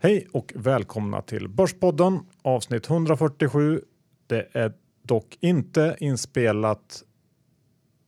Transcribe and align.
Hej 0.00 0.26
och 0.32 0.52
välkomna 0.56 1.22
till 1.22 1.48
Börspodden 1.48 2.20
avsnitt 2.42 2.90
147. 2.90 3.82
Det 4.26 4.48
är 4.52 4.72
dock 5.02 5.38
inte 5.40 5.96
inspelat 6.00 7.02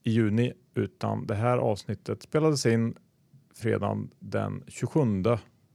i 0.04 0.10
juni 0.10 0.52
utan 0.74 1.26
det 1.26 1.34
här 1.34 1.58
avsnittet 1.58 2.22
spelades 2.22 2.66
in 2.66 2.94
fredagen 3.54 4.10
den 4.18 4.64
27 4.68 5.00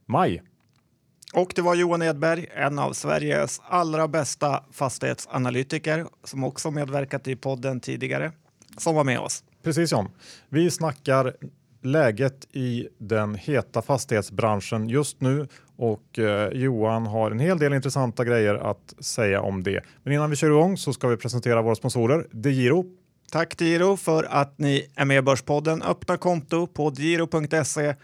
maj. 0.06 0.42
Och 1.34 1.52
det 1.54 1.62
var 1.62 1.74
Johan 1.74 2.02
Edberg, 2.02 2.46
en 2.54 2.78
av 2.78 2.92
Sveriges 2.92 3.60
allra 3.64 4.08
bästa 4.08 4.64
fastighetsanalytiker 4.70 6.06
som 6.24 6.44
också 6.44 6.70
medverkat 6.70 7.28
i 7.28 7.36
podden 7.36 7.80
tidigare, 7.80 8.32
som 8.76 8.94
var 8.94 9.04
med 9.04 9.18
oss. 9.18 9.44
Precis 9.62 9.92
John. 9.92 10.08
Vi 10.48 10.70
snackar 10.70 11.36
läget 11.86 12.46
i 12.52 12.88
den 12.98 13.34
heta 13.34 13.82
fastighetsbranschen 13.82 14.88
just 14.88 15.20
nu 15.20 15.46
och 15.76 16.18
eh, 16.18 16.48
Johan 16.52 17.06
har 17.06 17.30
en 17.30 17.40
hel 17.40 17.58
del 17.58 17.72
intressanta 17.72 18.24
grejer 18.24 18.54
att 18.54 18.94
säga 18.98 19.40
om 19.40 19.62
det. 19.62 19.84
Men 20.02 20.12
innan 20.12 20.30
vi 20.30 20.36
kör 20.36 20.50
igång 20.50 20.76
så 20.76 20.92
ska 20.92 21.08
vi 21.08 21.16
presentera 21.16 21.62
våra 21.62 21.74
sponsorer 21.74 22.26
DeGiro. 22.30 22.84
Tack 23.30 23.58
DeGiro 23.58 23.96
för 23.96 24.24
att 24.24 24.58
ni 24.58 24.86
är 24.94 25.04
med 25.04 25.18
i 25.18 25.22
Börspodden. 25.22 25.82
Öppna 25.82 26.16
konto 26.16 26.66
på 26.66 26.90
degiro.se. 26.90 27.94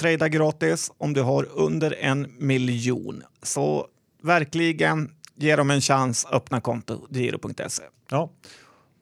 Trada 0.00 0.28
gratis 0.28 0.92
om 0.98 1.12
du 1.12 1.22
har 1.22 1.48
under 1.54 1.96
en 2.00 2.32
miljon. 2.38 3.22
Så 3.42 3.86
verkligen 4.22 5.10
ge 5.34 5.56
dem 5.56 5.70
en 5.70 5.80
chans. 5.80 6.26
Öppna 6.30 6.60
konto 6.60 7.06
degiro.se. 7.10 7.82
Ja. 8.10 8.30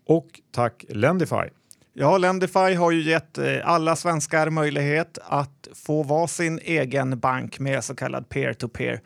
Och 0.06 0.40
tack 0.50 0.84
Lendify. 0.88 1.59
Ja, 1.92 2.18
Lendify 2.18 2.74
har 2.74 2.90
ju 2.90 3.02
gett 3.02 3.38
eh, 3.38 3.56
alla 3.64 3.96
svenskar 3.96 4.50
möjlighet 4.50 5.18
att 5.22 5.68
få 5.74 6.02
vara 6.02 6.26
sin 6.26 6.58
egen 6.62 7.18
bank 7.18 7.58
med 7.58 7.84
så 7.84 7.94
kallad 7.94 8.28
peer-to-peer 8.28 9.00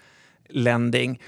lending. 0.49 1.23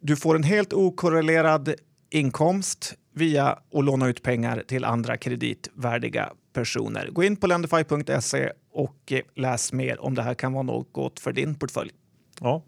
Du 0.00 0.16
får 0.16 0.34
en 0.34 0.42
helt 0.42 0.72
okorrelerad 0.72 1.74
inkomst 2.10 2.94
via 3.14 3.46
att 3.48 3.84
låna 3.84 4.08
ut 4.08 4.22
pengar 4.22 4.62
till 4.66 4.84
andra 4.84 5.16
kreditvärdiga 5.16 6.32
personer. 6.52 7.08
Gå 7.12 7.24
in 7.24 7.36
på 7.36 7.46
lendify.se 7.46 8.52
och 8.72 9.12
eh, 9.12 9.20
läs 9.34 9.72
mer 9.72 10.00
om 10.00 10.14
det 10.14 10.22
här 10.22 10.34
kan 10.34 10.52
vara 10.52 10.62
något 10.62 11.20
för 11.20 11.32
din 11.32 11.54
portfölj. 11.54 11.90
Ja, 12.40 12.62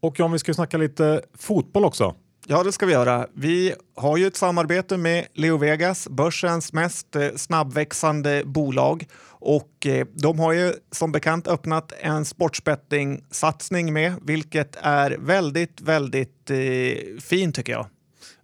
och 0.00 0.20
om 0.20 0.32
vi 0.32 0.38
ska 0.38 0.54
snacka 0.54 0.76
lite 0.78 1.22
fotboll 1.34 1.84
också. 1.84 2.14
Ja, 2.48 2.62
det 2.62 2.72
ska 2.72 2.86
vi 2.86 2.92
göra. 2.92 3.26
Vi 3.32 3.74
har 3.96 4.16
ju 4.16 4.26
ett 4.26 4.36
samarbete 4.36 4.96
med 4.96 5.26
Leo 5.34 5.56
Vegas, 5.56 6.08
börsens 6.08 6.72
mest 6.72 7.16
eh, 7.16 7.28
snabbväxande 7.36 8.42
bolag. 8.44 9.06
Och 9.28 9.86
eh, 9.86 10.06
de 10.14 10.38
har 10.38 10.52
ju 10.52 10.72
som 10.92 11.12
bekant 11.12 11.48
öppnat 11.48 11.92
en 12.00 12.24
sportsbetting-satsning 12.24 13.92
med, 13.92 14.14
vilket 14.22 14.76
är 14.80 15.16
väldigt, 15.18 15.80
väldigt 15.80 16.50
eh, 16.50 17.20
fint 17.20 17.54
tycker 17.54 17.72
jag. 17.72 17.86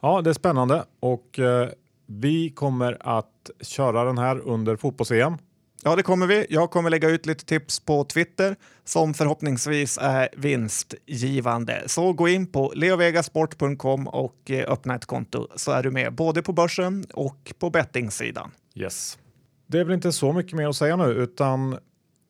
Ja, 0.01 0.21
det 0.23 0.31
är 0.31 0.35
spännande 0.35 0.85
och 1.01 1.39
eh, 1.39 1.69
vi 2.07 2.51
kommer 2.51 2.97
att 3.01 3.51
köra 3.61 4.05
den 4.05 4.19
här 4.19 4.41
under 4.49 4.77
fotbolls-EM. 4.77 5.39
Ja, 5.85 5.97
det 5.97 6.03
kommer 6.03 6.27
vi. 6.27 6.47
Jag 6.49 6.71
kommer 6.71 6.91
lägga 6.91 7.09
ut 7.09 7.27
lite 7.27 7.45
tips 7.45 7.81
på 7.81 8.05
Twitter 8.05 8.57
som 8.85 9.15
förhoppningsvis 9.15 9.99
är 10.03 10.29
vinstgivande. 10.37 11.83
Så 11.87 12.13
gå 12.13 12.29
in 12.29 12.47
på 12.47 12.73
leovegasport.com 12.77 14.09
och 14.09 14.51
eh, 14.51 14.73
öppna 14.73 14.95
ett 14.95 15.07
konto 15.07 15.49
så 15.57 15.73
är 15.73 15.83
du 15.83 15.91
med 15.91 16.15
både 16.15 16.43
på 16.43 16.53
börsen 16.53 17.05
och 17.15 17.53
på 17.59 17.71
bettingsidan. 17.71 18.51
Yes. 18.75 19.19
Det 19.67 19.79
är 19.79 19.85
väl 19.85 19.95
inte 19.95 20.13
så 20.13 20.33
mycket 20.33 20.53
mer 20.53 20.69
att 20.69 20.77
säga 20.77 20.97
nu 20.97 21.05
utan 21.05 21.79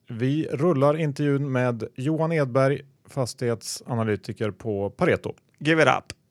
vi 0.09 0.47
rullar 0.51 0.97
intervjun 0.97 1.51
med 1.51 1.83
Johan 1.95 2.31
Edberg, 2.31 2.81
fastighetsanalytiker 3.09 4.51
på 4.51 4.89
Pareto. 4.89 5.33
Give 5.59 5.81
it 5.81 5.87
up! 5.87 6.22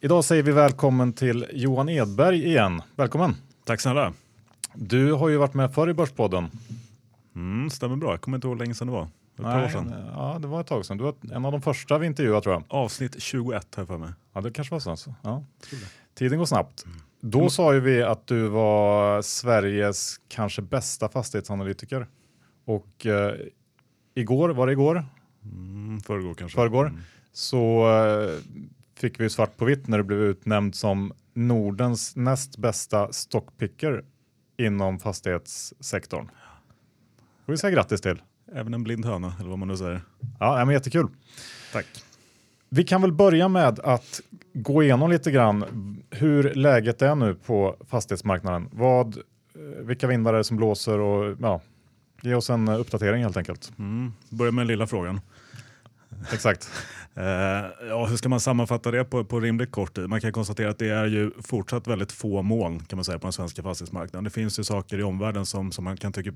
Idag 0.00 0.24
säger 0.24 0.42
vi 0.42 0.52
välkommen 0.52 1.12
till 1.12 1.46
Johan 1.52 1.88
Edberg 1.88 2.44
igen. 2.46 2.82
Välkommen! 2.96 3.34
Tack 3.64 3.80
snälla. 3.80 4.12
Du 4.74 5.12
har 5.12 5.28
ju 5.28 5.36
varit 5.36 5.54
med 5.54 5.74
förr 5.74 5.90
i 5.90 5.94
Börspodden. 5.94 6.50
Mm, 7.34 7.70
stämmer 7.70 7.96
bra. 7.96 8.10
Jag 8.10 8.20
kommer 8.20 8.36
inte 8.36 8.46
ihåg 8.46 8.56
hur 8.56 8.64
länge 8.64 8.74
sedan 8.74 8.86
det 8.86 8.92
var. 8.92 9.02
Ett 9.02 9.42
par 9.42 9.56
år 9.56 9.60
Nej, 9.60 9.72
sedan. 9.72 9.94
Ja, 10.14 10.38
det 10.40 10.48
var 10.48 10.60
ett 10.60 10.66
tag 10.66 10.86
sedan. 10.86 10.96
Du 10.96 11.04
var 11.04 11.14
en 11.32 11.44
av 11.44 11.52
de 11.52 11.62
första 11.62 11.98
vi 11.98 12.06
intervjuade 12.06 12.40
tror 12.40 12.54
jag. 12.54 12.64
Avsnitt 12.68 13.22
21 13.22 13.74
har 13.74 13.80
jag 13.80 13.88
för 13.88 13.98
mig. 13.98 14.10
Ja, 14.32 14.40
det 14.40 14.50
kanske 14.50 14.74
var 14.74 14.80
så. 14.80 14.90
Alltså. 14.90 15.14
Ja. 15.22 15.44
Tiden 16.14 16.38
går 16.38 16.46
snabbt. 16.46 16.84
Då 17.20 17.50
sa 17.50 17.74
ju 17.74 17.80
vi 17.80 18.02
att 18.02 18.26
du 18.26 18.48
var 18.48 19.22
Sveriges 19.22 20.20
kanske 20.28 20.62
bästa 20.62 21.08
fastighetsanalytiker. 21.08 22.06
Och 22.64 23.06
eh, 23.06 23.34
igår, 24.14 24.48
var 24.48 24.66
det 24.66 24.72
igår? 24.72 25.04
Mm, 25.44 26.00
förrgår 26.00 26.34
kanske. 26.34 26.56
Förrgår. 26.56 26.86
Mm. 26.86 27.00
Så 27.32 27.88
eh, 27.90 28.30
fick 28.98 29.20
vi 29.20 29.30
svart 29.30 29.56
på 29.56 29.64
vitt 29.64 29.88
när 29.88 29.98
du 29.98 30.04
blev 30.04 30.20
utnämnd 30.20 30.74
som 30.74 31.12
Nordens 31.34 32.16
näst 32.16 32.58
bästa 32.58 33.12
stockpicker 33.12 34.04
inom 34.56 34.98
fastighetssektorn. 34.98 36.28
får 37.46 37.52
vi 37.52 37.56
säga 37.56 37.70
grattis 37.70 38.00
till. 38.00 38.22
Även 38.52 38.74
en 38.74 38.84
blind 38.84 39.04
höna, 39.04 39.34
eller 39.40 39.50
vad 39.50 39.58
man 39.58 39.68
nu 39.68 39.76
säger. 39.76 40.00
Ja, 40.40 40.64
men 40.64 40.74
jättekul. 40.74 41.08
Tack. 41.72 41.86
Vi 42.68 42.84
kan 42.84 43.02
väl 43.02 43.12
börja 43.12 43.48
med 43.48 43.80
att 43.80 44.20
gå 44.52 44.82
igenom 44.82 45.10
lite 45.10 45.30
grann 45.30 45.64
hur 46.10 46.54
läget 46.54 47.02
är 47.02 47.14
nu 47.14 47.34
på 47.34 47.76
fastighetsmarknaden. 47.88 48.68
Vad, 48.72 49.16
eh, 49.16 49.22
vilka 49.82 50.06
vindar 50.06 50.34
är 50.34 50.38
det 50.38 50.44
som 50.44 50.56
blåser 50.56 50.98
och 50.98 51.36
ja, 51.40 51.60
ge 52.22 52.34
oss 52.34 52.50
en 52.50 52.68
uppdatering 52.68 53.22
helt 53.22 53.36
enkelt. 53.36 53.72
Mm. 53.78 54.12
Börja 54.28 54.52
med 54.52 54.62
den 54.62 54.68
lilla 54.68 54.86
frågan. 54.86 55.20
Exakt. 56.32 56.70
Uh, 57.16 57.22
ja, 57.88 58.06
hur 58.06 58.16
ska 58.16 58.28
man 58.28 58.40
sammanfatta 58.40 58.90
det 58.90 59.04
på, 59.04 59.24
på 59.24 59.40
rimligt 59.40 59.70
kort 59.70 59.94
tid? 59.94 60.08
Man 60.08 60.20
kan 60.20 60.32
konstatera 60.32 60.70
att 60.70 60.78
det 60.78 60.88
är 60.88 61.06
ju 61.06 61.30
fortsatt 61.42 61.86
väldigt 61.86 62.12
få 62.12 62.42
moln 62.42 62.80
kan 62.80 62.96
man 62.96 63.04
säga 63.04 63.18
på 63.18 63.26
den 63.26 63.32
svenska 63.32 63.62
fastighetsmarknaden. 63.62 64.24
Det 64.24 64.30
finns 64.30 64.58
ju 64.58 64.64
saker 64.64 64.98
i 64.98 65.02
omvärlden 65.02 65.46
som, 65.46 65.72
som 65.72 65.84
man 65.84 65.96
kan 65.96 66.12
tycka 66.12 66.32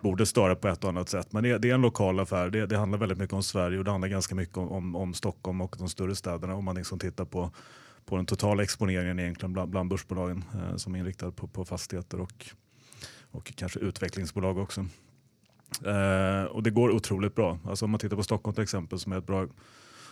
borde 0.00 0.26
störa 0.26 0.54
på 0.54 0.68
ett 0.68 0.84
och 0.84 0.90
annat 0.90 1.08
sätt. 1.08 1.32
Men 1.32 1.42
det, 1.42 1.58
det 1.58 1.70
är 1.70 1.74
en 1.74 1.80
lokal 1.80 2.20
affär. 2.20 2.50
Det, 2.50 2.66
det 2.66 2.76
handlar 2.76 2.98
väldigt 2.98 3.18
mycket 3.18 3.34
om 3.34 3.42
Sverige 3.42 3.78
och 3.78 3.84
det 3.84 3.90
handlar 3.90 4.08
ganska 4.08 4.34
mycket 4.34 4.56
om, 4.56 4.72
om, 4.72 4.96
om 4.96 5.14
Stockholm 5.14 5.60
och 5.60 5.76
de 5.78 5.88
större 5.88 6.16
städerna 6.16 6.54
om 6.54 6.64
man 6.64 6.76
liksom 6.76 6.98
tittar 6.98 7.24
på, 7.24 7.50
på 8.04 8.16
den 8.16 8.26
totala 8.26 8.62
exponeringen 8.62 9.18
egentligen 9.18 9.52
bland, 9.52 9.70
bland 9.70 9.90
börsbolagen 9.90 10.44
eh, 10.54 10.76
som 10.76 10.94
är 10.94 10.98
inriktad 10.98 11.30
på, 11.30 11.46
på 11.46 11.64
fastigheter 11.64 12.20
och, 12.20 12.46
och 13.30 13.52
kanske 13.56 13.80
utvecklingsbolag 13.80 14.58
också. 14.58 14.86
Eh, 15.84 16.44
och 16.44 16.62
det 16.62 16.70
går 16.70 16.90
otroligt 16.90 17.34
bra. 17.34 17.58
Alltså 17.64 17.84
om 17.84 17.90
man 17.90 18.00
tittar 18.00 18.16
på 18.16 18.22
Stockholm 18.22 18.54
till 18.54 18.62
exempel 18.62 18.98
som 18.98 19.12
är 19.12 19.18
ett 19.18 19.26
bra 19.26 19.46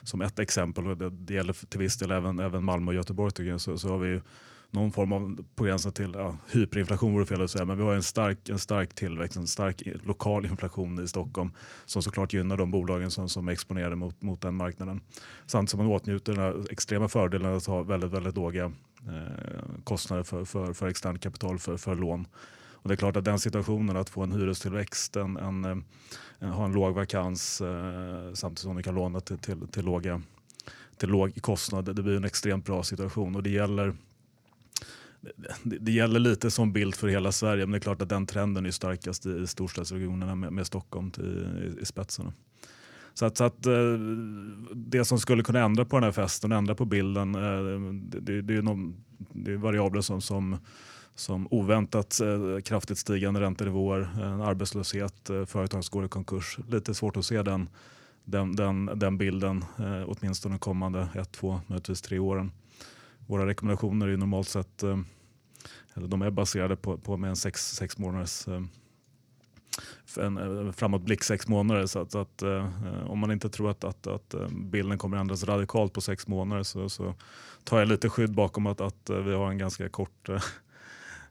som 0.02 0.20
ett 0.20 0.38
exempel 0.38 0.86
och 0.86 0.96
det, 0.96 1.10
det 1.10 1.34
gäller 1.34 1.66
till 1.66 1.80
viss 1.80 1.96
del 1.96 2.10
även, 2.10 2.38
även 2.38 2.64
Malmö 2.64 2.90
och 2.90 2.94
Göteborg 2.94 3.30
tycker 3.30 3.50
jag, 3.50 3.60
så, 3.60 3.78
så 3.78 3.88
har 3.88 3.98
vi 3.98 4.20
någon 4.70 4.92
form 4.92 5.12
av 5.12 5.44
på 5.54 5.64
gränsen 5.64 5.92
till 5.92 6.12
ja, 6.14 6.36
hyperinflation 6.52 7.12
vore 7.12 7.26
fel 7.26 7.42
att 7.42 7.50
säga, 7.50 7.64
men 7.64 7.76
vi 7.76 7.82
har 7.82 7.94
en 7.94 8.02
stark, 8.02 8.48
en 8.48 8.58
stark 8.58 8.94
tillväxt, 8.94 9.36
en 9.36 9.46
stark 9.46 9.82
lokal 10.04 10.46
inflation 10.46 11.04
i 11.04 11.08
Stockholm 11.08 11.50
som 11.86 12.02
såklart 12.02 12.32
gynnar 12.32 12.56
de 12.56 12.70
bolagen 12.70 13.10
som, 13.10 13.28
som 13.28 13.48
är 13.48 13.52
exponerade 13.52 13.96
mot, 13.96 14.22
mot 14.22 14.40
den 14.40 14.54
marknaden. 14.54 15.00
Samtidigt 15.46 15.70
som 15.70 15.78
man 15.78 15.86
åtnjuter 15.86 16.32
den 16.32 16.42
här 16.42 16.64
extrema 16.70 17.08
fördelen 17.08 17.56
att 17.56 17.66
ha 17.66 17.82
väldigt, 17.82 18.10
väldigt 18.10 18.36
låga 18.36 18.64
eh, 19.06 19.82
kostnader 19.84 20.22
för, 20.22 20.44
för, 20.44 20.72
för 20.72 20.86
externt 20.88 21.22
kapital 21.22 21.58
för, 21.58 21.76
för 21.76 21.94
lån. 21.94 22.26
Och 22.88 22.90
det 22.90 22.94
är 22.94 22.96
klart 22.96 23.16
att 23.16 23.24
den 23.24 23.38
situationen, 23.38 23.96
att 23.96 24.10
få 24.10 24.22
en 24.22 24.32
hyrestillväxt, 24.32 25.16
en, 25.16 25.36
en, 25.36 25.64
en, 26.38 26.48
ha 26.48 26.64
en 26.64 26.72
låg 26.72 26.94
vakans 26.94 27.60
eh, 27.60 28.32
samtidigt 28.34 28.58
som 28.58 28.76
du 28.76 28.82
kan 28.82 28.94
låna 28.94 29.20
till, 29.20 29.38
till, 29.38 29.68
till, 29.68 29.84
låga, 29.84 30.22
till 30.96 31.08
låg 31.08 31.42
kostnad, 31.42 31.96
det 31.96 32.02
blir 32.02 32.16
en 32.16 32.24
extremt 32.24 32.64
bra 32.64 32.82
situation. 32.82 33.36
Och 33.36 33.42
det 33.42 33.50
gäller 33.50 33.96
det, 35.62 35.78
det 35.78 35.92
gäller 35.92 36.20
lite 36.20 36.50
som 36.50 36.72
bild 36.72 36.94
för 36.94 37.08
hela 37.08 37.32
Sverige, 37.32 37.66
men 37.66 37.72
det 37.72 37.78
är 37.78 37.80
klart 37.80 38.02
att 38.02 38.08
den 38.08 38.26
trenden 38.26 38.66
är 38.66 38.70
starkast 38.70 39.26
i, 39.26 39.30
i 39.30 39.46
storstadsregionerna 39.46 40.34
med, 40.34 40.52
med 40.52 40.66
Stockholm 40.66 41.10
till, 41.10 41.74
i, 41.78 41.82
i 41.82 41.84
spetsen. 41.84 42.32
Så 43.14 43.26
att, 43.26 43.36
så 43.36 43.44
att 43.44 43.66
eh, 43.66 43.92
det 44.74 45.04
som 45.04 45.18
skulle 45.18 45.42
kunna 45.42 45.60
ändra 45.60 45.84
på 45.84 45.96
den 45.96 46.04
här 46.04 46.12
festen, 46.12 46.52
ändra 46.52 46.74
på 46.74 46.84
bilden, 46.84 47.34
eh, 47.34 47.80
det, 47.92 48.20
det, 48.20 48.42
det 48.42 48.54
är, 48.54 48.62
någon, 48.62 49.04
det 49.32 49.52
är 49.52 49.56
variabler 49.56 50.00
som, 50.00 50.20
som, 50.20 50.58
som 51.18 51.48
oväntat 51.50 52.20
eh, 52.20 52.60
kraftigt 52.60 52.98
stigande 52.98 53.40
räntenivåer, 53.40 54.08
en 54.22 54.40
arbetslöshet, 54.40 55.30
eh, 55.30 55.44
företag 55.44 55.84
som 55.84 55.98
går 55.98 56.04
i 56.06 56.08
konkurs. 56.08 56.58
Lite 56.68 56.94
svårt 56.94 57.16
att 57.16 57.24
se 57.24 57.42
den, 57.42 57.68
den, 58.24 58.56
den, 58.56 58.90
den 58.94 59.18
bilden, 59.18 59.64
eh, 59.78 60.02
åtminstone 60.06 60.54
de 60.54 60.58
kommande 60.58 61.08
ett, 61.14 61.32
två, 61.32 61.60
möjligtvis 61.66 62.02
tre 62.02 62.18
åren. 62.18 62.52
Våra 63.26 63.46
rekommendationer 63.46 64.06
är 64.06 64.10
ju 64.10 64.16
normalt 64.16 64.48
sett 64.48 64.82
eh, 64.82 64.98
eller 65.94 66.08
de 66.08 66.22
är 66.22 66.30
baserade 66.30 66.76
på, 66.76 66.98
på 66.98 67.16
med 67.16 67.30
en 67.30 67.36
sex, 67.36 67.70
sex 67.70 67.98
månaders 67.98 68.48
eh, 68.48 68.62
en, 70.16 70.66
eh, 70.66 70.72
framåtblick 70.72 71.24
sex 71.24 71.48
månader. 71.48 71.86
Så 71.86 71.98
att, 71.98 72.12
så 72.12 72.18
att 72.18 72.42
eh, 72.42 72.70
om 73.06 73.18
man 73.18 73.32
inte 73.32 73.48
tror 73.48 73.70
att, 73.70 73.84
att, 73.84 74.06
att 74.06 74.34
eh, 74.34 74.48
bilden 74.48 74.98
kommer 74.98 75.16
ändras 75.16 75.44
radikalt 75.44 75.92
på 75.92 76.00
sex 76.00 76.28
månader 76.28 76.62
så, 76.62 76.88
så 76.88 77.14
tar 77.64 77.78
jag 77.78 77.88
lite 77.88 78.08
skydd 78.08 78.34
bakom 78.34 78.66
att, 78.66 78.80
att 78.80 79.10
vi 79.10 79.34
har 79.34 79.50
en 79.50 79.58
ganska 79.58 79.88
kort, 79.88 80.28
eh, 80.28 80.42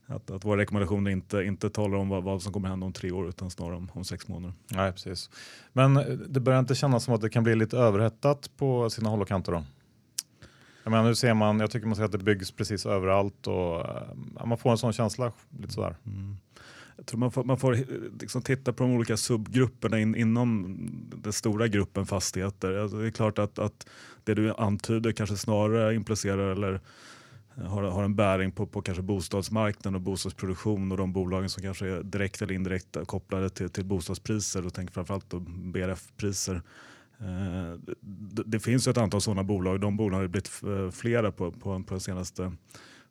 att, 0.07 0.31
att 0.31 0.45
våra 0.45 0.61
rekommendationer 0.61 1.11
inte, 1.11 1.43
inte 1.43 1.69
talar 1.69 1.97
om 1.97 2.09
vad, 2.09 2.23
vad 2.23 2.41
som 2.41 2.53
kommer 2.53 2.69
hända 2.69 2.85
om 2.85 2.93
tre 2.93 3.11
år 3.11 3.29
utan 3.29 3.49
snarare 3.49 3.75
om, 3.75 3.89
om 3.93 4.03
sex 4.03 4.27
månader. 4.27 4.53
Nej, 4.67 4.91
precis. 4.91 5.29
Men 5.73 5.93
det 6.27 6.39
börjar 6.39 6.59
inte 6.59 6.75
kännas 6.75 7.03
som 7.03 7.13
att 7.13 7.21
det 7.21 7.29
kan 7.29 7.43
bli 7.43 7.55
lite 7.55 7.77
överhettat 7.77 8.51
på 8.57 8.89
sina 8.89 9.09
håll 9.09 9.21
och 9.21 9.27
kanter 9.27 9.51
då? 9.51 9.63
Jag 10.83 10.91
menar, 10.91 11.03
nu 11.03 11.15
ser 11.15 11.33
man, 11.33 11.59
jag 11.59 11.71
tycker 11.71 11.87
man 11.87 11.95
ser 11.95 12.03
att 12.03 12.11
det 12.11 12.17
byggs 12.17 12.51
precis 12.51 12.85
överallt 12.85 13.47
och 13.47 13.85
ja, 14.35 14.45
man 14.45 14.57
får 14.57 14.71
en 14.71 14.77
sån 14.77 14.93
känsla 14.93 15.31
lite 15.59 15.73
sådär. 15.73 15.95
Mm. 16.05 16.37
Jag 16.97 17.05
tror 17.05 17.19
man 17.19 17.31
får, 17.31 17.43
man 17.43 17.57
får 17.57 17.77
liksom 18.19 18.41
titta 18.41 18.73
på 18.73 18.83
de 18.83 18.93
olika 18.93 19.17
subgrupperna 19.17 19.99
in, 19.99 20.15
inom 20.15 20.77
den 21.15 21.33
stora 21.33 21.67
gruppen 21.67 22.05
fastigheter. 22.05 22.77
Alltså 22.77 22.97
det 22.97 23.07
är 23.07 23.11
klart 23.11 23.39
att, 23.39 23.59
att 23.59 23.87
det 24.23 24.33
du 24.33 24.53
antyder 24.53 25.11
kanske 25.11 25.37
snarare 25.37 25.95
implicerar 25.95 26.51
eller 26.51 26.81
har, 27.65 27.83
har 27.83 28.03
en 28.03 28.15
bäring 28.15 28.51
på, 28.51 28.65
på 28.65 28.81
kanske 28.81 29.01
bostadsmarknaden 29.01 29.95
och 29.95 30.01
bostadsproduktion 30.01 30.91
och 30.91 30.97
de 30.97 31.13
bolagen 31.13 31.49
som 31.49 31.63
kanske 31.63 31.87
är 31.87 32.03
direkt 32.03 32.41
eller 32.41 32.53
indirekt 32.53 32.97
kopplade 33.05 33.49
till, 33.49 33.69
till 33.69 33.85
bostadspriser 33.85 34.65
och 34.65 34.73
tänker 34.73 34.93
framförallt 34.93 35.29
på 35.29 35.39
BRF-priser. 35.39 36.61
Eh, 37.19 37.79
det, 37.99 38.43
det, 38.45 38.59
finns 38.59 38.87
ett 38.87 38.97
antal 38.97 39.21
sådana 39.21 39.43
bolag. 39.43 39.81
De 39.81 39.97
bolagen 39.97 40.21
har 40.21 40.27
blivit 40.27 40.61
eh, 40.63 40.91
flera 40.91 41.31
på, 41.31 41.51
på, 41.51 41.83
på 41.83 41.93
de 41.93 41.99
senaste 41.99 42.51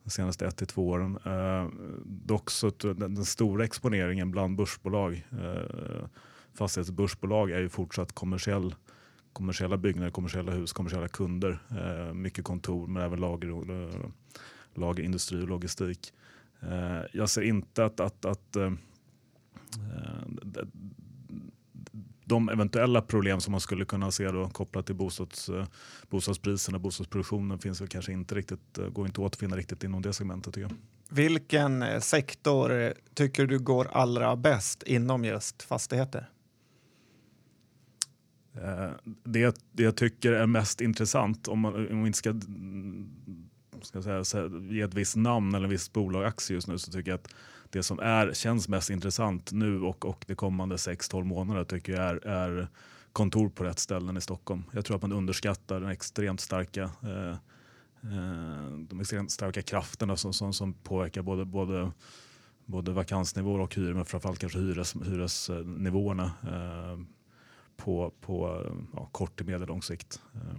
de 0.06 0.10
senaste 0.10 0.46
ett 0.46 0.56
till 0.56 0.66
två 0.66 0.88
åren. 0.88 1.18
Eh, 1.24 1.68
dock 2.04 2.50
så 2.50 2.70
den, 2.80 3.14
den, 3.14 3.24
stora 3.24 3.64
exponeringen 3.64 4.30
bland 4.30 4.56
börsbolag, 4.56 5.26
eh, 5.32 6.06
fastighetsbörsbolag 6.54 7.50
är 7.50 7.60
ju 7.60 7.68
fortsatt 7.68 8.12
kommersiell, 8.12 8.74
kommersiella 9.36 9.76
byggnader, 9.76 10.10
kommersiella 10.10 10.52
hus, 10.52 10.72
kommersiella 10.72 11.08
kunder. 11.08 11.58
Eh, 11.70 12.14
mycket 12.14 12.44
kontor 12.44 12.86
men 12.86 13.02
även 13.02 13.20
lager, 13.20 13.48
eh, 13.48 14.10
lager 14.74 15.02
industri 15.02 15.42
och 15.42 15.48
logistik. 15.48 16.12
Eh, 16.60 17.00
jag 17.12 17.30
ser 17.30 17.42
inte 17.42 17.84
att, 17.84 18.00
att, 18.00 18.24
att 18.24 18.56
eh, 18.56 18.72
eh, 19.74 20.22
de 22.24 22.48
eventuella 22.48 23.02
problem 23.02 23.40
som 23.40 23.52
man 23.52 23.60
skulle 23.60 23.84
kunna 23.84 24.10
se 24.10 24.30
då, 24.30 24.48
kopplat 24.48 24.86
till 24.86 24.94
bostads, 24.94 25.48
eh, 25.48 25.66
bostadspriserna 26.10 26.76
och 26.76 26.82
bostadsproduktionen 26.82 27.58
finns 27.58 27.80
väl 27.80 27.88
kanske 27.88 28.12
inte 28.12 28.34
riktigt, 28.34 28.78
går 28.92 29.06
inte 29.06 29.20
att 29.20 29.26
återfinna 29.26 29.56
riktigt 29.56 29.84
inom 29.84 30.02
det 30.02 30.12
segmentet 30.12 30.54
tycker 30.54 30.68
jag. 30.68 30.76
Vilken 31.08 32.00
sektor 32.00 32.94
tycker 33.14 33.46
du 33.46 33.58
går 33.58 33.88
allra 33.92 34.36
bäst 34.36 34.82
inom 34.82 35.24
just 35.24 35.62
fastigheter? 35.62 36.30
Eh, 38.62 38.90
det, 39.24 39.56
det 39.72 39.82
jag 39.82 39.96
tycker 39.96 40.32
är 40.32 40.46
mest 40.46 40.80
intressant, 40.80 41.48
om 41.48 41.60
man, 41.60 41.74
om 41.74 41.96
man 41.96 42.06
inte 42.06 42.18
ska, 42.18 42.34
ska 43.82 44.24
säga, 44.24 44.50
ge 44.70 44.80
ett 44.80 44.94
visst 44.94 45.16
namn 45.16 45.54
eller 45.54 45.64
en 45.64 45.70
visst 45.70 45.92
bolag 45.92 46.24
aktie 46.24 46.54
just 46.54 46.68
nu, 46.68 46.78
så 46.78 46.92
tycker 46.92 47.10
jag 47.10 47.18
att 47.18 47.34
det 47.70 47.82
som 47.82 47.98
är, 47.98 48.32
känns 48.32 48.68
mest 48.68 48.90
intressant 48.90 49.52
nu 49.52 49.80
och, 49.80 50.04
och 50.04 50.24
de 50.26 50.34
kommande 50.34 50.76
6-12 50.76 51.24
månaderna 51.24 51.64
tycker 51.64 51.92
jag 51.92 52.02
är, 52.02 52.26
är 52.26 52.68
kontor 53.12 53.48
på 53.48 53.64
rätt 53.64 53.78
ställen 53.78 54.16
i 54.16 54.20
Stockholm. 54.20 54.62
Jag 54.72 54.84
tror 54.84 54.96
att 54.96 55.02
man 55.02 55.12
underskattar 55.12 55.80
den 55.80 55.90
extremt 55.90 56.40
starka 56.40 56.82
eh, 56.82 57.30
eh, 58.02 58.76
de 58.88 59.00
extremt 59.00 59.30
starka 59.30 59.62
krafterna 59.62 60.16
som, 60.16 60.32
som, 60.32 60.52
som 60.52 60.74
påverkar 60.74 61.22
både, 61.22 61.44
både, 61.44 61.92
både 62.64 62.92
vakansnivåer 62.92 63.60
och 63.60 63.74
hyror 63.74 63.94
men 63.94 64.04
framförallt 64.04 64.38
kanske 64.38 64.58
hyres, 64.58 64.96
hyresnivåerna 65.06 66.24
eh, 66.24 66.98
på, 67.76 68.12
på 68.20 68.66
ja, 68.94 69.08
kort 69.12 69.36
till 69.36 69.46
medellång 69.46 69.82
sikt. 69.82 70.20
Eh, 70.34 70.58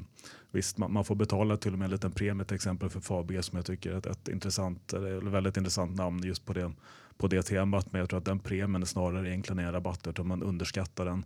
visst, 0.52 0.78
man, 0.78 0.94
man, 0.94 1.06
får 1.06 1.16
betala 1.16 1.58
till 1.58 1.74
och 1.74 1.80
med 1.80 1.86
en 1.86 1.92
liten 1.92 2.12
premie 2.12 2.46
till 2.46 2.56
exempel 2.56 2.90
för 2.90 3.00
Fabege 3.00 3.44
som 3.44 3.56
jag 3.56 3.66
tycker 3.66 3.92
är 3.92 3.98
ett, 3.98 4.06
ett 4.06 4.28
intressant, 4.28 4.94
eller 4.94 5.20
väldigt 5.20 5.58
intressant 5.58 5.96
namn 5.96 6.24
just 6.24 6.46
på 6.46 6.54
det, 6.54 6.72
på 7.18 7.28
det 7.28 7.44
temat. 7.44 7.92
Men 7.92 8.00
jag 8.00 8.10
tror 8.10 8.20
att 8.20 8.26
den 8.26 8.40
premien 8.40 8.82
är 8.82 8.86
snarare 8.86 9.30
egentligen 9.30 9.60
är 9.60 9.64
en 9.64 9.72
rabatt 9.72 10.08
utan 10.08 10.28
man 10.28 10.44
underskattar 10.44 11.06
den, 11.06 11.26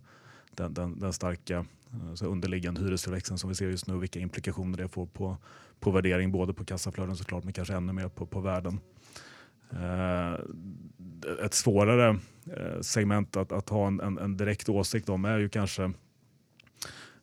den, 0.50 0.74
den, 0.74 0.98
den 0.98 1.12
starka 1.12 1.56
eh, 1.92 2.14
så 2.14 2.26
underliggande 2.26 2.80
hyrestillväxten 2.80 3.38
som 3.38 3.48
vi 3.48 3.54
ser 3.54 3.70
just 3.70 3.86
nu 3.86 3.98
vilka 3.98 4.20
implikationer 4.20 4.78
det 4.78 4.88
får 4.88 5.06
på, 5.06 5.36
på 5.80 5.90
värdering 5.90 6.32
både 6.32 6.54
på 6.54 6.64
kassaflöden 6.64 7.16
såklart 7.16 7.44
men 7.44 7.52
kanske 7.52 7.74
ännu 7.74 7.92
mer 7.92 8.08
på, 8.08 8.26
på 8.26 8.40
värden. 8.40 8.80
Eh, 9.72 10.34
ett 11.44 11.54
svårare 11.54 12.18
eh, 12.56 12.80
segment 12.80 13.36
att, 13.36 13.52
att 13.52 13.68
ha 13.68 13.86
en, 13.86 14.00
en, 14.00 14.18
en, 14.18 14.36
direkt 14.36 14.68
åsikt 14.68 15.08
om 15.08 15.24
är 15.24 15.38
ju 15.38 15.48
kanske 15.48 15.82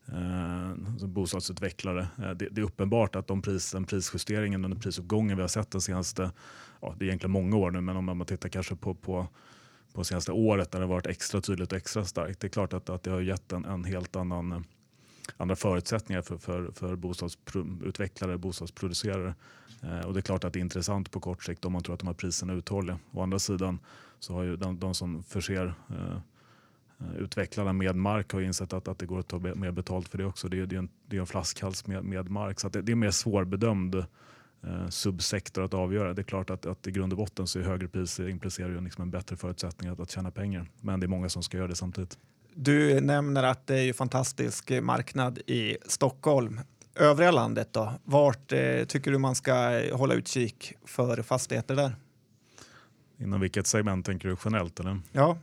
eh, 0.07 1.07
bostadsutvecklare. 1.07 2.07
Eh, 2.17 2.31
det, 2.31 2.47
det, 2.51 2.61
är 2.61 2.65
uppenbart 2.65 3.15
att 3.15 3.27
de 3.27 3.41
pris, 3.41 3.71
den 3.71 3.85
prisjusteringen 3.85 4.61
den 4.61 4.79
prisuppgången 4.79 5.37
vi 5.37 5.41
har 5.41 5.47
sett 5.47 5.71
de 5.71 5.81
senaste, 5.81 6.31
ja, 6.81 6.95
det 6.97 7.05
är 7.05 7.07
egentligen 7.07 7.31
många 7.31 7.57
år 7.57 7.71
nu, 7.71 7.81
men 7.81 7.97
om 7.97 8.05
man 8.05 8.25
tittar 8.25 8.49
kanske 8.49 8.75
på, 8.75 8.93
på 8.95 9.27
på 9.93 10.03
senaste 10.03 10.31
året 10.31 10.71
där 10.71 10.79
det 10.79 10.85
varit 10.85 11.07
extra 11.07 11.41
tydligt 11.41 11.71
och 11.71 11.77
extra 11.77 12.05
starkt. 12.05 12.39
Det 12.39 12.47
är 12.47 12.49
klart 12.49 12.73
att, 12.73 12.89
att 12.89 13.03
det 13.03 13.11
har 13.11 13.21
gett 13.21 13.51
en, 13.51 13.65
en 13.65 13.83
helt 13.83 14.15
annan 14.15 14.51
eh, 14.51 14.59
andra 15.37 15.55
förutsättningar 15.55 16.21
för, 16.21 16.37
för, 16.37 16.71
för 16.71 16.95
bostadsutvecklare 16.95 18.33
och 18.33 18.39
bostadsproducerare. 18.39 19.35
Eh, 19.83 19.99
och 19.99 20.13
det 20.13 20.19
är 20.19 20.21
klart 20.21 20.43
att 20.43 20.53
det 20.53 20.59
är 20.59 20.61
intressant 20.61 21.11
på 21.11 21.19
kort 21.19 21.43
sikt 21.43 21.65
om 21.65 21.73
man 21.73 21.83
tror 21.83 21.93
att 21.93 21.99
de 21.99 22.07
här 22.07 22.13
priserna 22.13 22.53
är 22.53 22.57
uthålliga. 22.57 22.99
Å 23.11 23.21
andra 23.21 23.39
sidan 23.39 23.79
så 24.19 24.33
har 24.33 24.43
ju 24.43 24.55
de, 24.55 24.79
de 24.79 24.93
som 24.93 25.23
förser 25.23 25.73
eh, 25.89 26.17
utvecklarna 27.17 27.73
med 27.73 27.95
mark 27.95 28.33
har 28.33 28.41
insett 28.41 28.73
att, 28.73 28.87
att 28.87 28.99
det 28.99 29.05
går 29.05 29.19
att 29.19 29.27
ta 29.27 29.39
mer 29.39 29.71
betalt 29.71 30.09
för 30.09 30.17
det 30.17 30.25
också. 30.25 30.49
Det 30.49 30.59
är, 30.59 30.65
det 30.65 30.75
är, 30.75 30.79
en, 30.79 30.89
det 31.07 31.15
är 31.15 31.19
en 31.19 31.27
flaskhals 31.27 31.87
med, 31.87 32.03
med 32.03 32.29
mark. 32.29 32.59
Så 32.59 32.69
det, 32.69 32.81
det, 32.81 32.91
är 32.91 32.95
mer 32.95 33.11
svårbedömd 33.11 33.95
eh, 33.95 34.87
subsektor 34.89 35.63
att 35.63 35.73
avgöra. 35.73 36.13
Det 36.13 36.21
är 36.21 36.23
klart 36.23 36.49
att, 36.49 36.65
att 36.65 36.87
i 36.87 36.91
grund 36.91 37.13
och 37.13 37.17
botten 37.17 37.47
så 37.47 37.59
är 37.59 37.63
högre 37.63 37.87
priser 37.87 38.29
implicerar 38.29 38.69
ju 38.69 38.81
liksom 38.81 39.01
en 39.01 39.11
bättre 39.11 39.37
förutsättning 39.37 39.89
att, 39.89 39.99
att 39.99 40.11
tjäna 40.11 40.31
pengar. 40.31 40.67
Men 40.81 40.99
det 40.99 41.05
är 41.05 41.07
många 41.07 41.29
som 41.29 41.43
ska 41.43 41.57
göra 41.57 41.67
det 41.67 41.75
samtidigt. 41.75 42.17
Du 42.61 43.01
nämner 43.01 43.43
att 43.43 43.67
det 43.67 43.75
är 43.75 43.83
ju 43.83 43.93
fantastisk 43.93 44.71
marknad 44.81 45.37
i 45.37 45.77
Stockholm. 45.85 46.59
Övriga 46.95 47.31
landet 47.31 47.69
då? 47.71 47.93
Vart 48.03 48.51
eh, 48.51 48.83
tycker 48.87 49.11
du 49.11 49.17
man 49.17 49.35
ska 49.35 49.81
hålla 49.93 50.13
utkik 50.13 50.73
för 50.85 51.21
fastigheter 51.21 51.75
där? 51.75 51.95
Inom 53.19 53.41
vilket 53.41 53.67
segment 53.67 54.05
tänker 54.05 54.29
du 54.29 54.35
generellt? 54.45 54.79
Eller? 54.79 54.99
Ja, 55.11 55.37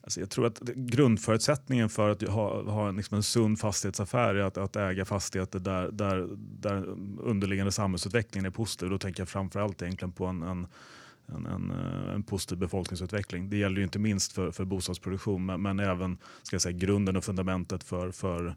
Alltså 0.00 0.20
jag 0.20 0.30
tror 0.30 0.46
att 0.46 0.60
grundförutsättningen 0.60 1.88
för 1.88 2.08
att 2.08 2.22
ha, 2.22 2.62
ha 2.62 2.88
en, 2.88 2.96
liksom 2.96 3.16
en 3.16 3.22
sund 3.22 3.60
fastighetsaffär 3.60 4.34
är 4.34 4.42
att, 4.42 4.58
att 4.58 4.76
äga 4.76 5.04
fastigheter 5.04 5.58
där, 5.58 5.90
där, 5.92 6.28
där 6.38 6.76
underliggande 7.20 7.72
samhällsutvecklingen 7.72 8.46
är 8.46 8.50
positiv. 8.50 8.90
Då 8.90 8.98
tänker 8.98 9.20
jag 9.20 9.28
framförallt 9.28 9.82
egentligen 9.82 10.12
på 10.12 10.26
en, 10.26 10.42
en 10.42 10.66
en, 11.28 11.46
en, 11.46 11.70
eh, 11.70 12.14
en, 12.14 12.22
positiv 12.22 12.58
befolkningsutveckling. 12.58 13.50
Det 13.50 13.56
gäller 13.56 13.76
ju 13.76 13.82
inte 13.82 13.98
minst 13.98 14.32
för, 14.32 14.50
för 14.50 14.64
bostadsproduktion 14.64 15.46
men, 15.46 15.62
men, 15.62 15.80
även 15.80 16.18
ska 16.42 16.54
jag 16.54 16.62
säga, 16.62 16.78
grunden 16.78 17.16
och 17.16 17.24
fundamentet 17.24 17.84
för, 17.84 18.10
för, 18.10 18.54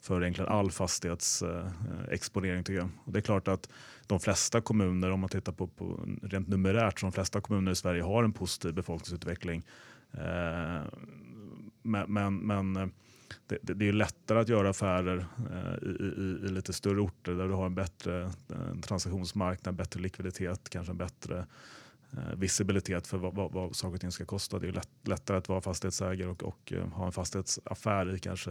för 0.00 0.22
egentligen 0.22 0.50
all 0.50 0.70
fastighetsexponering. 0.70 2.58
Eh, 2.58 2.62
tycker 2.62 2.78
jag. 2.78 2.88
Och 3.04 3.12
det 3.12 3.18
är 3.18 3.22
klart 3.22 3.48
att 3.48 3.68
de 4.06 4.20
flesta 4.20 4.60
kommuner, 4.60 5.10
om 5.10 5.20
man 5.20 5.30
tittar 5.30 5.52
på, 5.52 5.66
på 5.66 6.08
rent 6.22 6.48
numerärt, 6.48 7.00
så 7.00 7.06
de 7.06 7.12
flesta 7.12 7.40
kommuner 7.40 7.72
i 7.72 7.74
Sverige 7.76 8.02
har 8.02 8.24
en 8.24 8.32
positiv 8.32 8.74
befolkningsutveckling. 8.74 9.62
Eh, 10.12 10.82
men, 11.82 12.12
men, 12.12 12.36
men 12.36 12.92
det, 13.46 13.58
det, 13.62 13.74
det, 13.74 13.88
är 13.88 13.92
lättare 13.92 14.38
att 14.38 14.48
göra 14.48 14.70
affärer 14.70 15.26
eh, 15.50 15.88
i, 15.88 16.20
i, 16.20 16.46
i, 16.46 16.48
lite 16.48 16.72
större 16.72 17.00
orter 17.00 17.32
där 17.32 17.48
du 17.48 17.54
har 17.54 17.66
en 17.66 17.74
bättre 17.74 18.22
eh, 18.22 18.80
transaktionsmarknad, 18.82 19.74
bättre 19.74 20.00
likviditet, 20.00 20.68
kanske 20.70 20.92
en 20.92 20.96
bättre 20.96 21.46
visibilitet 22.36 23.06
för 23.06 23.18
vad, 23.18 23.34
vad, 23.34 23.52
vad 23.52 23.76
saker 23.76 23.94
och 23.94 24.00
ting 24.00 24.12
ska 24.12 24.24
kosta. 24.24 24.58
Det 24.58 24.68
är 24.68 24.72
lätt, 24.72 24.88
lättare 25.02 25.36
att 25.36 25.48
vara 25.48 25.60
fastighetsägare 25.60 26.28
och, 26.28 26.42
och 26.42 26.72
ha 26.92 27.06
en 27.06 27.12
fastighetsaffär 27.12 28.14
i 28.14 28.18
kanske 28.18 28.50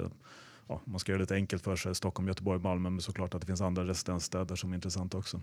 Ja, 0.72 0.82
man 0.86 1.00
ska 1.00 1.12
göra 1.12 1.18
det 1.18 1.24
lite 1.24 1.36
enkelt 1.36 1.63
för 1.63 1.75
sig, 1.75 1.96
Stockholm, 1.96 2.27
Göteborg, 2.27 2.60
Malmö, 2.60 2.89
men 2.89 3.01
såklart 3.01 3.34
att 3.34 3.41
det 3.41 3.48
finns 3.48 3.62
andra 3.62 3.88
residensstäder 3.88 4.56
som 4.56 4.72
är 4.72 4.75
intressanta 4.75 5.18
också. 5.18 5.41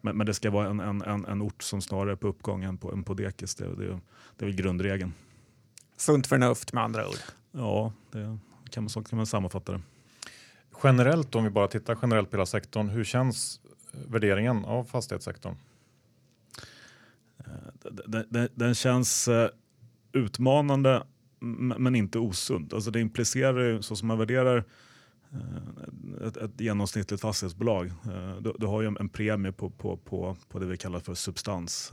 Men, 0.00 0.16
men 0.16 0.26
det 0.26 0.34
ska 0.34 0.50
vara 0.50 0.68
en, 0.68 0.80
en, 0.80 1.02
en, 1.02 1.24
en 1.24 1.42
ort 1.42 1.62
som 1.62 1.82
snarare 1.82 2.12
är 2.12 2.16
på 2.16 2.28
uppgång 2.28 2.64
än 2.64 2.78
på, 2.78 2.92
än 2.92 3.02
på 3.02 3.14
dekis. 3.14 3.54
Det, 3.54 3.64
det, 3.64 4.00
det 4.36 4.44
är 4.44 4.46
väl 4.46 4.54
grundregeln. 4.54 5.12
Sunt 5.96 6.26
förnuft 6.26 6.72
med 6.72 6.84
andra 6.84 7.08
ord. 7.08 7.16
Ja, 7.52 7.92
det 8.10 8.38
kan 8.70 8.82
man, 8.82 8.90
så 8.90 9.02
kan 9.02 9.16
man 9.16 9.26
sammanfatta 9.26 9.72
det. 9.72 9.80
Generellt, 10.82 11.34
om 11.34 11.44
vi 11.44 11.50
bara 11.50 11.68
tittar 11.68 11.98
generellt 12.02 12.30
på 12.30 12.36
hela 12.36 12.46
sektorn, 12.46 12.88
hur 12.88 13.04
känns 13.04 13.60
värderingen 13.92 14.64
av 14.64 14.84
fastighetssektorn? 14.84 15.54
Den, 18.06 18.24
den, 18.28 18.48
den 18.54 18.74
känns 18.74 19.28
eh, 19.28 19.50
utmanande 20.12 21.02
men 21.78 21.94
inte 21.94 22.18
osund. 22.18 22.74
Alltså 22.74 22.90
det 22.90 23.00
implicerar 23.00 23.64
ju, 23.64 23.82
så 23.82 23.96
som 23.96 24.08
man 24.08 24.18
värderar 24.18 24.64
eh, 25.32 26.26
ett, 26.26 26.36
ett 26.36 26.60
genomsnittligt 26.60 27.22
fastighetsbolag. 27.22 27.86
Eh, 27.86 28.36
du, 28.40 28.54
du 28.58 28.66
har 28.66 28.82
ju 28.82 28.96
en 29.00 29.08
premie 29.08 29.52
på, 29.52 29.70
på, 29.70 29.96
på, 29.96 30.36
på 30.48 30.58
det 30.58 30.66
vi 30.66 30.76
kallar 30.76 31.00
för 31.00 31.14
substans 31.14 31.92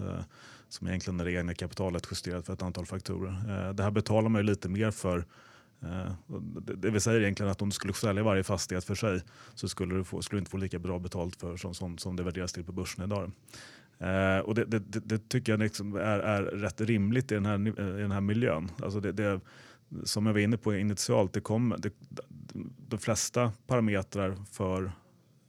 som 0.70 0.88
egentligen 0.88 1.20
är 1.20 1.26
det 1.26 1.32
egna 1.32 1.54
kapitalet 1.54 2.08
justerat 2.12 2.46
för 2.46 2.54
ett 2.54 2.62
antal 2.62 2.86
faktorer. 2.86 3.74
Det 3.74 3.84
här 3.84 3.92
betalar 3.92 4.30
man 4.30 4.42
ju 4.42 4.44
lite 4.44 4.70
mer 4.70 4.92
för. 4.92 5.26
Det 6.58 6.90
vill 6.90 7.02
säga 7.02 7.20
egentligen 7.20 7.52
att 7.52 7.62
om 7.62 7.70
du 7.70 7.74
skulle 7.74 7.94
sälja 7.94 8.24
varje 8.24 8.44
fastighet 8.44 8.86
för 8.86 8.96
sig 8.96 9.22
så 9.56 9.70
skulle 9.70 9.96
du, 9.96 10.04
få, 10.04 10.22
skulle 10.22 10.38
du 10.38 10.40
inte 10.40 10.52
få 10.52 10.58
lika 10.58 10.80
bra 10.80 11.00
betalt 11.00 11.36
för 11.36 11.58
som, 11.58 11.74
som, 11.74 11.98
som 11.98 12.16
det 12.16 12.24
värderas 12.24 12.54
till 12.54 12.64
på 12.64 12.72
börsen 12.72 13.04
idag. 13.04 13.32
Eh, 14.00 14.40
och 14.40 14.56
det, 14.56 14.66
det, 14.66 14.80
det, 14.80 15.30
tycker 15.30 15.52
jag 15.52 15.60
liksom 15.60 15.96
är, 15.96 16.20
är 16.20 16.44
rätt 16.44 16.82
rimligt 16.82 17.32
i 17.32 17.36
den 17.36 17.46
här, 17.46 17.80
eh, 17.80 17.98
i 17.98 18.02
den 18.02 18.12
här 18.12 18.22
miljön. 18.22 18.72
Alltså 18.84 19.00
det, 19.00 19.12
det, 19.12 19.40
som 20.04 20.26
jag 20.26 20.34
var 20.34 20.40
inne 20.40 20.58
på 20.58 20.76
initialt, 20.76 21.34
det 21.34 21.42
kommer, 21.42 21.78
det, 21.78 21.94
de 22.88 23.00
flesta 23.00 23.52
parametrar 23.68 24.36
för 24.52 24.92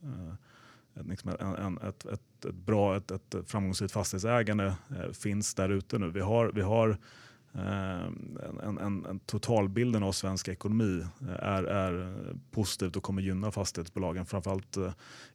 eh, 0.03 1.03
liksom 1.03 1.31
en, 1.39 1.55
en, 1.55 1.77
ett, 1.77 2.05
ett, 2.05 2.45
ett, 2.45 2.55
bra, 2.55 2.97
ett, 2.97 3.11
ett 3.11 3.35
framgångsrikt 3.45 3.93
fastighetsägande 3.93 4.65
eh, 4.65 5.11
finns 5.11 5.55
där 5.55 5.69
ute 5.69 5.99
nu. 5.99 6.09
Vi 6.09 6.21
har, 6.21 6.51
vi 6.55 6.61
har 6.61 6.97
Eh, 7.55 8.05
en, 8.63 8.77
en, 8.77 9.05
en 9.05 9.19
totalbilden 9.19 10.03
av 10.03 10.11
svensk 10.11 10.47
ekonomi 10.47 11.05
eh, 11.21 11.29
är, 11.29 11.63
är 11.63 12.15
positivt 12.51 12.95
och 12.95 13.03
kommer 13.03 13.21
gynna 13.21 13.51
fastighetsbolagen. 13.51 14.25
Framförallt, 14.25 14.77
eh, 14.77 14.93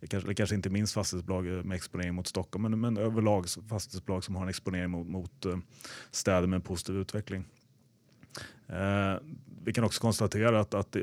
kanske, 0.08 0.34
kanske 0.34 0.56
inte 0.56 0.70
minst 0.70 0.94
fastighetsbolag 0.94 1.44
med 1.44 1.76
exponering 1.76 2.14
mot 2.14 2.26
Stockholm, 2.26 2.62
men, 2.62 2.80
men 2.80 2.96
överlag 2.96 3.48
fastighetsbolag 3.68 4.24
som 4.24 4.36
har 4.36 4.42
en 4.42 4.48
exponering 4.48 4.90
mot, 4.90 5.06
mot 5.06 5.46
städer 6.10 6.46
med 6.46 6.56
en 6.56 6.62
positiv 6.62 6.96
utveckling. 6.96 7.44
Eh, 8.66 9.16
vi 9.64 9.72
kan 9.72 9.84
också 9.84 10.00
konstatera 10.00 10.60
att, 10.60 10.74
att 10.74 10.96
eh, 10.96 11.02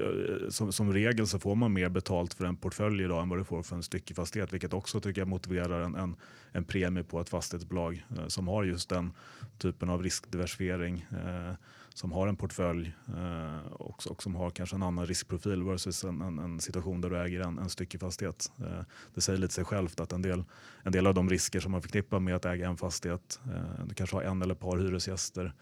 som, 0.49 0.73
som, 0.73 0.93
regel 0.93 1.27
så 1.27 1.39
får 1.39 1.55
man 1.55 1.73
mer 1.73 1.89
betalt 1.89 2.33
för 2.33 2.45
en 2.45 2.55
portfölj 2.55 3.03
idag 3.03 3.23
än 3.23 3.29
vad 3.29 3.39
du 3.39 3.43
får 3.43 3.63
för 3.63 3.75
en 3.75 3.83
styckefastighet, 3.83 4.53
vilket 4.53 4.73
också 4.73 4.99
tycker 4.99 5.21
jag 5.21 5.27
motiverar 5.27 5.81
en, 5.81 5.95
en, 5.95 6.15
en 6.51 6.63
premie 6.63 7.03
på 7.03 7.21
ett 7.21 7.29
fastighetsbolag 7.29 8.05
eh, 8.17 8.27
som 8.27 8.47
har 8.47 8.63
just 8.63 8.89
den 8.89 9.13
typen 9.57 9.89
av 9.89 10.03
riskdiversifiering, 10.03 11.05
eh, 11.11 11.53
som 11.93 12.11
har 12.11 12.27
en 12.27 12.35
portfölj 12.35 12.93
eh, 13.07 13.71
och, 13.71 14.07
och, 14.07 14.23
som 14.23 14.35
har 14.35 14.49
kanske 14.49 14.75
en 14.75 14.83
annan 14.83 15.05
riskprofil 15.05 15.63
versus 15.63 16.03
en, 16.03 16.21
en, 16.21 16.39
en 16.39 16.59
situation 16.59 17.01
där 17.01 17.09
du 17.09 17.17
äger 17.17 17.41
en, 17.41 17.59
en 17.59 17.69
styckefastighet. 17.69 18.51
Eh, 18.59 18.83
det 19.15 19.21
säger 19.21 19.39
lite 19.39 19.53
sig 19.53 19.65
självt 19.65 19.99
att 19.99 20.11
en 20.11 20.21
del, 20.21 20.43
en 20.83 20.91
del 20.91 21.07
av 21.07 21.13
de 21.13 21.29
risker 21.29 21.59
som 21.59 21.71
man 21.71 21.81
förknippar 21.81 22.19
med 22.19 22.35
att 22.35 22.45
äga 22.45 22.67
en 22.67 22.77
fastighet, 22.77 23.39
eh, 23.45 23.85
du 23.85 23.95
kanske 23.95 24.15
har 24.15 24.23
en 24.23 24.41
eller 24.41 24.53
ett 24.53 24.59
par 24.59 24.77
hyresgäster, 24.77 25.53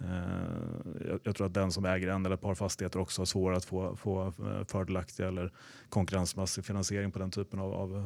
Eh, 0.00 1.18
jag, 1.22 1.34
tror 1.36 1.46
att 1.46 1.54
den 1.54 1.72
som 1.72 1.84
äger 1.84 2.08
en 2.08 2.26
eller 2.26 2.34
ett 2.34 2.40
par 2.40 2.54
fastigheter 2.54 2.98
också 2.98 3.20
har 3.20 3.26
svårare 3.26 3.56
att 3.56 3.64
få, 3.64 3.96
få 3.96 4.26
eh, 4.26 4.64
fördelaktig 4.68 5.24
eller 5.24 5.52
konkurrensmässig 5.88 6.64
finansiering 6.64 7.12
på 7.12 7.18
den 7.18 7.30
typen 7.30 7.58
av, 7.58 7.74
av, 7.74 7.96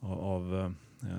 eh, 0.00 0.10
av 0.10 0.74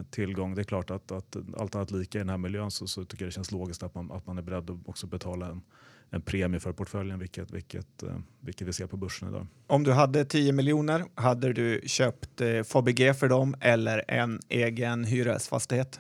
tillgång. 0.10 0.56
Det 0.56 0.62
är 0.62 0.64
klart 0.64 0.92
att, 0.92 1.12
att 1.12 1.36
allt 1.58 1.76
annat 1.76 1.92
lika 1.92 2.18
i 2.18 2.22
den 2.22 2.30
här 2.30 2.38
miljön 2.38 2.72
så, 2.72 2.88
så 2.88 3.06
tycker 3.06 3.26
jag 3.26 3.28
det 3.28 3.34
känns 3.34 3.52
logiskt 3.52 3.84
att 3.84 3.96
man, 3.96 4.12
att 4.12 4.28
man 4.28 4.38
är 4.38 4.42
beredd 4.42 4.70
att 4.70 4.78
också 4.86 5.08
betala 5.08 5.48
en, 5.48 5.62
en 6.10 6.22
premie 6.22 6.60
för 6.60 6.72
portföljen, 6.74 7.20
vilket, 7.20 7.52
vilket, 7.52 8.04
vilket 8.40 8.68
vi 8.68 8.74
ser 8.74 8.88
på 8.88 8.98
börsen 8.98 9.30
idag. 9.30 9.48
Om 9.68 9.84
du 9.84 9.92
hade 9.92 10.26
10 10.26 10.52
miljoner, 10.52 11.06
hade 11.16 11.54
du 11.54 11.82
köpt 11.86 12.42
Fabg 12.66 13.16
för 13.16 13.28
dem 13.28 13.56
eller 13.60 14.04
en 14.08 14.40
egen 14.50 15.04
hyresfastighet? 15.04 16.00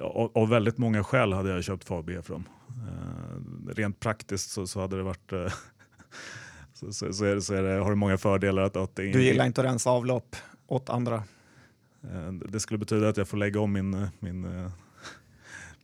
Av, 0.00 0.30
av 0.34 0.48
väldigt 0.48 0.78
många 0.78 1.04
skäl 1.04 1.32
hade 1.32 1.50
jag 1.50 1.64
köpt 1.64 1.84
Fabia 1.84 2.20
dem. 2.20 2.44
Eh, 2.68 3.74
rent 3.74 4.00
praktiskt 4.00 4.50
så, 4.50 4.66
så, 4.66 4.80
hade 4.80 4.96
det 4.96 5.02
varit 5.02 5.32
eh, 5.32 5.52
så, 6.74 6.92
så, 6.92 7.12
så, 7.12 7.24
är 7.24 7.34
det, 7.34 7.42
så 7.42 7.54
är 7.54 7.62
det, 7.62 7.82
har 7.82 7.90
det 7.90 7.96
många 7.96 8.18
fördelar. 8.18 8.62
Att, 8.62 8.76
att 8.76 8.96
det, 8.96 9.12
du 9.12 9.22
gillar 9.22 9.46
inte 9.46 9.60
att 9.60 9.66
rensa 9.66 9.90
avlopp 9.90 10.36
åt 10.66 10.90
andra? 10.90 11.14
Eh, 12.02 12.32
det 12.32 12.60
skulle 12.60 12.78
betyda 12.78 13.08
att 13.08 13.16
jag 13.16 13.28
får 13.28 13.36
lägga 13.36 13.60
om 13.60 13.72
min, 13.72 14.06
min 14.18 14.44
eh, 14.44 14.70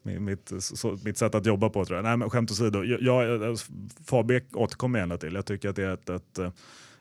mitt, 0.20 0.52
så, 0.58 0.98
mitt 1.04 1.18
sätt 1.18 1.34
att 1.34 1.46
jobba 1.46 1.68
på 1.68 1.84
tror 1.84 1.96
jag. 1.96 2.04
Nej 2.04 2.16
men 2.16 2.30
skämt 2.30 2.50
åsido, 2.50 2.84
jag, 2.84 3.02
jag, 3.02 3.58
Fabia 4.04 4.40
återkommer 4.52 4.98
jag 4.98 5.02
gärna 5.02 5.18
till. 5.18 5.34
Jag 5.34 5.46
tycker 5.46 5.68
att 5.68 5.76
det 5.76 5.84
är 5.84 5.94
ett, 5.94 6.08
ett 6.08 6.38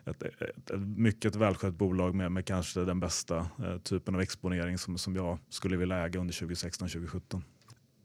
ett, 0.09 0.23
ett, 0.23 0.71
ett 0.71 0.79
mycket 0.79 1.35
välskött 1.35 1.73
bolag 1.73 2.15
med, 2.15 2.31
med 2.31 2.45
kanske 2.45 2.79
den 2.79 2.99
bästa 2.99 3.37
eh, 3.37 3.77
typen 3.83 4.15
av 4.15 4.21
exponering 4.21 4.77
som, 4.77 4.97
som 4.97 5.15
jag 5.15 5.37
skulle 5.49 5.77
vilja 5.77 6.05
äga 6.05 6.19
under 6.19 6.33
2016-2017. 6.33 7.41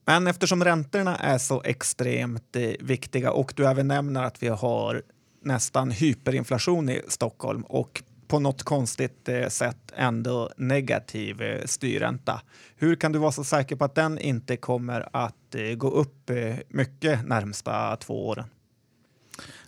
Men 0.06 0.26
eftersom 0.26 0.64
räntorna 0.64 1.16
är 1.16 1.38
så 1.38 1.62
extremt 1.62 2.56
eh, 2.56 2.70
viktiga 2.80 3.32
och 3.32 3.52
du 3.56 3.66
även 3.66 3.88
nämner 3.88 4.22
att 4.22 4.42
vi 4.42 4.48
har 4.48 5.02
nästan 5.42 5.90
hyperinflation 5.90 6.88
i 6.88 7.02
Stockholm 7.08 7.62
och 7.62 8.02
på 8.28 8.40
något 8.40 8.62
konstigt 8.62 9.28
eh, 9.28 9.48
sätt 9.48 9.92
ändå 9.96 10.50
negativ 10.56 11.42
eh, 11.42 11.64
styrränta. 11.64 12.40
Hur 12.76 12.96
kan 12.96 13.12
du 13.12 13.18
vara 13.18 13.32
så 13.32 13.44
säker 13.44 13.76
på 13.76 13.84
att 13.84 13.94
den 13.94 14.18
inte 14.18 14.56
kommer 14.56 15.08
att 15.12 15.54
eh, 15.54 15.74
gå 15.74 15.90
upp 15.90 16.30
eh, 16.30 16.56
mycket 16.68 17.28
närmsta 17.28 17.96
två 17.96 18.26
åren? 18.26 18.44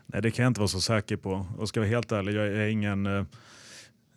Nej, 0.06 0.22
det 0.22 0.30
kan 0.30 0.42
jag 0.42 0.50
inte 0.50 0.60
vara 0.60 0.68
så 0.68 0.80
säker 0.80 1.16
på. 1.16 1.46
Och 1.58 1.68
ska 1.68 1.80
jag 1.80 1.84
vara 1.84 1.96
helt 1.96 2.12
ärlig, 2.12 2.34
jag 2.34 2.46
är 2.46 2.66
ingen, 2.66 3.06
eh, 3.06 3.24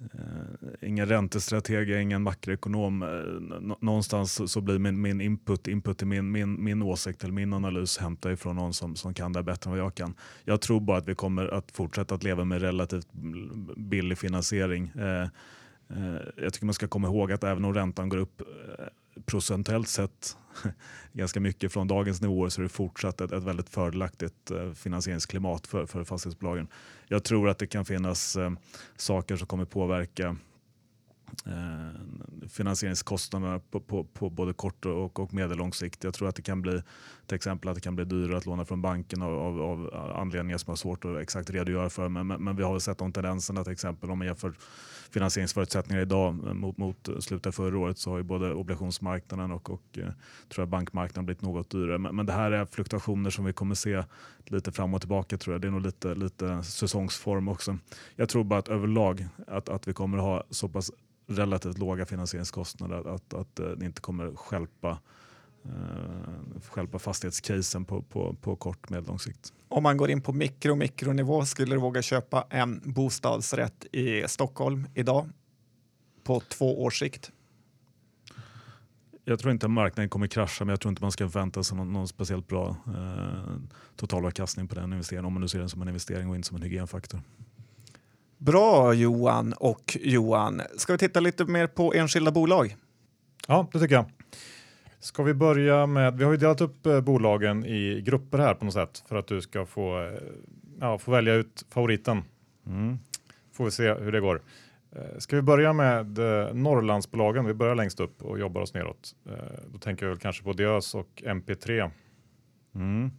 eh 0.02 0.80
ingen 0.82 1.06
räntestrateg, 1.06 1.90
jag 1.90 1.98
är 1.98 2.02
ingen 2.02 2.24
makroekonom. 2.24 3.04
Eh, 3.04 3.76
någonstans 3.80 4.52
så 4.52 4.62
blir 4.62 4.80
min, 4.80 5.02
min 5.02 5.22
input, 5.22 5.68
input 5.68 6.02
i 6.02 6.06
min, 6.06 6.32
min, 6.32 6.64
min 6.64 6.82
åsikt 6.82 7.24
eller 7.24 7.34
min 7.34 7.54
analys 7.54 7.98
hämtad 7.98 8.32
ifrån 8.32 8.56
någon 8.56 8.74
som, 8.74 8.96
som 8.96 9.14
kan 9.14 9.34
det 9.34 9.44
bättre 9.44 9.70
än 9.70 9.72
vad 9.72 9.86
jag 9.86 9.96
kan. 9.96 10.14
Jag 10.44 10.62
tror 10.62 10.80
bara 10.80 10.98
att 10.98 11.08
vi 11.08 11.16
kommer 11.16 11.48
att 11.48 11.72
fortsätta 11.72 12.16
att 12.16 12.24
leva 12.24 12.46
med 12.46 12.62
relativt 12.62 13.08
billig 13.78 14.18
finansiering. 14.18 14.92
Eh, 14.96 15.22
eh 15.22 16.22
jag 16.36 16.54
tycker 16.54 16.66
man 16.66 16.74
ska 16.74 16.88
komma 16.88 17.08
ihåg 17.08 17.32
att 17.32 17.44
även 17.44 17.66
om 17.66 17.74
räntan 17.74 18.10
går 18.10 18.18
upp 18.18 18.42
eh, 18.42 18.86
procentuellt 19.26 19.88
sett 19.88 20.38
ganska 21.14 21.40
mycket 21.40 21.74
från 21.74 21.88
dagens 21.88 22.22
nivåer 22.22 22.50
så 22.50 22.62
är 22.62 22.64
det 22.64 22.70
fortsatt 22.70 23.22
ett, 23.22 23.32
ett 23.32 23.44
väldigt 23.44 23.70
fördelaktigt 23.70 24.52
eh, 24.52 24.72
finansieringsklimat 24.72 25.68
för, 25.68 25.86
för 25.86 26.04
fastighetsbolagen. 26.04 26.68
Jag 27.08 27.24
tror 27.24 27.50
att 27.50 27.58
det 27.58 27.68
kan 27.68 27.86
finnas 27.86 28.36
eh, 28.36 28.52
saker 28.98 29.36
som 29.36 29.48
kommer 29.48 29.66
påverka 29.66 30.38
eh, 31.46 32.48
finansieringskostnaderna 32.50 33.60
på, 33.60 33.80
på, 33.80 34.04
på, 34.04 34.30
både 34.30 34.54
kort 34.54 34.86
och, 34.86 35.20
och 35.20 35.34
medellång 35.34 35.74
sikt. 35.74 36.04
Jag 36.04 36.14
tror 36.14 36.30
att 36.30 36.36
det 36.36 36.42
kan 36.42 36.62
bli 36.62 36.82
till 37.28 37.36
exempel 37.36 37.70
att 37.70 37.76
det 37.76 37.82
kan 37.82 37.96
bli 37.96 38.06
dyrare 38.06 38.38
att 38.38 38.46
låna 38.46 38.66
från 38.66 38.82
banken 38.82 39.22
av, 39.22 39.40
av, 39.40 39.62
av 39.62 40.14
anledningar 40.16 40.58
som 40.58 40.72
är 40.72 40.76
svårt 40.76 41.06
att 41.06 41.18
exakt 41.22 41.50
redogöra 41.50 41.90
för. 41.90 42.10
Men, 42.10 42.28
men, 42.28 42.44
men 42.44 42.56
vi 42.56 42.64
har 42.64 42.72
väl 42.72 42.82
sett 42.82 42.98
de 42.98 43.14
tendenserna 43.14 43.64
till 43.64 43.74
exempel 43.74 44.12
om 44.12 44.18
man 44.18 44.28
jämför 44.28 44.54
finansieringsförutsättningar 45.12 46.02
idag 46.02 46.48
eh, 46.48 46.54
mot, 46.54 46.78
mot 46.78 47.10
slutet 47.20 47.48
av 47.48 47.52
förra 47.52 47.78
året 47.78 47.98
så 47.98 48.10
har 48.10 48.18
ju 48.18 48.24
både 48.24 48.54
obligationsmarknaden 48.54 49.52
och, 49.52 49.70
och 49.70 49.98
eh, 49.98 50.04
tror 50.50 50.62
jag 50.62 50.68
bankmarknaden 50.68 51.26
blivit 51.26 51.42
något 51.42 51.70
dyrare. 51.70 51.98
Men, 51.98 52.16
men, 52.16 52.26
det 52.26 52.34
här 52.34 52.52
är 52.52 52.66
fluktuationer 52.66 53.30
som 53.30 53.46
vi 53.46 53.54
kommer 53.54 53.76
se 53.76 54.04
lite 54.46 54.72
fram 54.72 54.94
och 54.94 55.02
tillbaka 55.02 55.38
tror 55.38 55.54
jag. 55.54 55.62
Det 55.62 55.68
är 55.68 55.72
nog 55.72 55.82
lite, 55.82 56.16
lite 56.16 56.64
säsongsform 56.64 57.48
också. 57.48 57.78
Jag 58.16 58.30
tror 58.30 58.44
bara 58.44 58.60
att 58.60 58.68
överlag 58.68 59.28
att, 59.48 59.70
att 59.70 59.88
vi 59.88 59.94
kommer 59.94 60.18
ha 60.18 60.44
så 60.50 60.70
pass 60.70 60.92
relativt 61.28 61.78
låga 61.78 62.06
finansieringskostnader 62.06 62.98
att, 62.98 63.06
att, 63.06 63.34
att 63.34 63.60
eh, 63.60 63.70
det 63.70 63.86
inte 63.86 64.02
kommer 64.02 64.36
skälpa 64.36 64.98
uh, 65.66 66.62
skälpa 66.70 67.00
fastighetscasen 67.00 67.86
på, 67.86 68.02
på, 68.02 68.36
på 68.42 68.56
kort 68.56 68.90
medellång 68.90 69.20
sikt. 69.20 69.54
Om 69.68 69.84
man 69.84 69.98
går 69.98 70.10
in 70.10 70.22
på 70.22 70.34
mikro 70.34 70.76
mikronivå, 70.76 71.46
skulle 71.46 71.76
du 71.76 71.80
våga 71.80 72.02
köpa 72.02 72.48
en 72.50 72.82
bostadsrätt 72.86 73.86
i 73.92 74.24
Stockholm 74.28 74.88
idag 74.94 75.30
på 76.24 76.40
två 76.40 76.84
års 76.84 77.00
sikt? 77.00 77.32
Jag 79.24 79.40
tror 79.40 79.52
inte 79.52 79.66
att 79.66 79.72
marknaden 79.72 80.10
kommer 80.10 80.28
krascha, 80.28 80.66
men 80.66 80.70
jag 80.70 80.80
tror 80.80 80.90
inte 80.90 81.02
man 81.02 81.12
ska 81.12 81.30
förvänta 81.30 81.64
sig 81.64 81.78
någon, 81.78 81.94
någon 81.94 82.08
speciellt 82.08 82.48
bra 82.48 82.76
eh, 82.88 83.56
totalavkastning 83.96 84.68
på 84.68 84.76
den 84.76 84.94
investeringen, 84.94 85.26
om 85.26 85.34
man 85.34 85.42
nu 85.42 85.48
ser 85.48 85.60
den 85.60 85.70
som 85.70 85.82
en 85.82 85.88
investering 85.88 86.30
och 86.30 86.36
inte 86.36 86.48
som 86.48 86.58
en 86.58 86.64
hygienfaktor. 86.64 87.22
Bra 88.38 88.94
Johan 88.94 89.54
och 89.54 89.98
Johan. 90.02 90.62
Ska 90.78 90.94
vi 90.94 91.00
titta 91.00 91.20
lite 91.20 91.46
mer 91.46 91.68
på 91.68 91.94
enskilda 91.94 92.32
bolag? 92.32 92.76
Ja, 93.48 93.68
det 93.74 93.80
tycker 93.80 93.96
jag. 93.96 94.06
Ska 95.02 95.24
vi 95.24 95.34
börja 95.34 95.86
med, 95.86 96.18
vi 96.18 96.24
har 96.24 96.32
ju 96.32 96.38
delat 96.38 96.62
upp 96.62 96.86
eh, 96.86 97.02
bolagen 97.02 97.66
i 97.66 98.02
grupper 98.02 98.38
här 98.38 98.54
på 98.54 98.66
något 98.66 98.74
sätt 98.74 99.04
för 99.08 99.16
att 99.16 99.28
du 99.28 99.42
ska 99.42 99.66
få, 99.66 100.04
eh, 100.04 100.20
ja, 100.80 100.98
få 100.98 101.12
välja 101.12 101.34
ut 101.34 101.66
favoriten. 101.70 102.24
Mm. 102.68 103.00
Får 103.54 103.66
vi 103.66 103.72
se 103.72 103.94
hur 103.94 104.12
det 104.12 104.20
går. 104.20 104.42
Eh, 104.96 105.18
ska 105.18 105.36
vi 105.36 105.42
börja 105.42 105.74
med 105.74 106.18
Norrlandsbolagen? 106.54 107.46
Vi 107.46 107.54
börjar 107.54 107.76
längst 107.76 108.00
upp 108.00 108.22
och 108.22 108.40
jobbar 108.40 108.62
oss 108.62 108.74
neråt. 108.74 109.16
Då 109.68 109.78
tänker 109.78 110.06
jag 110.06 110.22
kanske 110.22 110.44
på 110.44 110.54
Diös 110.54 110.96
och 110.96 111.24
MP3. 111.26 111.92
Mm. 112.76 113.12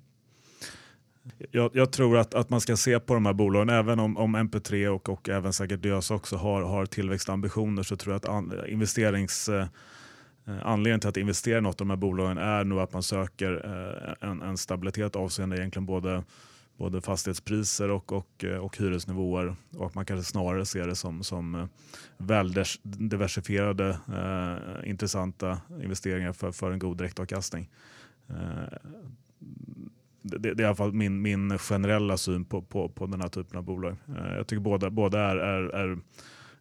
Jag, 1.50 1.70
jag, 1.74 1.92
tror 1.92 2.18
att, 2.18 2.34
att 2.34 2.50
man 2.50 2.60
ska 2.60 2.76
se 2.76 3.00
på 3.00 3.14
de 3.14 3.26
här 3.26 3.32
bolagen, 3.32 3.68
även 3.68 4.00
om, 4.00 4.16
om 4.16 4.36
MP3 4.36 4.88
och, 4.88 5.08
och 5.08 5.28
även 5.28 5.52
säkert 5.52 5.82
Diös 5.82 6.10
också 6.10 6.36
har, 6.36 6.62
har 6.62 6.86
tillväxtambitioner 6.86 7.82
så 7.82 7.96
tror 7.96 8.12
jag 8.12 8.16
att 8.16 8.28
an, 8.28 8.52
investerings 8.68 9.50
Eh, 10.46 10.66
anledningen 10.66 11.00
till 11.00 11.08
att 11.08 11.16
investera 11.16 11.58
i 11.58 11.60
något 11.60 11.80
av 11.80 11.86
de 11.86 11.90
här 11.90 11.96
bolagen 11.96 12.38
är 12.38 12.64
nog 12.64 12.78
att 12.80 12.92
man 12.92 13.02
söker 13.02 13.52
eh, 13.64 14.28
en, 14.28 14.42
en 14.42 14.56
stabilitet 14.56 15.16
avseende 15.16 15.56
egentligen 15.56 15.86
både, 15.86 16.24
både 16.76 17.00
fastighetspriser 17.00 17.90
och, 17.90 18.12
och, 18.12 18.44
eh, 18.44 18.56
och 18.56 18.76
hyresnivåer 18.78 19.54
och 19.76 19.86
att 19.86 19.94
man 19.94 20.06
kanske 20.06 20.30
snarare 20.30 20.66
ser 20.66 20.86
det 20.86 20.96
som, 20.96 21.22
som 21.22 21.68
väldiversifierade 22.18 23.88
eh, 23.88 24.90
intressanta 24.90 25.60
investeringar 25.82 26.32
för, 26.32 26.52
för 26.52 26.70
en 26.70 26.78
god 26.78 26.98
direktavkastning. 26.98 27.70
Eh, 28.28 28.78
det, 30.22 30.38
det, 30.38 30.48
är 30.48 30.60
i 30.60 30.64
alla 30.64 30.76
fall 30.76 30.92
min, 30.92 31.22
min 31.22 31.58
generella 31.58 32.16
syn 32.16 32.44
på, 32.44 32.62
på, 32.62 32.88
på 32.88 33.06
den 33.06 33.20
här 33.20 33.28
typen 33.28 33.58
av 33.58 33.64
bolag. 33.64 33.96
Eh, 34.08 34.36
jag 34.36 34.46
tycker 34.46 34.60
båda, 34.60 34.90
båda 34.90 35.20
är, 35.20 35.36
är, 35.36 35.62
är 35.62 35.98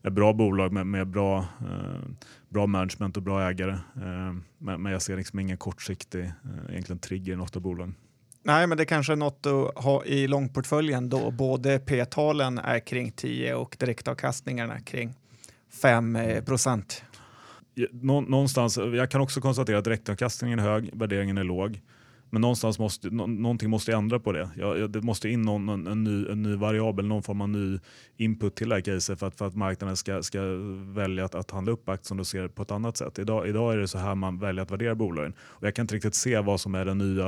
ett 0.03 0.13
bra 0.13 0.33
bolag 0.33 0.71
med, 0.71 0.87
med 0.87 1.07
bra, 1.07 1.37
eh, 1.39 2.09
bra 2.49 2.67
management 2.67 3.17
och 3.17 3.23
bra 3.23 3.49
ägare. 3.49 3.71
Eh, 3.71 4.33
men, 4.57 4.81
men, 4.81 4.91
jag 4.91 5.01
ser 5.01 5.17
liksom 5.17 5.39
ingen 5.39 5.57
kortsiktig 5.57 6.23
eh, 6.23 6.69
egentligen 6.69 6.99
trigger 6.99 7.33
i 7.33 7.35
något 7.35 7.55
av 7.55 7.61
bolagen. 7.61 7.95
Nej, 8.43 8.67
men 8.67 8.77
det 8.77 8.85
kanske 8.85 9.13
är 9.13 9.17
något 9.17 9.45
att 9.45 9.83
ha 9.83 10.05
i 10.05 10.27
långportföljen 10.27 11.09
då 11.09 11.31
både 11.31 11.79
P-talen 11.79 12.57
är 12.57 12.79
kring 12.79 13.11
10 13.11 13.53
och 13.53 13.75
direktavkastningarna 13.79 14.79
kring 14.79 15.13
5 15.81 16.15
eh, 16.15 16.43
procent. 16.43 17.03
Någonstans, 17.91 18.77
jag 18.77 19.11
kan 19.11 19.21
också 19.21 19.41
konstatera 19.41 19.77
att 19.77 19.83
direktavkastningen 19.83 20.59
är 20.59 20.63
hög, 20.63 20.89
värderingen 20.93 21.37
är 21.37 21.43
låg. 21.43 21.81
Men 22.29 22.41
någonstans 22.41 22.79
måste, 22.79 23.09
nå, 23.09 23.27
någonting 23.27 23.69
måste 23.69 23.93
ändra 23.93 24.19
på 24.19 24.31
det. 24.31 24.49
Ja, 24.57 24.87
det 24.87 25.01
måste 25.01 25.29
in 25.29 25.41
någon, 25.41 25.69
en, 25.69 25.87
en, 25.87 26.03
ny, 26.03 26.25
en 26.31 26.43
ny 26.43 26.55
variabel, 26.55 27.05
någon 27.05 27.23
form 27.23 27.41
av 27.41 27.49
ny 27.49 27.79
input 28.17 28.55
till 28.55 28.69
det 28.69 28.75
här 28.75 28.81
caset 28.81 29.19
för 29.19 29.27
att, 29.27 29.35
för 29.35 29.47
att 29.47 29.55
marknaden 29.55 29.97
ska, 29.97 30.23
ska 30.23 30.41
välja 30.93 31.25
att, 31.25 31.35
att 31.35 31.51
handla 31.51 31.71
upp 31.71 31.89
aktien 31.89 32.19
och 32.19 32.27
se 32.27 32.41
det 32.41 32.49
på 32.49 32.61
ett 32.61 32.71
annat 32.71 32.97
sätt. 32.97 33.19
Idag, 33.19 33.47
idag 33.47 33.73
är 33.73 33.77
det 33.77 33.87
så 33.87 33.97
här 33.97 34.15
man 34.15 34.39
väljer 34.39 34.63
att 34.63 34.71
värdera 34.71 34.95
bolagen. 34.95 35.33
Och 35.39 35.67
jag 35.67 35.75
kan 35.75 35.83
inte 35.83 35.95
riktigt 35.95 36.15
se 36.15 36.39
vad 36.39 36.61
som 36.61 36.75
är 36.75 36.85
den 36.85 36.97
nya 36.97 37.27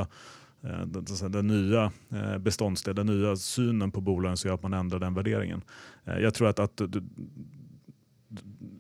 eh, 0.64 0.86
den, 0.86 1.32
den 1.32 1.48
nya 1.48 1.92
eh, 2.10 2.38
beståndsdelen, 2.38 3.08
den 3.08 3.18
nya 3.18 3.36
synen 3.36 3.92
på 3.92 4.02
bolagen 4.02 4.38
som 4.38 4.48
gör 4.48 4.56
att 4.56 4.64
man 4.64 4.74
ändrar 4.74 5.00
den 5.00 5.14
värderingen. 5.14 5.62
Eh, 6.06 6.20
jag 6.20 6.34
tror 6.34 6.48
att, 6.48 6.60
att 6.60 6.82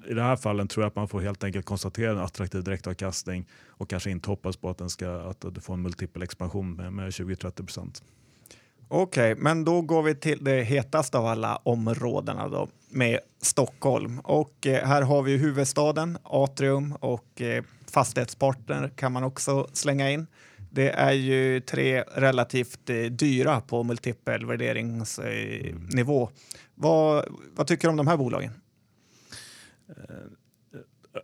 i 0.08 0.14
det 0.14 0.24
här 0.24 0.36
fallet 0.36 0.70
tror 0.70 0.84
jag 0.84 0.88
att 0.88 0.96
man 0.96 1.08
får 1.08 1.22
helt 1.22 1.44
enkelt 1.44 1.66
konstatera 1.66 2.12
en 2.12 2.20
attraktiv 2.20 2.64
direktavkastning 2.64 3.48
och 3.68 3.90
kanske 3.90 4.12
inte 4.12 4.30
hoppas 4.30 4.58
på 4.58 4.70
att, 4.70 4.78
den 4.78 4.90
ska, 4.90 5.10
att 5.10 5.46
du 5.56 5.62
får 5.62 5.74
en 5.74 5.82
multipel 5.82 6.24
expansion 6.24 6.74
med, 6.74 6.94
med 6.94 7.10
20-30 7.10 7.52
procent. 7.52 8.04
Okej, 8.88 9.32
okay, 9.32 9.44
men 9.44 9.66
då 9.66 9.82
går 9.82 10.04
vi 10.04 10.16
till 10.16 10.44
det 10.44 10.64
hetaste 10.64 11.18
av 11.18 11.26
alla 11.26 11.56
områdena 11.56 12.48
då 12.48 12.68
med 12.90 13.20
Stockholm. 13.42 14.20
Och 14.20 14.68
eh, 14.68 14.88
här 14.88 15.02
har 15.02 15.22
vi 15.22 15.38
huvudstaden, 15.38 16.18
Atrium 16.24 16.96
och 17.00 17.42
eh, 17.42 17.64
fastighetspartner 17.92 18.90
kan 18.96 19.12
man 19.12 19.24
också 19.24 19.68
slänga 19.74 20.12
in. 20.12 20.28
Det 20.72 20.90
är 20.90 21.12
ju 21.12 21.60
tre 21.60 22.02
relativt 22.02 22.90
eh, 22.90 22.96
dyra 22.96 23.62
på 23.62 23.84
multipel 23.84 24.46
värderingsnivå. 24.46 26.30
Vad, 26.76 27.26
vad 27.56 27.68
tycker 27.68 27.88
du 27.88 27.90
om 27.92 27.98
de 27.98 28.08
här 28.08 28.18
bolagen? 28.18 28.61
Eh, 29.98 30.80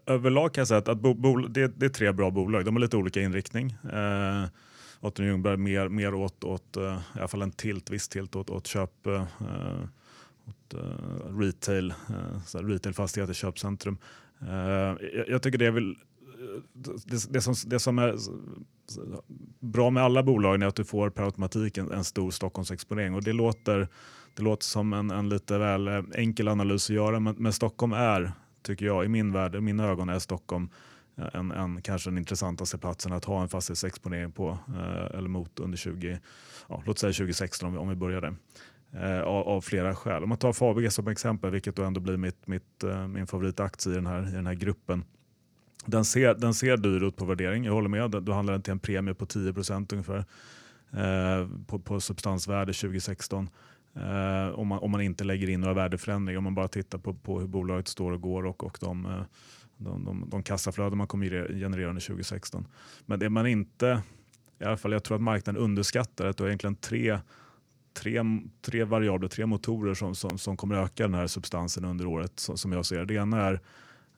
överlag 0.06 0.54
kan 0.54 0.62
jag 0.62 0.68
säga 0.68 0.78
att, 0.78 0.88
att 0.88 1.04
det, 1.54 1.68
det, 1.68 1.86
är 1.86 1.90
tre 1.90 2.12
bra 2.12 2.32
bolag. 2.32 2.66
De 2.66 2.76
har 2.76 2.82
lite 2.82 2.98
olika 2.98 3.22
inriktning. 3.22 3.76
Eh, 3.94 4.46
Atrium 5.00 5.30
Ljungberg 5.32 5.58
mer, 5.58 5.90
mer 5.90 6.14
åt, 6.14 6.44
åt 6.44 6.78
uh, 6.78 6.84
i 7.16 7.20
alla 7.20 7.28
fall 7.28 7.42
en 7.42 7.52
tilt, 7.52 7.90
viss 7.90 8.08
tilt 8.08 8.36
åt, 8.36 8.50
åt 8.50 8.68
köp, 8.68 8.92
uh, 9.08 9.24
åt, 10.46 10.74
uh, 10.74 11.40
retail, 11.40 11.94
uh, 12.10 12.68
retailfastigheter, 12.68 13.34
köpcentrum. 13.34 13.98
Uh, 14.42 14.50
jag, 14.50 15.28
jag, 15.28 15.42
tycker 15.42 15.58
det 15.58 15.66
är 15.66 15.72
väl 15.72 15.96
det, 16.74 17.34
det, 17.34 17.42
som, 17.42 17.54
det 17.66 17.80
som 17.80 18.00
är 18.00 18.16
bra 19.60 19.90
med 19.90 20.04
alla 20.04 20.24
bolag 20.24 20.64
är 20.64 20.68
att 20.68 20.76
du 20.76 20.86
får 20.86 21.10
per 21.10 21.24
automatik 21.24 21.78
en, 21.78 21.92
en 21.92 22.04
stor 22.04 22.32
Stockholmsexponering 22.32 23.14
och 23.14 23.24
det 23.24 23.34
låter, 23.34 23.88
det 24.36 24.44
låter 24.44 24.64
som 24.64 24.94
en, 24.94 25.12
en 25.12 25.30
lite 25.30 25.58
väl 25.58 25.88
enkel 26.16 26.48
analys 26.48 26.90
att 26.90 26.96
göra 26.96 27.20
men, 27.20 27.36
men 27.38 27.54
Stockholm 27.54 27.94
är 27.94 28.32
tycker 28.62 28.86
jag, 28.86 29.06
i 29.06 29.08
min 29.08 29.32
värld, 29.32 29.56
i 29.56 29.62
mina 29.62 29.88
ögon 29.88 30.10
är 30.10 30.20
Stockholm 30.20 30.70
eh, 31.18 31.28
en, 31.34 31.52
en, 31.52 31.82
kanske 31.82 32.10
den 32.10 32.18
intressantaste 32.18 32.78
platsen 32.78 33.14
att 33.14 33.26
ha 33.26 33.42
en 33.42 33.50
fastighetsexponering 33.50 34.32
på 34.32 34.58
eh, 34.68 35.18
eller 35.18 35.30
mot 35.30 35.60
under 35.60 35.78
20, 35.78 36.20
ja, 36.70 36.84
låt 36.86 37.00
säga 37.00 37.14
2016 37.14 37.68
om 37.68 37.74
vi, 37.74 37.80
om 37.80 37.90
vi 37.90 37.96
började. 37.96 38.36
Eh, 38.92 39.22
av, 39.22 39.48
av, 39.48 39.62
flera 39.62 39.96
skäl. 39.96 40.24
Om 40.24 40.30
man 40.30 40.38
tar 40.38 40.54
Fabege 40.54 40.92
som 40.92 41.08
exempel, 41.08 41.52
vilket 41.52 41.76
då 41.76 41.84
ändå 41.84 42.00
blir 42.00 42.18
mitt, 42.18 42.48
mitt, 42.48 42.84
eh, 42.84 43.08
min 43.08 43.28
favoritaktie 43.28 43.92
i 43.92 43.96
den, 43.96 44.08
här, 44.08 44.30
i 44.30 44.32
den 44.32 44.48
här 44.48 44.54
gruppen. 44.54 45.04
Den 45.86 46.06
ser, 46.06 46.34
den 46.34 46.54
ser 46.54 46.78
dyr 46.78 47.04
ut 47.04 47.16
på 47.16 47.26
värdering, 47.26 47.66
jag 47.66 47.74
håller 47.74 47.90
med. 47.90 48.12
Då 48.12 48.34
handlar 48.34 48.54
den 48.54 48.62
till 48.62 48.72
en 48.72 48.80
premie 48.80 49.14
på 49.14 49.26
10% 49.26 49.94
ungefär 49.94 50.26
eh, 50.92 51.48
på, 51.68 51.80
på 51.80 52.00
substansvärde 52.00 52.74
2016. 52.74 53.50
Eh, 54.02 54.60
om, 54.60 54.68
man, 54.68 54.80
om 54.80 54.92
man 54.92 55.02
inte 55.02 55.24
lägger 55.24 55.50
in 55.50 55.62
några 55.62 55.74
värdeförändringar, 55.74 56.38
om 56.38 56.44
man 56.44 56.56
bara 56.56 56.68
tittar 56.68 56.98
på, 56.98 57.14
på 57.14 57.40
hur 57.40 57.48
bolaget 57.48 57.88
står 57.88 58.12
och 58.12 58.22
går 58.22 58.46
och, 58.46 58.64
och 58.64 58.78
de, 58.82 59.06
eh, 59.06 59.22
de, 59.78 60.06
de, 60.06 60.30
de 60.30 60.44
kassaflöden 60.44 60.98
man 60.98 61.08
kommer 61.08 61.30
generera 61.60 61.90
under 61.90 62.02
2016. 62.02 62.68
Men 63.06 63.20
det 63.20 63.30
man 63.30 63.48
inte, 63.48 64.02
i 64.60 64.64
alla 64.64 64.78
fall 64.78 64.92
jag 64.92 65.04
tror 65.04 65.16
att 65.16 65.22
marknaden 65.22 65.62
underskattar 65.62 66.26
att 66.26 66.38
det 66.38 66.44
är 66.44 66.48
egentligen 66.48 66.76
tre, 66.76 67.20
tre, 67.94 68.24
tre 68.62 68.84
variabler, 68.84 69.28
tre 69.28 69.46
motorer 69.46 69.94
som, 69.94 70.16
som, 70.16 70.38
som 70.38 70.58
kommer 70.58 70.76
öka 70.76 71.04
den 71.04 71.14
här 71.14 71.28
substansen 71.28 71.86
under 71.86 72.06
året 72.06 72.40
som, 72.40 72.58
som 72.58 72.72
jag 72.72 72.86
ser 72.86 73.06
det. 73.06 73.14
ena 73.14 73.42
är 73.46 73.62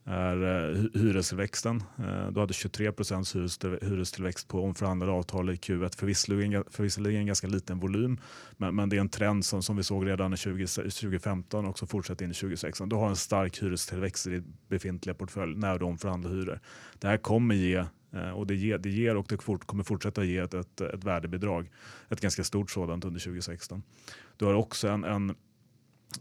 är 0.06 0.44
eh, 0.44 1.02
hyrestillväxten. 1.02 1.84
Eh, 1.98 2.32
du 2.32 2.40
hade 2.40 2.54
23 2.54 2.92
procents 2.92 3.36
hyrestillväxt 3.82 4.48
på 4.48 4.64
omförhandlade 4.64 5.12
avtal 5.12 5.50
i 5.50 5.54
Q1. 5.54 5.98
Förvisserligen, 6.72 7.22
en 7.22 7.28
ganska 7.28 7.48
liten 7.48 7.80
volym, 7.80 8.20
men, 8.58 8.76
men 8.76 8.90
det 8.90 8.96
är 8.96 9.02
en 9.02 9.10
trend 9.10 9.46
som, 9.46 9.64
som 9.64 9.78
vi 9.78 9.84
såg 9.84 10.08
redan 10.08 10.34
i 10.34 10.38
20, 10.38 10.68
2015 10.68 11.66
och 11.66 11.80
som 11.80 11.88
fortsätter 11.88 12.26
in 12.26 12.32
i 12.32 12.34
2016. 12.34 12.90
Du 12.90 12.96
har 12.96 13.10
en 13.10 13.16
stark 13.16 13.64
hyrestillväxt 13.64 14.28
i 14.28 14.30
din 14.30 14.54
befintliga 14.68 15.14
portfölj 15.14 15.56
när 15.56 15.80
du 15.80 15.86
omförhandlar 15.86 16.32
hyror. 16.32 16.60
Det 17.00 17.08
här 17.08 17.18
kommer 17.18 17.56
ge 17.56 17.86
eh, 18.14 18.30
och 18.30 18.48
det 18.48 18.56
ger, 18.56 18.78
det 18.78 18.90
ger 18.90 19.16
och 19.16 19.26
det 19.30 19.42
fort, 19.42 19.68
kommer 19.68 19.84
fortsätta 19.84 20.24
ge 20.24 20.38
ett, 20.38 20.54
ett, 20.54 20.82
ett 20.82 21.04
värdebidrag. 21.04 21.72
Ett 22.10 22.22
ganska 22.22 22.44
stort 22.44 22.72
sådant 22.72 23.06
under 23.06 23.20
2016. 23.20 23.84
Du 24.38 24.46
har 24.46 24.54
också 24.54 24.88
en, 24.88 25.04
en 25.04 25.36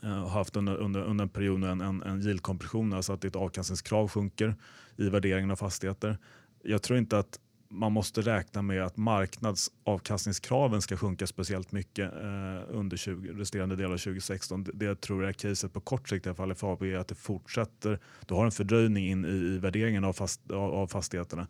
Eh, 0.02 0.28
haft 0.28 0.56
under, 0.56 0.76
under, 0.76 1.00
under 1.00 1.22
en 1.22 1.28
period 1.28 1.64
en, 1.64 1.80
en, 1.80 2.02
en 2.02 2.22
yieldkompression, 2.22 2.92
alltså 2.92 3.12
att 3.12 3.20
ditt 3.20 3.36
avkastningskrav 3.36 4.08
sjunker 4.08 4.56
i 4.96 5.08
värderingen 5.08 5.50
av 5.50 5.56
fastigheter. 5.56 6.18
Jag 6.62 6.82
tror 6.82 6.98
inte 6.98 7.18
att 7.18 7.40
man 7.70 7.92
måste 7.92 8.20
räkna 8.20 8.62
med 8.62 8.84
att 8.84 8.96
marknadsavkastningskraven 8.96 10.82
ska 10.82 10.96
sjunka 10.96 11.26
speciellt 11.26 11.72
mycket 11.72 12.12
eh, 12.12 12.62
under 12.68 12.96
20, 12.96 13.32
resterande 13.32 13.76
del 13.76 13.92
av 13.92 13.98
2016. 13.98 14.64
Det, 14.64 14.72
det 14.72 15.00
tror 15.00 15.22
jag 15.22 15.28
är 15.28 15.32
caset 15.32 15.72
på 15.72 15.80
kort 15.80 16.08
sikt 16.08 16.26
i 16.26 16.28
alla 16.28 16.36
fall 16.36 16.54
för 16.54 16.72
AB 16.72 16.82
är 16.82 16.96
att 16.96 17.08
det 17.08 17.14
fortsätter. 17.14 17.98
Du 18.26 18.34
har 18.34 18.44
en 18.44 18.50
fördröjning 18.50 19.08
in 19.08 19.24
i, 19.24 19.28
i 19.28 19.58
värderingen 19.58 20.04
av, 20.04 20.12
fast, 20.12 20.50
av, 20.50 20.74
av 20.74 20.86
fastigheterna. 20.86 21.46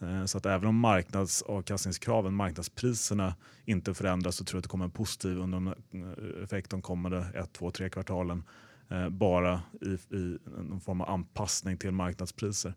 Eh, 0.00 0.24
så 0.24 0.38
att 0.38 0.46
även 0.46 0.68
om 0.68 0.76
marknadsavkastningskraven, 0.76 2.34
marknadspriserna 2.34 3.34
inte 3.64 3.94
förändras 3.94 4.36
så 4.36 4.44
tror 4.44 4.56
jag 4.56 4.60
att 4.60 4.64
det 4.64 4.68
kommer 4.68 4.84
en 4.84 4.90
positiv 4.90 5.38
under 5.38 5.74
eh, 5.90 6.44
effekt 6.44 6.70
de 6.70 6.82
kommande 6.82 7.26
ett, 7.34 7.52
två, 7.52 7.70
tre 7.70 7.90
kvartalen. 7.90 8.44
Eh, 8.88 9.08
bara 9.08 9.62
i, 9.80 10.16
i 10.16 10.38
någon 10.68 10.80
form 10.80 11.00
av 11.00 11.10
anpassning 11.10 11.76
till 11.76 11.92
marknadspriser. 11.92 12.74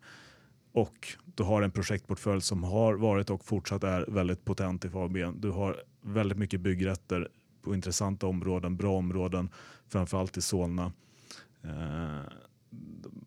Och 0.74 1.08
du 1.26 1.44
har 1.44 1.62
en 1.62 1.72
projektportfölj 1.72 2.42
som 2.42 2.64
har 2.64 2.94
varit 2.94 3.30
och 3.30 3.46
fortsatt 3.46 3.84
är 3.84 4.06
väldigt 4.08 4.46
potent 4.46 4.86
i 4.86 4.90
Fabien. 4.90 5.42
Du 5.42 5.50
har 5.50 5.84
väldigt 6.02 6.38
mycket 6.38 6.62
byggrätter 6.62 7.28
på 7.62 7.74
intressanta 7.74 8.28
områden, 8.28 8.78
bra 8.78 8.98
områden, 8.98 9.50
framförallt 9.88 10.38
i 10.38 10.42
Solna. 10.42 10.92
Eh, 11.64 12.22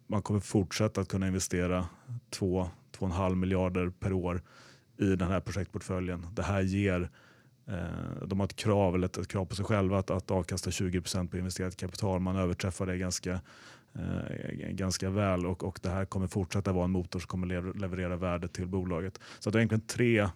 man 0.06 0.22
kommer 0.22 0.40
fortsätta 0.40 1.00
att 1.00 1.08
kunna 1.08 1.26
investera 1.26 1.86
2-2,5 2.30 3.34
miljarder 3.34 3.90
per 3.90 4.12
år 4.12 4.42
i 4.98 5.16
den 5.16 5.28
här 5.28 5.40
projektportföljen. 5.40 6.26
Det 6.32 6.42
här 6.42 6.60
ger 6.60 7.10
eh, 7.66 8.26
de 8.26 8.40
har 8.40 8.46
ett 8.46 8.56
krav, 8.56 8.94
eller 8.94 9.06
ett, 9.06 9.16
ett 9.16 9.28
krav 9.28 9.44
på 9.44 9.54
sig 9.54 9.64
själva 9.64 9.98
att, 9.98 10.10
att 10.10 10.30
avkasta 10.30 10.70
20% 10.70 11.28
på 11.28 11.38
investerat 11.38 11.76
kapital. 11.76 12.20
Man 12.20 12.36
överträffar 12.36 12.86
det 12.86 12.98
ganska, 12.98 13.40
Eh, 13.98 14.70
ganska 14.70 15.10
väl 15.10 15.46
och, 15.46 15.64
och 15.64 15.78
det 15.82 15.88
här 15.88 16.04
kommer 16.04 16.26
fortsätta 16.26 16.72
vara 16.72 16.84
en 16.84 16.90
motor 16.90 17.20
som 17.20 17.26
kommer 17.26 17.78
leverera 17.78 18.16
värde 18.16 18.48
till 18.48 18.66
bolaget. 18.66 19.20
Så 19.38 19.50
det 19.50 19.58
är 19.58 19.60
egentligen 19.60 19.86
tre, 19.86 20.28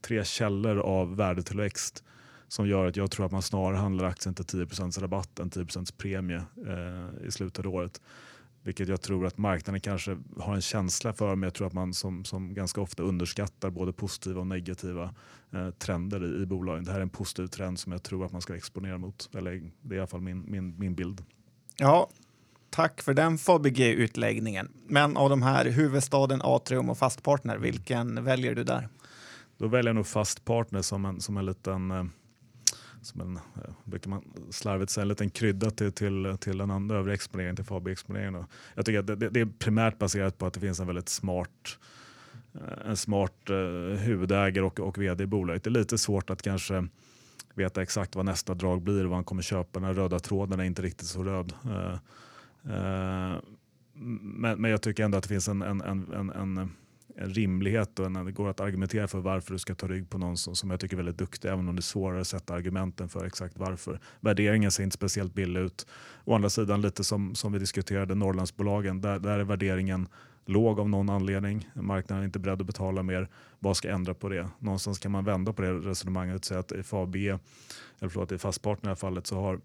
tre 0.00 0.24
källor 0.24 0.78
av 0.78 1.16
värdetillväxt 1.16 2.04
som 2.48 2.68
gör 2.68 2.86
att 2.86 2.96
jag 2.96 3.10
tror 3.10 3.26
att 3.26 3.32
man 3.32 3.42
snarare 3.42 3.76
handlar 3.76 4.04
aktien 4.04 4.34
till 4.34 4.44
10% 4.44 5.00
rabatt 5.00 5.38
än 5.38 5.50
10 5.50 5.66
premie 5.98 6.42
eh, 6.66 7.26
i 7.26 7.30
slutet 7.30 7.66
av 7.66 7.74
året. 7.74 8.00
Vilket 8.62 8.88
jag 8.88 9.00
tror 9.00 9.26
att 9.26 9.38
marknaden 9.38 9.80
kanske 9.80 10.18
har 10.38 10.54
en 10.54 10.60
känsla 10.60 11.12
för, 11.12 11.34
men 11.34 11.42
jag 11.42 11.54
tror 11.54 11.66
att 11.66 11.72
man 11.72 11.94
som, 11.94 12.24
som 12.24 12.54
ganska 12.54 12.80
ofta 12.80 13.02
underskattar 13.02 13.70
både 13.70 13.92
positiva 13.92 14.40
och 14.40 14.46
negativa 14.46 15.14
eh, 15.52 15.70
trender 15.70 16.24
i, 16.24 16.42
i 16.42 16.46
bolagen. 16.46 16.84
Det 16.84 16.90
här 16.90 16.98
är 16.98 17.02
en 17.02 17.10
positiv 17.10 17.46
trend 17.46 17.78
som 17.78 17.92
jag 17.92 18.02
tror 18.02 18.24
att 18.24 18.32
man 18.32 18.40
ska 18.40 18.56
exponera 18.56 18.98
mot. 18.98 19.30
Eller 19.34 19.70
det 19.82 19.94
är 19.94 19.96
i 19.96 20.00
alla 20.00 20.06
fall 20.06 20.20
min, 20.20 20.50
min, 20.50 20.78
min 20.78 20.94
bild. 20.94 21.24
Ja, 21.76 22.08
tack 22.70 23.02
för 23.02 23.14
den 23.14 23.38
Fabege-utläggningen. 23.38 24.68
Men 24.86 25.16
av 25.16 25.30
de 25.30 25.42
här 25.42 25.64
huvudstaden, 25.64 26.40
Atrium 26.44 26.90
och 26.90 26.98
Fastpartner, 26.98 27.58
vilken 27.58 28.24
väljer 28.24 28.54
du 28.54 28.64
där? 28.64 28.88
Då 29.58 29.68
väljer 29.68 29.88
jag 29.88 29.96
nog 29.96 30.06
Fastpartner 30.06 30.82
som 30.82 31.04
en, 31.04 31.20
som 31.20 31.36
en 31.36 31.46
liten 31.46 31.90
eh, 31.90 32.04
som 33.02 33.20
en, 33.20 33.36
eh, 33.36 33.72
brukar 33.84 34.10
man 34.10 34.22
slarvigt 34.50 34.90
säga, 34.90 35.02
en 35.02 35.08
liten 35.08 35.30
krydda 35.30 35.70
till, 35.70 35.92
till, 35.92 36.36
till 36.40 36.58
den 36.58 36.70
andra 36.70 36.96
övriga 36.96 37.14
exponeringen, 37.14 37.56
till 37.56 37.64
FAB-exponeringen. 37.64 38.44
Jag 38.74 38.86
tycker 38.86 38.98
att 38.98 39.06
det, 39.06 39.16
det, 39.16 39.40
är 39.40 39.48
primärt 39.58 39.98
baserat 39.98 40.38
på 40.38 40.46
att 40.46 40.54
det 40.54 40.60
finns 40.60 40.80
en 40.80 40.86
väldigt 40.86 41.08
smart 41.08 41.78
eh, 42.54 42.90
en 42.90 42.96
smart 42.96 43.50
eh, 43.50 43.98
huvudägare 43.98 44.64
och, 44.64 44.80
och 44.80 44.98
vd 44.98 45.24
i 45.24 45.26
bolaget. 45.26 45.64
Det 45.64 45.68
är 45.68 45.72
lite 45.72 45.98
svårt 45.98 46.30
att 46.30 46.42
kanske 46.42 46.86
veta 47.54 47.82
exakt 47.82 48.16
vad 48.16 48.24
nästa 48.24 48.54
drag 48.54 48.82
blir, 48.82 49.04
och 49.04 49.10
vad 49.10 49.16
han 49.16 49.24
kommer 49.24 49.42
köpa. 49.42 49.80
Den 49.80 49.94
röda 49.94 50.18
tråden 50.18 50.60
är 50.60 50.64
inte 50.64 50.82
riktigt 50.82 51.08
så 51.08 51.24
röd. 51.24 51.52
Eh, 51.64 51.98
Eh, 52.64 53.38
men, 54.22 54.60
men 54.60 54.70
jag 54.70 54.82
tycker 54.82 55.04
ändå 55.04 55.18
att 55.18 55.22
det 55.22 55.28
finns 55.28 55.48
en, 55.48 55.62
en, 55.62 55.80
en, 55.80 56.30
en, 56.30 56.30
en 56.30 56.70
rimlighet 57.16 57.98
och 57.98 58.06
en, 58.06 58.24
det 58.24 58.32
går 58.32 58.48
att 58.48 58.60
argumentera 58.60 59.08
för 59.08 59.18
varför 59.18 59.52
du 59.52 59.58
ska 59.58 59.74
ta 59.74 59.88
rygg 59.88 60.10
på 60.10 60.18
någon 60.18 60.36
som, 60.36 60.56
som 60.56 60.70
jag 60.70 60.80
tycker 60.80 60.94
är 60.94 60.96
väldigt 60.96 61.18
duktig, 61.18 61.48
även 61.48 61.68
om 61.68 61.76
det 61.76 61.80
är 61.80 61.82
svårare 61.82 62.20
att 62.20 62.26
sätta 62.26 62.54
argumenten 62.54 63.08
för 63.08 63.24
exakt 63.26 63.58
varför. 63.58 64.00
Värderingen 64.20 64.70
ser 64.70 64.82
inte 64.82 64.94
speciellt 64.94 65.34
billig 65.34 65.60
ut. 65.60 65.86
Å 66.24 66.34
andra 66.34 66.50
sidan, 66.50 66.80
lite 66.80 67.04
som, 67.04 67.34
som 67.34 67.52
vi 67.52 67.58
diskuterade 67.58 68.14
Norrlandsbolagen, 68.14 69.00
där, 69.00 69.18
där 69.18 69.38
är 69.38 69.44
värderingen 69.44 70.08
låg 70.46 70.80
av 70.80 70.88
någon 70.88 71.10
anledning. 71.10 71.68
Marknaden 71.74 72.22
är 72.22 72.26
inte 72.26 72.38
beredd 72.38 72.60
att 72.60 72.66
betala 72.66 73.02
mer. 73.02 73.28
Vad 73.58 73.76
ska 73.76 73.90
ändra 73.90 74.14
på 74.14 74.28
det? 74.28 74.48
Någonstans 74.58 74.98
kan 74.98 75.12
man 75.12 75.24
vända 75.24 75.52
på 75.52 75.62
det 75.62 75.72
resonemanget 75.72 76.36
och 76.36 76.44
säga 76.44 76.60
att 76.60 76.72
i 76.72 76.82
FAB, 76.82 77.16
eller 77.16 77.38
förlåt, 78.08 78.32
i 78.32 78.38
Fastpartner 78.38 78.82
i 78.82 78.84
det 78.84 78.90
här 78.90 78.94
fallet 78.94 79.26
så 79.26 79.40
har 79.40 79.60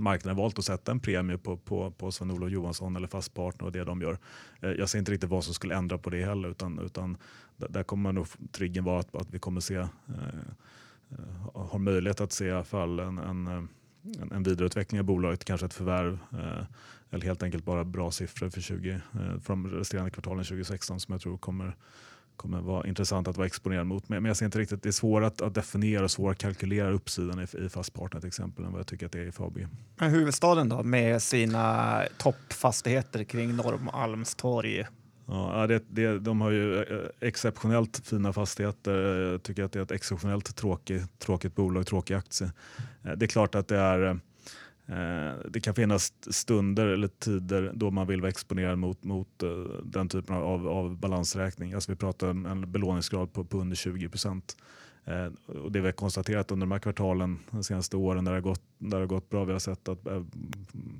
marknaden 0.00 0.36
valt 0.36 0.58
att 0.58 0.64
sätta 0.64 0.92
en 0.92 1.00
premie 1.00 1.38
på, 1.38 1.56
på, 1.56 1.90
på 1.90 2.12
Sven-Olof 2.12 2.50
Johansson 2.50 2.96
eller 2.96 3.08
Fastpartner 3.08 3.66
och 3.66 3.72
det 3.72 3.84
de 3.84 4.02
gör. 4.02 4.18
Eh, 4.60 4.70
jag 4.70 4.88
ser 4.88 4.98
inte 4.98 5.12
riktigt 5.12 5.30
vad 5.30 5.44
som 5.44 5.54
skulle 5.54 5.74
ändra 5.74 5.98
på 5.98 6.10
det 6.10 6.24
heller 6.24 6.48
utan, 6.48 6.78
utan 6.78 7.16
där 7.56 7.82
kommer 7.82 8.12
nog 8.12 8.26
triggen 8.52 8.84
vara 8.84 9.00
att, 9.00 9.14
att 9.14 9.30
vi 9.30 9.38
kommer 9.38 9.60
se, 9.60 9.76
eh, 9.76 9.86
har 11.54 11.78
möjlighet 11.78 12.20
att 12.20 12.32
se 12.32 12.46
i 12.46 12.50
alla 12.50 12.64
fall 12.64 12.98
en, 12.98 13.18
en, 13.18 13.46
eh, 13.46 13.62
en, 14.22 14.32
en 14.32 14.42
vidareutveckling 14.42 15.00
av 15.00 15.06
bolaget, 15.06 15.44
kanske 15.44 15.66
ett 15.66 15.74
förvärv 15.74 16.18
eh, 16.32 16.64
eller 17.10 17.26
helt 17.26 17.42
enkelt 17.42 17.64
bara 17.64 17.84
bra 17.84 18.10
siffror 18.10 18.50
för, 18.50 18.60
20, 18.60 18.90
eh, 18.90 19.00
för 19.12 19.48
de 19.48 19.70
resterande 19.70 20.10
kvartalen 20.10 20.44
2016 20.44 21.00
som 21.00 21.12
jag 21.12 21.20
tror 21.20 21.38
kommer 21.38 21.76
kommer 22.40 22.60
vara 22.60 22.86
intressant 22.86 23.28
att 23.28 23.36
vara 23.36 23.46
exponerad 23.46 23.86
mot. 23.86 24.08
Men 24.08 24.24
jag 24.24 24.36
ser 24.36 24.44
inte 24.44 24.58
riktigt, 24.58 24.82
det 24.82 24.88
är 24.88 24.92
svårt 24.92 25.22
att, 25.22 25.40
att 25.40 25.54
definiera 25.54 26.04
och 26.04 26.10
svårt 26.10 26.32
att 26.32 26.38
kalkylera 26.38 26.90
uppsidan 26.90 27.40
i, 27.40 27.66
i 27.66 27.68
Fastpartner 27.68 28.20
till 28.20 28.28
exempel 28.28 28.64
än 28.64 28.72
vad 28.72 28.80
jag 28.80 28.86
tycker 28.86 29.06
att 29.06 29.12
det 29.12 29.18
är 29.18 29.26
i 29.26 29.32
Fabio. 29.32 29.68
Men 29.96 30.10
huvudstaden 30.10 30.68
då 30.68 30.82
med 30.82 31.22
sina 31.22 32.02
toppfastigheter 32.18 33.24
kring 33.24 33.56
Norrmalmstorg? 33.56 34.86
Ja, 35.26 35.66
det, 35.66 35.82
det, 35.88 36.18
de 36.18 36.40
har 36.40 36.50
ju 36.50 36.82
eh, 36.82 36.84
exceptionellt 37.20 38.06
fina 38.06 38.32
fastigheter. 38.32 38.92
Jag 39.32 39.42
tycker 39.42 39.64
att 39.64 39.72
det 39.72 39.78
är 39.78 39.82
ett 39.82 39.90
exceptionellt 39.90 40.56
tråkigt, 40.56 41.18
tråkigt 41.18 41.54
bolag, 41.54 41.86
tråkig 41.86 42.14
aktie. 42.14 42.52
Eh, 43.04 43.12
det 43.12 43.26
är 43.26 43.28
klart 43.28 43.54
att 43.54 43.68
det 43.68 43.78
är 43.78 44.02
Eh, 44.02 44.16
Eh, 44.90 45.38
det 45.50 45.60
kan 45.60 45.74
finnas 45.74 46.12
stunder 46.30 46.86
eller 46.86 47.08
tider 47.08 47.72
då 47.74 47.90
man 47.90 48.06
vill 48.06 48.20
vara 48.20 48.28
exponerad 48.28 48.78
mot, 48.78 49.04
mot 49.04 49.42
uh, 49.42 49.64
den 49.84 50.08
typen 50.08 50.36
av, 50.36 50.68
av 50.68 50.96
balansräkning. 50.96 51.72
Alltså 51.72 51.92
vi 51.92 51.96
pratar 51.96 52.30
om 52.30 52.46
en 52.46 52.72
belåningsgrad 52.72 53.32
på, 53.32 53.44
på 53.44 53.58
under 53.58 53.76
20 53.76 54.08
procent. 54.08 54.56
Eh, 55.04 55.56
och 55.56 55.72
det 55.72 55.80
vi 55.80 55.86
har 55.86 55.92
konstaterat 55.92 56.50
under 56.50 56.66
de 56.66 56.72
här 56.72 56.78
kvartalen 56.78 57.38
de 57.50 57.64
senaste 57.64 57.96
åren 57.96 58.24
där 58.24 58.32
det 58.32 58.36
har 58.36 58.42
gått, 58.42 58.62
där 58.78 58.90
det 58.90 59.02
har 59.02 59.06
gått 59.06 59.30
bra. 59.30 59.44
Vi 59.44 59.52
har 59.52 59.58
sett 59.58 59.88
att 59.88 60.06
eh, 60.06 60.22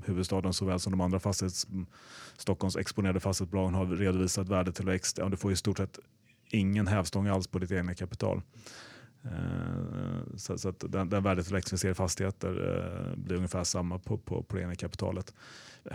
huvudstaden 0.04 0.52
såväl 0.52 0.80
som 0.80 0.90
de 0.90 1.00
andra 1.00 1.20
fastighets, 1.20 1.66
Stockholms 2.36 2.76
exponerade 2.76 3.20
fastighetsbolagen 3.20 3.74
har 3.74 3.86
redovisat 3.86 4.48
värdetillväxt. 4.48 5.18
Ja, 5.18 5.28
du 5.28 5.36
får 5.36 5.52
i 5.52 5.56
stort 5.56 5.78
sett 5.78 5.98
ingen 6.50 6.86
hävstång 6.86 7.26
alls 7.26 7.46
på 7.46 7.58
ditt 7.58 7.72
egna 7.72 7.94
kapital. 7.94 8.42
Eh, 9.24 10.36
så, 10.36 10.58
så 10.58 10.68
att 10.68 10.84
den, 10.88 11.08
den 11.08 11.22
värdet 11.22 11.50
vi 11.50 11.62
ser 11.62 11.90
i 11.90 11.94
fastigheter 11.94 12.48
eh, 12.48 13.16
blir 13.16 13.36
ungefär 13.36 13.64
samma 13.64 13.98
på, 13.98 14.18
på, 14.18 14.42
på 14.42 14.56
det 14.56 14.62
egna 14.62 14.74
kapitalet. 14.74 15.34
Eh, 15.84 15.92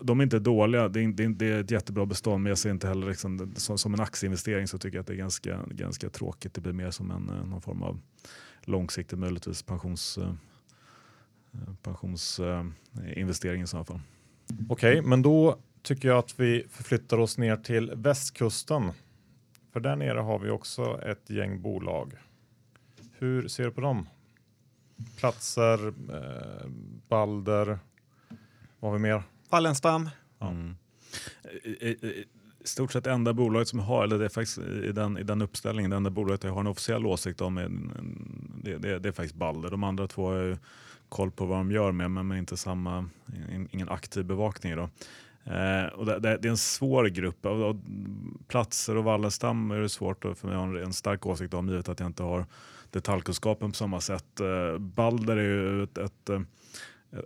de 0.00 0.20
är 0.20 0.24
inte 0.24 0.38
dåliga, 0.38 0.88
det 0.88 1.00
är, 1.00 1.28
det 1.28 1.46
är 1.46 1.60
ett 1.60 1.70
jättebra 1.70 2.06
bestånd 2.06 2.42
men 2.42 2.50
jag 2.50 2.58
ser 2.58 2.70
inte 2.70 2.88
heller 2.88 3.06
liksom, 3.06 3.52
som, 3.56 3.78
som 3.78 3.94
en 3.94 4.00
aktieinvestering 4.00 4.68
så 4.68 4.78
tycker 4.78 4.96
jag 4.96 5.00
att 5.00 5.06
det 5.06 5.12
är 5.12 5.16
ganska, 5.16 5.64
ganska 5.70 6.10
tråkigt. 6.10 6.54
Det 6.54 6.60
blir 6.60 6.72
mer 6.72 6.90
som 6.90 7.10
en, 7.10 7.28
eh, 7.28 7.44
någon 7.46 7.60
form 7.60 7.82
av 7.82 8.00
långsiktig 8.62 9.18
möjligtvis 9.18 9.62
pensions, 9.62 10.18
eh, 10.18 10.34
pensionsinvestering 11.82 13.62
i 13.62 13.66
så 13.66 13.84
fall. 13.84 14.00
Okej, 14.68 14.98
okay, 14.98 15.08
men 15.08 15.22
då 15.22 15.58
tycker 15.82 16.08
jag 16.08 16.18
att 16.18 16.40
vi 16.40 16.66
förflyttar 16.70 17.18
oss 17.18 17.38
ner 17.38 17.56
till 17.56 17.92
västkusten 17.94 18.92
för 19.78 19.82
där 19.82 19.96
nere 19.96 20.18
har 20.18 20.38
vi 20.38 20.50
också 20.50 21.00
ett 21.02 21.30
gäng 21.30 21.62
bolag. 21.62 22.12
Hur 23.18 23.48
ser 23.48 23.64
du 23.64 23.70
på 23.70 23.80
dem? 23.80 24.08
Platser, 25.16 25.86
eh, 25.88 26.68
Balder, 27.08 27.78
vad 28.80 28.90
har 28.90 28.98
vi 28.98 29.02
mer? 29.02 29.22
Wallenstam. 29.50 30.08
Mm. 30.40 30.76
I, 31.64 31.88
i, 31.88 32.24
stort 32.64 32.92
sett 32.92 33.06
enda 33.06 33.32
bolaget 33.32 33.68
som 33.68 33.78
har, 33.78 34.04
eller 34.04 34.18
det 34.18 34.24
är 34.24 34.28
faktiskt 34.28 34.58
i 34.58 34.92
den, 34.92 35.18
i 35.18 35.22
den 35.22 35.42
uppställningen, 35.42 35.90
det 35.90 35.96
enda 35.96 36.10
bolaget 36.10 36.44
jag 36.44 36.52
har 36.52 36.60
en 36.60 36.66
officiell 36.66 37.06
åsikt 37.06 37.40
om 37.40 37.58
är, 37.58 37.70
det, 38.62 38.78
det, 38.78 38.98
det 38.98 39.08
är 39.08 39.12
faktiskt 39.12 39.34
Balder. 39.34 39.70
De 39.70 39.84
andra 39.84 40.06
två 40.06 40.26
har 40.26 40.34
jag 40.34 40.58
koll 41.08 41.30
på 41.30 41.46
vad 41.46 41.58
de 41.58 41.70
gör 41.72 41.92
med, 41.92 42.10
men 42.10 42.26
med 42.26 42.38
inte 42.38 42.56
samma, 42.56 43.08
ingen 43.70 43.88
aktiv 43.88 44.24
bevakning. 44.24 44.76
Då. 44.76 44.88
Eh, 45.50 45.86
och 45.86 46.06
det, 46.06 46.18
det, 46.18 46.36
det, 46.36 46.48
är 46.48 46.50
en 46.50 46.56
svår 46.56 47.04
grupp. 47.04 47.46
Och, 47.46 47.70
och 47.70 47.76
platser 48.48 48.96
och 48.96 49.04
Wallenstam 49.04 49.70
är 49.70 49.80
det 49.80 49.88
svårt 49.88 50.22
för 50.22 50.46
mig 50.46 50.56
att 50.56 50.62
ha 50.62 50.80
en 50.80 50.92
stark 50.92 51.26
åsikt 51.26 51.54
om 51.54 51.68
givet 51.68 51.88
att 51.88 52.00
jag 52.00 52.06
inte 52.06 52.22
har 52.22 52.46
detaljkunskapen 52.90 53.70
på 53.70 53.76
samma 53.76 54.00
sätt. 54.00 54.40
Eh, 54.40 54.78
Balder 54.78 55.36
är 55.36 55.42
ju 55.42 55.82
ett, 55.82 55.98
ett, 55.98 56.28
eh, 56.28 56.40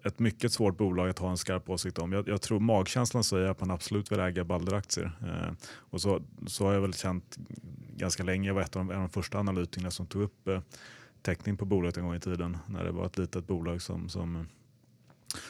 ett, 0.05 0.19
mycket 0.19 0.53
svårt 0.53 0.77
bolag 0.77 1.09
att 1.09 1.19
ha 1.19 1.31
en 1.31 1.39
skarp 1.39 1.71
åsikt 1.71 1.99
om. 1.99 2.13
Jag, 2.13 2.29
jag 2.29 2.43
tror 2.43 2.61
magkänslan 2.61 3.25
säger 3.25 3.49
att 3.49 3.61
man 3.61 3.71
absolut 3.71 4.13
vill 4.13 4.21
äga 4.21 4.45
Balder-aktier. 4.45 5.13
Eh, 5.21 5.55
och 5.75 6.01
så, 6.01 6.23
så 6.47 6.65
har 6.65 6.73
jag 6.73 6.81
väl 6.81 6.95
känt 6.95 7.39
ganska 7.97 8.23
länge. 8.23 8.49
Jag 8.49 8.55
var 8.55 8.63
ett 8.63 8.77
av 8.77 8.85
de, 8.85 8.91
en 8.91 8.97
av 8.97 9.03
de 9.03 9.11
första 9.11 9.39
analytikerna 9.39 9.91
som 9.91 10.07
tog 10.07 10.23
upp 10.23 10.49
eh, 10.49 10.61
täckning 11.23 11.57
på 11.57 11.65
bolaget 11.65 11.97
en 11.97 12.05
gång 12.05 12.15
i 12.15 12.21
tiden 12.21 12.57
när 12.67 12.85
det 12.85 12.91
var 12.91 13.07
ett 13.07 13.19
litet 13.19 13.47
bolag 13.47 13.83
som, 13.83 14.09
som 14.09 14.47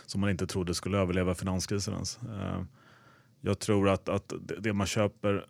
som 0.06 0.20
man 0.20 0.30
inte 0.30 0.46
trodde 0.46 0.74
skulle 0.74 0.98
överleva 0.98 1.34
finanskrisen 1.34 1.94
ens. 1.94 2.18
Eh, 2.22 2.62
jag 3.40 3.58
tror 3.58 3.88
att, 3.88 4.08
att 4.08 4.32
det 4.58 4.72
man 4.72 4.86
köper 4.86 5.46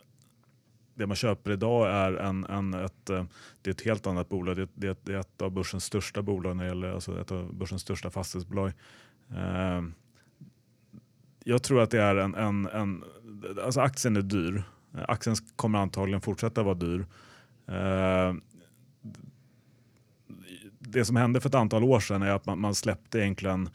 det 0.94 1.06
man 1.06 1.16
köper 1.16 1.50
idag 1.50 1.90
är, 1.90 2.12
en, 2.12 2.44
en, 2.44 2.74
ett, 2.74 3.10
eh, 3.10 3.24
det 3.62 3.70
är 3.70 3.74
ett 3.74 3.80
helt 3.80 4.06
annat 4.06 4.28
bolag. 4.28 4.56
Det, 4.56 4.68
det, 4.74 4.98
det 5.04 5.14
är 5.14 5.18
ett 5.18 5.42
av 5.42 5.50
börsens 5.50 5.84
största 5.84 6.22
bolag 6.22 6.56
när 6.56 6.64
det 6.64 6.68
gäller 6.68 6.92
alltså 6.92 7.20
ett 7.20 7.32
av 7.32 7.54
börsens 7.54 7.82
största 7.82 8.10
fastighetsbolag. 8.10 8.72
Eh, 9.30 9.82
jag 11.44 11.62
tror 11.62 11.80
att 11.80 11.90
det 11.90 12.02
är 12.02 12.16
en, 12.16 12.34
en, 12.34 12.66
en 12.66 13.04
alltså 13.64 13.80
aktien 13.80 14.16
är 14.16 14.22
dyr. 14.22 14.62
Aktien 14.92 15.36
kommer 15.56 15.78
antagligen 15.78 16.20
fortsätta 16.20 16.62
vara 16.62 16.74
dyr. 16.74 17.06
det 20.78 21.04
som 21.04 21.16
hände 21.16 21.40
för 21.40 21.48
ett 21.48 21.54
antal 21.54 21.84
år 21.84 22.00
sedan 22.00 22.22
är 22.22 22.30
att 22.30 22.46
man, 22.46 22.60
man 22.60 22.74
släppte 22.74 23.18
egentligen 23.18 23.70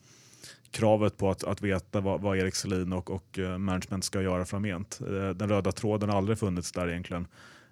kravet 0.72 1.18
på 1.18 1.30
att, 1.30 1.44
att 1.44 1.62
veta 1.62 2.02
vad, 2.02 2.22
vad 2.22 2.38
Erik 2.38 2.56
Selin 2.56 2.94
och, 2.94 3.12
och 3.12 3.40
eh, 3.40 3.58
management 3.58 4.04
ska 4.04 4.22
göra 4.22 4.46
framgent. 4.46 5.00
Eh, 5.02 5.30
den 5.30 5.50
röda 5.50 5.72
tråden 5.72 6.10
har 6.10 6.18
aldrig 6.18 6.40
funnits 6.40 6.72
där 6.72 6.90
egentligen. 6.90 7.28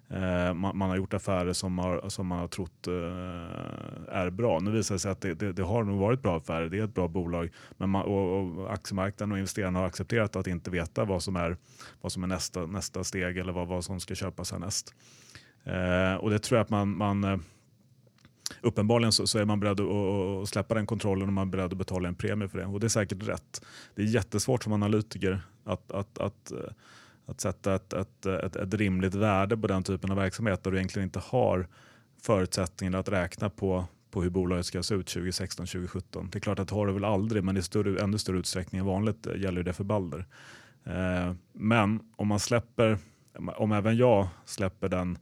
Eh, 0.08 0.54
man, 0.54 0.78
man, 0.78 0.88
har 0.88 0.96
gjort 0.96 1.14
affärer 1.14 1.52
som, 1.52 1.78
har, 1.78 2.08
som 2.08 2.26
man 2.26 2.38
har 2.38 2.48
trott 2.48 2.86
är 4.08 4.30
bra. 4.30 4.60
Nu 4.60 4.70
visar 4.70 4.94
det 4.94 4.98
sig 4.98 5.10
att 5.10 5.20
det, 5.20 5.34
det, 5.34 5.52
det, 5.52 5.62
har 5.62 5.84
nog 5.84 5.98
varit 5.98 6.22
bra 6.22 6.36
affärer. 6.36 6.68
Det 6.68 6.78
är 6.78 6.84
ett 6.84 6.94
bra 6.94 7.08
bolag. 7.08 7.50
Men 7.76 7.90
man, 7.90 8.02
och, 8.02 8.40
och 8.40 8.72
aktiemarknaden 8.72 9.32
och 9.32 9.38
investerarna 9.38 9.78
har 9.78 9.86
accepterat 9.86 10.36
att 10.36 10.46
inte 10.46 10.70
veta 10.70 11.04
vad 11.04 11.22
som 11.22 11.36
är, 11.36 11.56
vad 12.00 12.12
som 12.12 12.22
är 12.22 12.26
nästa, 12.26 12.66
nästa 12.66 13.04
steg 13.04 13.38
eller 13.38 13.52
vad, 13.52 13.68
vad 13.68 13.84
som 13.84 14.00
ska 14.00 14.14
köpas 14.14 14.52
härnäst. 14.52 14.94
och 16.20 16.30
det 16.30 16.38
tror 16.38 16.58
jag 16.58 16.64
att 16.64 16.70
man, 16.70 16.96
man 16.96 17.42
uppenbarligen 18.60 19.12
så, 19.12 19.26
så, 19.26 19.38
är 19.38 19.44
man 19.44 19.60
beredd 19.60 19.80
att, 19.80 20.42
att 20.42 20.48
släppa 20.48 20.74
den 20.74 20.86
kontrollen 20.86 21.28
och 21.28 21.32
man 21.32 21.48
är 21.48 21.52
beredd 21.52 21.72
att 21.72 21.78
betala 21.78 22.08
en 22.08 22.14
premie 22.14 22.48
för 22.48 22.58
det. 22.58 22.66
Och 22.66 22.80
det 22.80 22.86
är 22.86 22.88
säkert 22.88 23.28
rätt. 23.28 23.64
Det 23.94 24.02
är 24.02 24.06
jättesvårt 24.06 24.64
som 24.64 24.72
analytiker 24.72 25.40
att, 25.64 25.92
att, 25.92 26.18
att, 26.18 26.52
eh, 26.52 26.58
att 27.26 27.40
sätta 27.40 27.74
ett, 27.74 27.92
ett, 27.92 28.26
ett, 28.26 28.56
ett 28.56 28.74
rimligt 28.74 29.14
värde 29.14 29.56
på 29.56 29.66
den 29.66 29.82
typen 29.82 30.10
av 30.10 30.16
verksamhet 30.16 30.64
där 30.64 30.70
du 30.70 30.76
egentligen 30.76 31.06
inte 31.06 31.18
har 31.18 31.68
förutsättningarna 32.22 32.98
att 32.98 33.08
räkna 33.08 33.50
på 33.50 33.84
på 34.16 34.22
hur 34.22 34.30
bolaget 34.30 34.66
ska 34.66 34.82
se 34.82 34.94
ut 34.94 35.06
2016-2017. 35.06 36.28
Det 36.30 36.38
är 36.38 36.40
klart 36.40 36.58
att 36.58 36.68
det 36.68 36.74
har 36.74 36.86
det 36.86 36.92
väl 36.92 37.04
aldrig, 37.04 37.44
men 37.44 37.56
i 37.56 37.62
större, 37.62 38.02
ännu 38.02 38.18
större 38.18 38.38
utsträckning 38.38 38.78
än 38.78 38.86
vanligt 38.86 39.26
eh, 39.26 39.36
gäller 39.36 39.62
det 39.62 39.72
för 39.72 39.84
Balder. 39.84 40.26
Eh, 40.84 41.34
men 41.52 42.00
om 42.16 42.28
man 42.28 42.40
släpper, 42.40 42.98
om 43.56 43.72
även 43.72 43.96
jag 43.96 44.28
släpper 44.44 44.88
den 44.88 45.18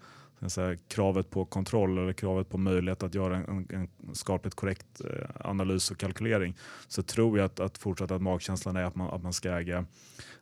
säga, 0.50 0.76
kravet 0.88 1.30
på 1.30 1.44
kontroll 1.44 1.98
eller 1.98 2.12
kravet 2.12 2.48
på 2.48 2.59
möjlighet 2.59 3.02
att 3.02 3.14
göra 3.14 3.37
en, 3.37 3.66
en 3.70 4.14
skapligt 4.14 4.57
korrekt 4.57 5.00
eh, 5.00 5.48
analys 5.50 5.90
och 5.90 5.98
kalkylering 5.98 6.57
så 6.88 7.02
tror 7.02 7.38
jag 7.38 7.44
att, 7.44 7.61
att 7.61 7.78
fortsatt 7.78 8.11
att 8.11 8.22
magkänslan 8.22 8.76
är 8.76 8.85
att 8.85 8.94
man, 8.94 9.11
att 9.11 9.22
man 9.22 9.33
ska 9.33 9.50
äga 9.50 9.85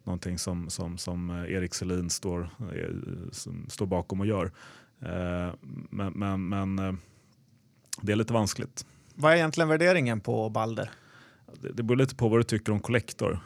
någonting 0.04 0.38
som, 0.38 0.70
som, 0.70 0.98
som 0.98 1.30
eh, 1.30 1.52
Erik 1.52 1.74
Selin 1.74 2.10
står, 2.10 2.40
eh, 2.74 2.88
står 3.68 3.86
bakom 3.86 4.20
och 4.20 4.26
gör. 4.26 4.50
Men, 5.90 6.12
men, 6.12 6.48
men 6.48 6.98
det 8.02 8.12
är 8.12 8.16
lite 8.16 8.32
vanskligt. 8.32 8.86
Vad 9.14 9.32
är 9.32 9.36
egentligen 9.36 9.68
värderingen 9.68 10.20
på 10.20 10.48
Balder? 10.48 10.90
Det, 11.60 11.72
det 11.72 11.82
beror 11.82 11.96
lite 11.96 12.14
på 12.14 12.28
vad 12.28 12.40
du 12.40 12.44
tycker 12.44 12.72
om 12.72 12.80
Collector. 12.80 13.40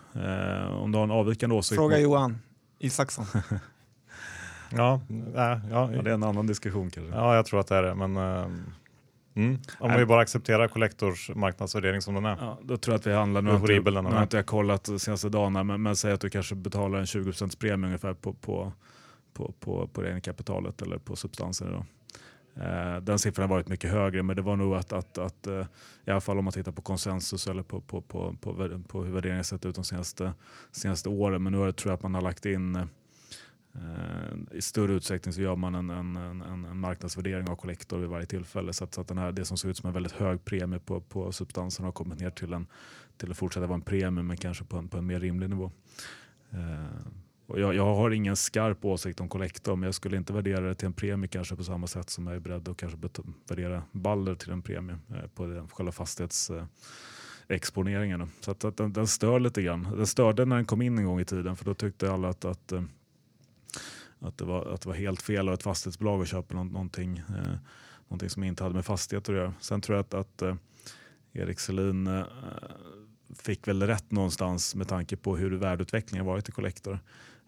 om 0.71 0.93
du 0.93 0.99
har 0.99 1.05
en 1.05 1.11
avvikande 1.11 1.57
åsikt. 1.57 1.77
Fråga 1.77 1.99
Johan 1.99 2.39
Isaksson. 2.79 3.27
Ja, 4.71 5.01
äh, 5.11 5.15
ja, 5.35 5.61
ja, 5.71 6.03
det 6.03 6.11
är 6.11 6.15
en 6.15 6.23
annan 6.23 6.47
diskussion 6.47 6.91
kanske. 6.91 7.15
Ja, 7.15 7.35
jag 7.35 7.47
tror 7.47 7.61
att 7.61 7.67
det 7.67 7.77
är 7.77 7.83
det. 7.83 7.95
Men, 7.95 8.17
äh, 8.17 8.47
Mm. 9.37 9.59
Om 9.79 9.97
vi 9.97 10.07
bara 10.07 10.21
accepterar 10.21 10.69
kollektors 10.69 11.31
marknadsvärdering 11.35 12.01
som 12.01 12.15
den 12.15 12.25
är. 12.25 12.37
Ja, 12.41 12.59
då 12.63 12.77
tror 12.77 12.93
jag 12.93 12.99
att 12.99 13.07
vi 13.07 13.13
handlar, 13.13 13.43
nu 13.43 13.51
har 13.51 13.73
inte, 13.73 13.91
nu 13.91 14.11
har 14.11 14.23
inte 14.23 14.37
jag 14.37 14.47
kollat 14.47 14.85
de 14.85 14.99
senaste 14.99 15.29
dagarna, 15.29 15.65
men, 15.65 15.83
men 15.83 15.97
säg 15.97 16.13
att 16.13 16.21
du 16.21 16.31
kanske 16.31 16.55
betalar 16.55 16.99
en 16.99 17.05
20% 17.05 17.59
premie 17.59 17.87
ungefär 17.87 18.15
på, 18.15 18.33
på, 18.33 18.73
på, 19.33 19.53
på, 19.61 19.87
på 19.87 20.03
det 20.03 20.09
egna 20.09 20.21
kapitalet 20.21 20.83
eller 20.83 20.99
på 20.99 21.17
substansen. 21.17 21.73
Då. 21.73 21.85
Eh, 22.63 22.97
den 23.01 23.19
siffran 23.19 23.49
har 23.49 23.57
varit 23.57 23.69
mycket 23.69 23.91
högre, 23.91 24.23
men 24.23 24.37
det 24.37 24.43
var 24.43 24.57
nog 24.57 24.75
att, 24.75 24.93
att, 24.93 25.19
att 25.19 25.47
eh, 25.47 25.67
i 26.05 26.11
alla 26.11 26.21
fall 26.21 26.39
om 26.39 26.45
man 26.45 26.53
tittar 26.53 26.73
på 26.73 26.83
konsensus 26.83 27.47
eller 27.47 27.63
på, 27.63 27.81
på, 27.81 28.01
på, 28.01 28.37
på, 28.41 28.81
på 28.89 29.05
hur 29.05 29.13
värderingen 29.13 29.45
sett 29.45 29.67
ut 29.67 29.75
de 29.75 29.85
senaste, 29.85 30.33
senaste 30.73 31.09
åren. 31.09 31.43
Men 31.43 31.53
nu 31.53 31.73
tror 31.73 31.91
jag 31.91 31.97
att 31.97 32.03
man 32.03 32.15
har 32.15 32.23
lagt 32.23 32.47
in 32.47 32.77
eh, 32.77 32.85
Eh, 33.77 34.57
i 34.57 34.63
större 34.63 34.93
utsträckning 34.93 35.33
så 35.33 35.41
gör 35.41 35.57
man 35.57 35.75
en, 35.75 35.91
en, 35.91 36.17
en, 36.17 36.65
en 36.65 36.79
marknadsvärdering 36.79 37.49
av 37.49 37.57
kollektor 37.57 37.99
vid 37.99 38.09
varje 38.09 38.27
tillfälle. 38.27 38.73
Så 38.73 38.85
att, 38.85 38.95
så 38.95 39.01
att 39.01 39.09
den 39.09 39.19
här, 39.19 39.33
det 39.33 39.45
som 39.45 39.57
såg 39.57 39.71
ut 39.71 39.77
som 39.77 39.87
en 39.87 39.95
väldigt 39.95 40.13
hög 40.13 40.45
premie 40.45 40.79
på, 40.79 41.01
på 41.01 41.33
substansen 41.33 41.85
har 41.85 41.93
kommit 41.93 42.21
ner 42.21 42.31
till, 42.31 42.53
en, 42.53 42.67
till 43.17 43.31
att 43.31 43.37
fortsätta 43.37 43.67
vara 43.67 43.75
en 43.75 43.83
premie 43.83 44.23
men 44.23 44.37
kanske 44.37 44.65
på 44.65 44.77
en, 44.77 44.89
på 44.89 44.99
en 44.99 45.07
mer 45.07 45.21
rimlig 45.21 45.51
nivå. 45.51 45.71
Eh, 46.51 47.07
och 47.47 47.61
jag, 47.61 47.75
jag 47.75 47.95
har 47.95 48.11
ingen 48.11 48.37
skarp 48.37 48.85
åsikt 48.85 49.21
om 49.21 49.29
kollektor 49.29 49.77
men 49.77 49.87
jag 49.87 49.95
skulle 49.95 50.17
inte 50.17 50.33
värdera 50.33 50.61
det 50.61 50.75
till 50.75 50.87
en 50.87 50.93
premie 50.93 51.29
kanske 51.29 51.57
på 51.57 51.65
samma 51.65 51.87
sätt 51.87 52.11
som 52.11 52.27
jag 52.27 52.37
är 52.37 52.41
beredd 52.41 52.69
att 52.69 52.77
kanske 52.77 52.99
bet- 52.99 53.21
värdera 53.49 53.83
Balder 53.93 54.35
till 54.35 54.51
en 54.51 54.63
premie 54.63 54.99
eh, 55.11 55.29
på 55.35 55.47
den, 55.47 55.69
själva 55.69 55.93
fastighets 55.93 56.51
eh, 56.51 56.65
exponeringen. 57.49 58.31
Så 58.41 58.51
att, 58.51 58.65
att 58.65 58.77
den, 58.77 58.93
den 58.93 59.07
stör 59.07 59.41
lite 59.41 59.63
grann. 59.63 59.89
Den 59.97 60.07
störde 60.07 60.45
när 60.45 60.57
den 60.57 60.65
kom 60.65 60.83
in 60.83 60.99
en 60.99 61.05
gång 61.05 61.21
i 61.21 61.25
tiden 61.25 61.57
för 61.57 61.65
då 61.65 61.75
tyckte 61.75 62.13
alla 62.13 62.29
att, 62.29 62.45
att, 62.45 62.73
eh, 62.73 62.83
att, 64.27 64.39
det, 64.39 64.45
var, 64.45 64.67
att 64.67 64.81
det 64.81 64.89
var 64.89 64.97
helt 64.97 65.23
fel 65.23 65.49
av 65.49 65.55
ett 65.55 65.63
fastighetsbolag 65.63 66.23
att 66.23 66.29
köpa 66.29 66.55
någonting, 66.55 67.19
eh, 67.19 67.57
någonting 68.09 68.31
som 68.31 68.45
inte 68.45 68.63
hade 68.63 68.75
med 68.75 68.87
fastigheter 68.87 69.33
att 69.33 69.39
göra. 69.39 69.55
Sen 69.61 69.81
tror 69.81 69.97
jag 69.97 70.01
att, 70.01 70.15
att 70.15 70.43
eh, 70.43 70.55
Erik 71.33 71.61
Selin 71.61 72.07
eh, 72.07 72.25
fick 73.35 73.69
väl 73.69 73.83
rätt 73.83 74.11
någonstans 74.11 74.75
med 74.75 74.89
tanke 74.89 75.17
på 75.17 75.37
hur 75.37 75.51
värdeutvecklingen 75.51 76.27
varit 76.27 76.49
i 76.49 76.53
Collector. 76.53 76.99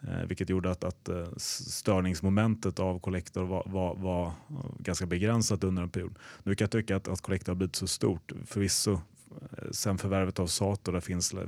Eh, 0.01 0.27
vilket 0.27 0.51
gjorde 0.51 0.71
att, 0.71 0.85
att 0.85 1.09
eh, 1.09 1.29
störningsmomentet 1.37 2.79
av 2.79 2.99
Collector 2.99 3.45
var, 3.45 3.62
var, 3.67 3.95
var 3.95 4.33
ganska 4.79 5.07
begränsat 5.07 5.64
under 5.64 5.83
en 5.83 5.91
period. 5.91 6.14
Nu 6.43 6.55
kan 6.55 6.64
jag 6.64 6.71
tycka 6.71 6.97
att, 6.97 7.09
att 7.09 7.21
Collector 7.21 7.53
har 7.53 7.57
blivit 7.57 7.77
så 7.77 7.87
stort. 7.87 8.33
Förvisso 8.47 8.93
eh, 8.93 9.71
sen 9.71 9.99
förvärvet 9.99 10.38
av 10.38 10.47
Sato, 10.47 10.93
det 10.93 11.01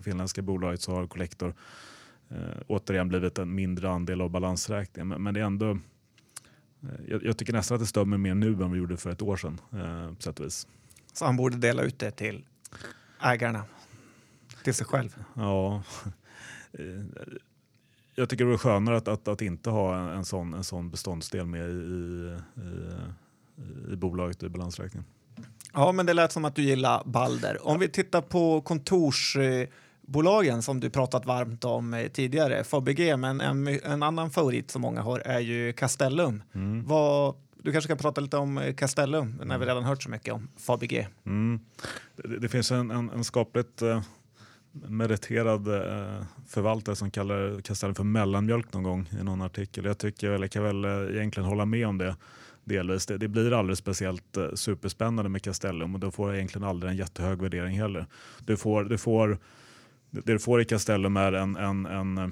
finländska 0.03 0.43
bolaget, 0.43 0.83
så 0.83 0.93
har 0.93 1.07
Collector 1.07 1.55
eh, 2.31 2.63
återigen 2.67 3.09
blivit 3.09 3.39
en 3.39 3.55
mindre 3.55 3.91
andel 3.91 4.21
av 4.21 4.31
balansräkningen. 4.31 5.09
Men, 5.09 5.23
men 5.23 5.35
det 5.35 5.41
är 5.41 5.45
ändå, 5.45 5.71
eh, 5.71 5.79
jag, 7.09 7.25
jag 7.25 7.37
tycker 7.39 7.53
nästan 7.53 7.75
att 7.75 7.81
det 7.81 7.87
stör 7.87 8.05
mig 8.05 8.19
mer 8.19 8.35
nu 8.35 8.63
än 8.63 8.71
det 8.71 8.79
gjorde 8.79 8.97
för 8.97 9.11
ett 9.11 9.23
år 9.23 9.37
sedan. 9.37 9.61
Eh, 9.73 10.15
på 10.15 10.23
sätt 10.23 10.41
och 10.41 10.47
vis. 10.47 10.67
Så 11.13 11.25
han 11.25 11.37
borde 11.37 11.57
dela 11.57 11.83
ut 11.83 11.99
det 11.99 12.11
till 12.11 12.45
ägarna. 13.23 13.65
Till 14.65 14.75
sig 14.75 14.87
själv. 14.87 15.25
Ja. 15.35 15.83
Eh, 16.73 16.85
Jag 18.15 18.29
tycker 18.29 18.45
det 18.45 18.49
vore 18.49 18.59
skönare 18.59 18.97
att, 18.97 19.09
att, 19.09 19.29
att 19.29 19.43
inte 19.43 19.71
ha 19.71 19.97
en, 19.99 20.09
en, 20.09 20.25
sån, 20.25 20.55
en 20.55 20.65
sån 20.65 20.91
beståndsdel 20.91 21.47
med 21.47 21.71
i, 21.71 21.73
i, 21.73 22.37
i, 22.57 23.93
i 23.93 23.97
bolaget 23.97 24.43
i 24.43 24.49
balansräkningen. 24.49 25.05
Ja, 25.73 25.93
men 25.93 26.07
det 26.07 26.15
lät 26.15 26.33
som 26.33 26.45
att 26.45 26.55
du 26.55 26.63
gillar 26.63 27.03
Balder. 27.05 27.67
Om 27.67 27.79
vi 27.79 27.89
tittar 27.89 28.21
på 28.23 28.61
kontorsbolagen 30.11 30.63
som 30.63 30.81
du 30.81 30.91
pratat 30.91 31.27
varmt 31.27 31.65
om 31.65 31.95
eh, 31.95 32.09
tidigare, 32.09 32.65
Fabege, 32.65 33.17
men 33.17 33.41
en, 33.41 33.69
en 33.85 34.03
annan 34.03 34.31
favorit 34.31 34.71
som 34.71 34.83
många 34.83 35.03
har 35.03 35.21
är 35.21 35.41
ju 35.41 35.73
Castellum. 35.73 36.43
Vad, 36.87 37.35
du 37.63 37.73
kanske 37.73 37.89
kan 37.89 37.99
prata 37.99 38.21
lite 38.21 38.37
om 38.37 38.59
eh, 38.59 38.75
Castellum 38.75 39.41
när 39.45 39.59
vi 39.59 39.67
redan 39.67 39.85
hört 39.85 40.03
så 40.03 40.11
mycket 40.11 40.35
om 40.35 40.49
Fabege. 40.59 41.09
Mm. 41.27 41.61
Det, 42.17 42.39
det 42.41 42.49
finns 42.49 42.73
en, 42.73 42.91
en, 42.91 43.11
en 43.11 43.25
skapligt 43.25 43.83
eh, 43.83 44.03
meriterad 44.73 45.69
eh, 45.69 46.25
förvaltare 46.49 46.97
som 46.97 47.11
kallar 47.11 47.61
Castellum 47.63 47.95
för 47.95 48.05
mellanmjölk 48.05 48.73
någon 48.73 48.83
gång 48.83 49.09
i 49.21 49.25
någon 49.25 49.43
artikel. 49.43 49.85
Jag 49.85 49.99
tycker, 49.99 50.31
eller 50.31 50.49
kan 50.49 50.63
väl 50.63 50.85
eh, 50.85 51.17
egentligen 51.17 51.49
hålla 51.49 51.65
med 51.65 51.87
om 51.87 51.99
det 51.99 52.17
delvis. 52.65 53.07
Det, 53.07 53.19
det 53.19 53.29
blir 53.29 53.53
aldrig 53.53 53.79
speciellt 53.79 54.37
eh, 54.37 54.55
superspännande 54.55 55.29
med 55.29 55.43
Castellum 55.43 55.95
och 55.95 56.01
då 56.01 56.11
får 56.11 56.35
egentligen 56.35 56.69
aldrig 56.69 56.91
en 56.91 56.97
jättehög 56.97 57.43
värdering 57.43 57.79
heller. 57.79 58.07
Du 58.45 58.57
får, 58.57 58.85
du 58.85 58.99
får, 58.99 59.39
det 60.11 60.33
du 60.33 60.39
får 60.39 60.61
i 60.61 60.65
Castellum 60.65 61.17
är 61.17 61.33
en, 61.33 61.57
en, 61.57 61.87
en 61.87 62.19
eh, 62.19 62.29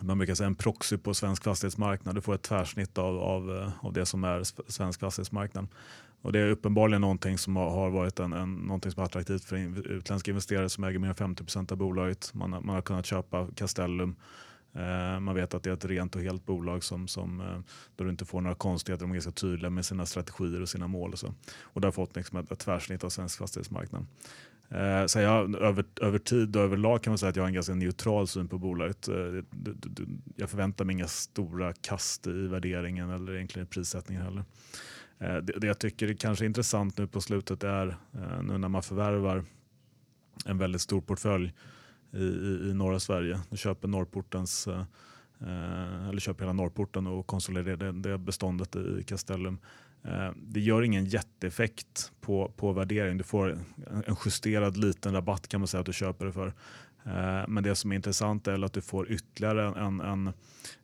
man 0.00 0.18
brukar 0.18 0.34
säga 0.34 0.46
en 0.46 0.54
proxy 0.54 0.96
på 0.96 1.14
svensk 1.14 1.44
fastighetsmarknad. 1.44 2.14
Du 2.14 2.20
får 2.20 2.34
ett 2.34 2.42
tvärsnitt 2.42 2.98
av, 2.98 3.18
av, 3.18 3.56
eh, 3.56 3.84
av 3.86 3.92
det 3.92 4.06
som 4.06 4.24
är 4.24 4.42
svensk 4.72 5.00
fastighetsmarknad. 5.00 5.68
Och 6.22 6.32
det 6.32 6.40
är 6.40 6.50
uppenbarligen 6.50 7.00
någonting 7.00 7.38
som 7.38 7.56
har, 7.56 7.90
varit 7.90 8.20
en, 8.20 8.32
en, 8.32 8.54
någonting 8.54 8.92
som 8.92 9.00
är 9.02 9.06
attraktivt 9.06 9.44
för 9.44 9.56
in, 9.56 9.76
utländska 9.84 10.30
investerare 10.30 10.68
som 10.68 10.84
äger 10.84 10.98
mer 10.98 11.08
än 11.08 11.14
50 11.14 11.44
procent 11.44 11.72
av 11.72 11.78
bolaget. 11.78 12.34
Man, 12.34 12.52
har- 12.52 12.60
man 12.60 12.74
har 12.74 12.82
kunnat 12.82 13.06
köpa 13.06 13.48
Castellum. 13.54 14.16
Eh, 14.74 15.20
man 15.20 15.34
vet 15.34 15.54
att 15.54 15.62
det 15.62 15.70
är 15.70 15.74
ett 15.74 15.84
rent 15.84 16.16
och 16.16 16.22
helt 16.22 16.46
bolag 16.46 16.84
som, 16.84 17.08
som, 17.08 17.40
eh, 17.40 17.58
där 17.96 18.04
du 18.04 18.10
inte 18.10 18.24
får 18.24 18.40
några 18.40 18.54
konstigheter. 18.54 19.04
De 19.04 19.10
är 19.10 19.14
ganska 19.14 19.30
tydliga 19.30 19.70
med 19.70 19.84
sina 19.86 20.06
strategier 20.06 20.60
och 20.62 20.68
sina 20.68 20.86
mål. 20.86 21.12
Och, 21.12 21.18
så. 21.18 21.34
och 21.62 21.80
det 21.80 21.86
har 21.86 21.92
fått 21.92 22.16
liksom 22.16 22.38
ett, 22.38 22.52
ett 22.52 22.58
tvärsnitt 22.58 23.04
av 23.04 23.08
svensk 23.08 23.38
fastighetsmarknad. 23.38 24.06
Eh, 24.68 25.06
så 25.06 25.20
jag, 25.20 25.54
över, 25.54 25.84
över 26.00 26.18
tid 26.18 26.56
och 26.56 26.62
överlag 26.62 27.02
kan 27.02 27.10
man 27.10 27.18
säga 27.18 27.30
att 27.30 27.36
jag 27.36 27.42
har 27.42 27.48
en 27.48 27.54
ganska 27.54 27.74
neutral 27.74 28.28
syn 28.28 28.48
på 28.48 28.58
bolaget. 28.58 29.08
Eh, 29.08 29.14
jag 30.36 30.50
förväntar 30.50 30.84
mig 30.84 30.92
inga 30.94 31.08
stora 31.08 31.72
kast 31.72 32.26
i 32.26 32.46
värderingen 32.46 33.10
eller 33.10 33.34
egentligen 33.34 33.66
i 33.66 33.70
prissättningen 33.70 34.22
heller. 34.22 34.44
Eh, 35.18 35.36
det, 35.36 35.52
det 35.60 35.66
jag 35.66 35.78
tycker 35.78 36.08
är 36.08 36.14
kanske 36.14 36.46
intressant 36.46 36.98
nu 36.98 37.06
på 37.06 37.20
slutet 37.20 37.64
är 37.64 37.88
eh, 37.88 38.42
nu 38.42 38.58
när 38.58 38.68
man 38.68 38.82
förvärvar 38.82 39.44
en 40.44 40.58
väldigt 40.58 40.80
stor 40.80 41.00
portfölj 41.00 41.52
i, 42.12 42.24
i, 42.24 42.70
i 42.70 42.74
norra 42.74 43.00
Sverige. 43.00 43.40
Du 43.50 43.56
köper 43.56 43.88
Norrportens 43.88 44.66
eh, 44.66 44.84
eh, 45.40 46.08
eller 46.08 46.20
köper 46.20 46.44
hela 46.44 46.52
Norrporten 46.52 47.06
och 47.06 47.26
konsoliderar 47.26 47.76
det, 47.76 47.92
det 47.92 48.18
beståndet 48.18 48.76
i 48.76 49.04
Castellum. 49.06 49.58
Eh, 50.06 50.32
det 50.36 50.60
gör 50.60 50.82
ingen 50.82 51.04
jätteeffekt 51.04 52.12
på, 52.20 52.52
på 52.56 52.72
värdering. 52.72 53.18
Du 53.18 53.24
får 53.24 53.58
en 54.06 54.16
justerad 54.24 54.76
liten 54.76 55.12
rabatt 55.12 55.48
kan 55.48 55.60
man 55.60 55.68
säga 55.68 55.80
att 55.80 55.86
du 55.86 55.92
köper 55.92 56.26
det 56.26 56.32
för. 56.32 56.46
Eh, 57.04 57.44
men 57.48 57.62
det 57.62 57.74
som 57.74 57.92
är 57.92 57.96
intressant 57.96 58.46
är 58.46 58.64
att 58.64 58.72
du 58.72 58.80
får 58.80 59.10
ytterligare 59.10 59.80
en, 59.80 60.00
en 60.00 60.26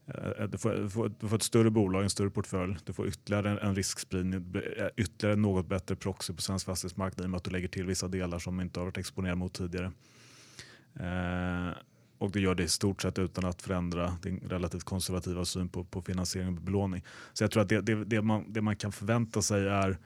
eh, 0.07 0.49
du, 0.49 0.59
får, 0.59 0.71
du, 0.71 0.91
får, 0.91 1.13
du 1.21 1.29
får 1.29 1.37
ett 1.37 1.43
större 1.43 1.71
bolag, 1.71 2.03
en 2.03 2.11
större 2.11 2.31
portfölj. 2.31 2.77
Du 2.85 2.93
får 2.93 3.09
ytterligare 3.09 3.51
en, 3.51 3.59
en 3.59 3.75
riskspridning, 3.75 4.55
ytterligare 4.97 5.37
något 5.37 5.67
bättre 5.67 5.97
proxy 5.97 6.33
på 6.33 6.43
svensk 6.43 6.67
fastighetsmarknad 6.67 7.25
i 7.25 7.27
och 7.27 7.31
med 7.31 7.39
att 7.39 7.45
du 7.45 7.51
lägger 7.51 7.69
till 7.69 7.87
vissa 7.87 8.09
delar 8.09 8.39
som 8.39 8.61
inte 8.61 8.81
har 8.81 8.85
varit 8.85 8.99
exponerade 8.99 9.37
mot 9.37 9.55
tidigare. 9.55 9.93
Och 12.23 12.31
du 12.31 12.41
gör 12.41 12.55
det 12.55 12.63
i 12.63 12.69
stort 12.69 13.03
sett 13.03 13.19
utan 13.19 13.45
att 13.45 13.63
förändra 13.63 14.17
din 14.23 14.41
relativt 14.49 14.85
konservativa 14.85 15.45
syn 15.45 15.69
på, 15.69 15.85
på 15.85 16.03
finansiering 16.03 16.49
och 16.49 16.63
belåning. 16.63 17.05
Så 17.33 17.45
jag 17.45 17.51
tror 17.51 17.63
att 17.63 17.69
det, 17.69 17.81
det, 17.81 18.05
det, 18.05 18.23
man, 18.23 18.53
det 18.53 18.63
man 18.63 18.77
kan 18.77 18.93
förvänta 18.93 19.43
sig 19.43 19.69
är 19.69 19.99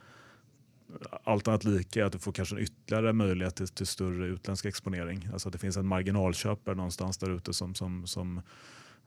allt 1.24 1.48
annat 1.48 1.64
lika 1.64 2.00
är 2.00 2.04
att 2.04 2.12
du 2.12 2.18
får 2.18 2.32
kanske 2.32 2.56
en 2.56 2.62
ytterligare 2.62 3.12
möjlighet 3.12 3.56
till, 3.56 3.68
till 3.68 3.86
större 3.86 4.26
utländsk 4.26 4.64
exponering. 4.64 5.28
Alltså 5.32 5.48
att 5.48 5.52
det 5.52 5.58
finns 5.58 5.76
en 5.76 5.86
marginalköpare 5.86 6.74
någonstans 6.74 7.18
där 7.18 7.30
ute 7.30 7.54
som, 7.54 7.74
som, 7.74 8.06
som, 8.06 8.42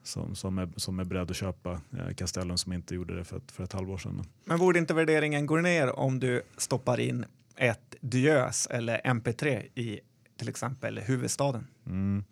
som, 0.02 0.34
som, 0.34 0.58
är, 0.58 0.68
som 0.76 1.00
är 1.00 1.04
beredd 1.04 1.30
att 1.30 1.36
köpa 1.36 1.70
eh, 1.72 2.14
Castellum 2.14 2.58
som 2.58 2.72
inte 2.72 2.94
gjorde 2.94 3.16
det 3.16 3.24
för 3.24 3.36
ett, 3.36 3.52
för 3.52 3.64
ett 3.64 3.72
halvår 3.72 3.98
sedan. 3.98 4.22
Men 4.44 4.58
borde 4.58 4.78
inte 4.78 4.94
värderingen 4.94 5.46
gå 5.46 5.56
ner 5.56 5.98
om 5.98 6.20
du 6.20 6.42
stoppar 6.56 7.00
in 7.00 7.24
ett 7.56 7.94
Diös 8.00 8.66
eller 8.66 8.98
MP3 8.98 9.62
i 9.74 10.00
till 10.36 10.48
exempel 10.48 10.98
huvudstaden? 10.98 11.66
Mm. 11.86 12.24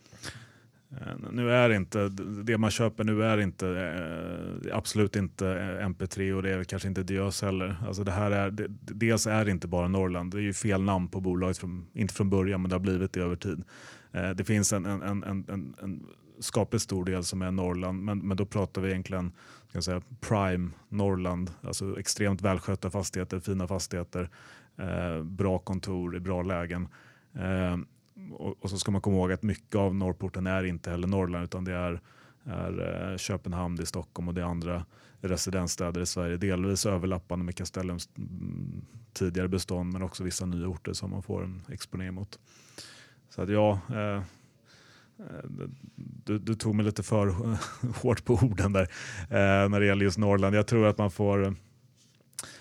Eh, 0.90 1.31
nu 1.33 1.51
är 1.53 1.70
inte, 1.70 2.09
det 2.44 2.59
man 2.59 2.70
köper 2.70 3.05
nu 3.05 3.24
är 3.24 3.38
inte 3.40 3.68
eh, 3.68 4.77
absolut 4.77 5.16
inte 5.16 5.48
eh, 5.48 5.87
MP3 5.88 6.33
och 6.33 6.42
det 6.42 6.51
är 6.51 6.64
kanske 6.64 6.88
inte 6.88 7.03
Diös 7.03 7.42
heller. 7.42 7.77
Alltså 7.87 8.05
det 8.05 8.12
här 8.12 8.31
är, 8.31 8.51
det, 8.51 8.66
dels 8.81 9.27
är 9.27 9.44
det 9.44 9.51
inte 9.51 9.68
bara 9.68 9.88
Norrland, 9.88 10.33
det 10.33 10.38
är 10.38 10.42
ju 10.42 10.53
fel 10.53 10.83
namn 10.83 11.09
på 11.09 11.20
bolaget, 11.20 11.59
från, 11.59 11.87
inte 11.92 12.14
från 12.14 12.31
början 12.31 12.62
men 12.62 12.68
det 12.68 12.74
har 12.74 12.81
blivit 12.81 13.12
det 13.12 13.20
över 13.20 13.37
tid. 13.37 13.64
Eh, 14.12 14.31
Det 14.31 14.44
finns 14.44 14.72
en, 14.72 14.87
en, 14.87 15.03
en, 15.03 15.24
en, 15.24 15.44
en, 15.48 15.74
en 15.83 16.07
skapligt 16.40 16.83
stor 16.83 17.05
del 17.05 17.24
som 17.24 17.42
är 17.42 17.51
Norrland 17.51 18.05
men, 18.05 18.18
men 18.18 18.37
då 18.37 18.46
pratar 18.46 18.83
vi 18.83 18.90
egentligen 18.90 19.33
ska 19.68 19.83
säga, 19.83 20.03
prime 20.20 20.70
Norrland, 20.88 21.51
alltså 21.62 21.98
extremt 22.01 22.42
välskötta 22.42 22.90
fastigheter, 22.90 23.40
fina 23.40 23.66
fastigheter, 23.66 24.31
eh, 24.79 25.22
bra 25.22 25.59
kontor 25.59 26.16
i 26.16 26.20
bra 26.20 26.42
lägen. 26.42 26.88
Eh, 27.35 27.77
och, 28.33 28.57
och 28.61 28.70
så 28.70 28.78
ska 28.78 28.90
man 28.90 29.00
komma 29.00 29.16
ihåg 29.16 29.33
att 29.33 29.42
mycket 29.42 29.74
av 29.74 29.94
Norrporten 29.94 30.46
är 30.46 30.64
inte 30.64 30.90
heller 30.90 31.09
Norrland 31.09 31.44
utan 31.44 31.64
det 31.64 31.72
är, 31.72 32.00
är 32.44 33.11
eh, 33.12 33.16
Köpenhamn, 33.16 33.76
det 33.76 33.83
är 33.83 33.87
Stockholm 33.87 34.28
och 34.28 34.35
det 34.35 34.40
är 34.40 34.44
andra 34.44 34.85
residensstäder 35.20 36.00
i 36.00 36.07
Sverige. 36.07 36.37
Delvis 36.37 36.87
överlappande 36.87 37.44
med 37.44 37.57
Castellums 37.57 38.09
mm, 38.16 38.85
tidigare 39.12 39.48
bestånd 39.48 39.92
men 39.92 40.02
också 40.02 40.24
vissa 40.24 40.46
nya 40.46 40.68
orter 40.68 40.92
som 40.92 41.11
man 41.11 41.22
får 41.22 41.44
en 41.44 41.62
exponering 41.68 42.14
mot. 42.14 42.38
Så 43.31 43.42
att 43.42 43.48
ja, 43.48 43.81
eh, 43.90 44.16
eh, 45.18 45.44
du, 46.24 46.38
du 46.38 46.54
tog 46.54 46.74
mig 46.74 46.85
lite 46.85 47.02
för 47.02 47.26
hårt 48.02 48.24
på 48.24 48.35
orden 48.35 48.72
där 48.72 48.83
eh, 49.22 49.68
när 49.68 49.81
det 49.81 49.87
gäller 49.87 50.04
just 50.04 50.18
Norrland. 50.18 50.57
Jag 50.57 50.66
tror 50.66 50.87
att 50.87 50.98
man 50.98 51.11
får 51.11 51.54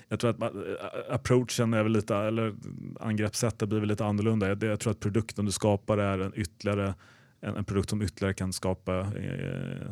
jag 0.09 0.19
tror 0.19 0.29
att 0.29 0.37
man, 0.37 0.65
eh, 0.67 1.13
approachen 1.13 1.73
är 1.73 1.83
väl 1.83 1.91
lite, 1.91 2.15
eller 2.15 2.55
angreppssättet 2.99 3.69
blir 3.69 3.79
väl 3.79 3.89
lite 3.89 4.05
annorlunda. 4.05 4.47
Jag, 4.47 4.63
jag 4.63 4.79
tror 4.79 4.91
att 4.91 4.99
produkten 4.99 5.45
du 5.45 5.51
skapar 5.51 5.97
är 5.97 6.19
en 6.19 6.33
ytterligare 6.35 6.93
en, 7.41 7.55
en, 7.55 7.65
produkt 7.65 7.89
som 7.89 8.01
ytterligare 8.01 8.33
kan 8.33 8.53
skapa... 8.53 8.99
Eh, 8.99 9.91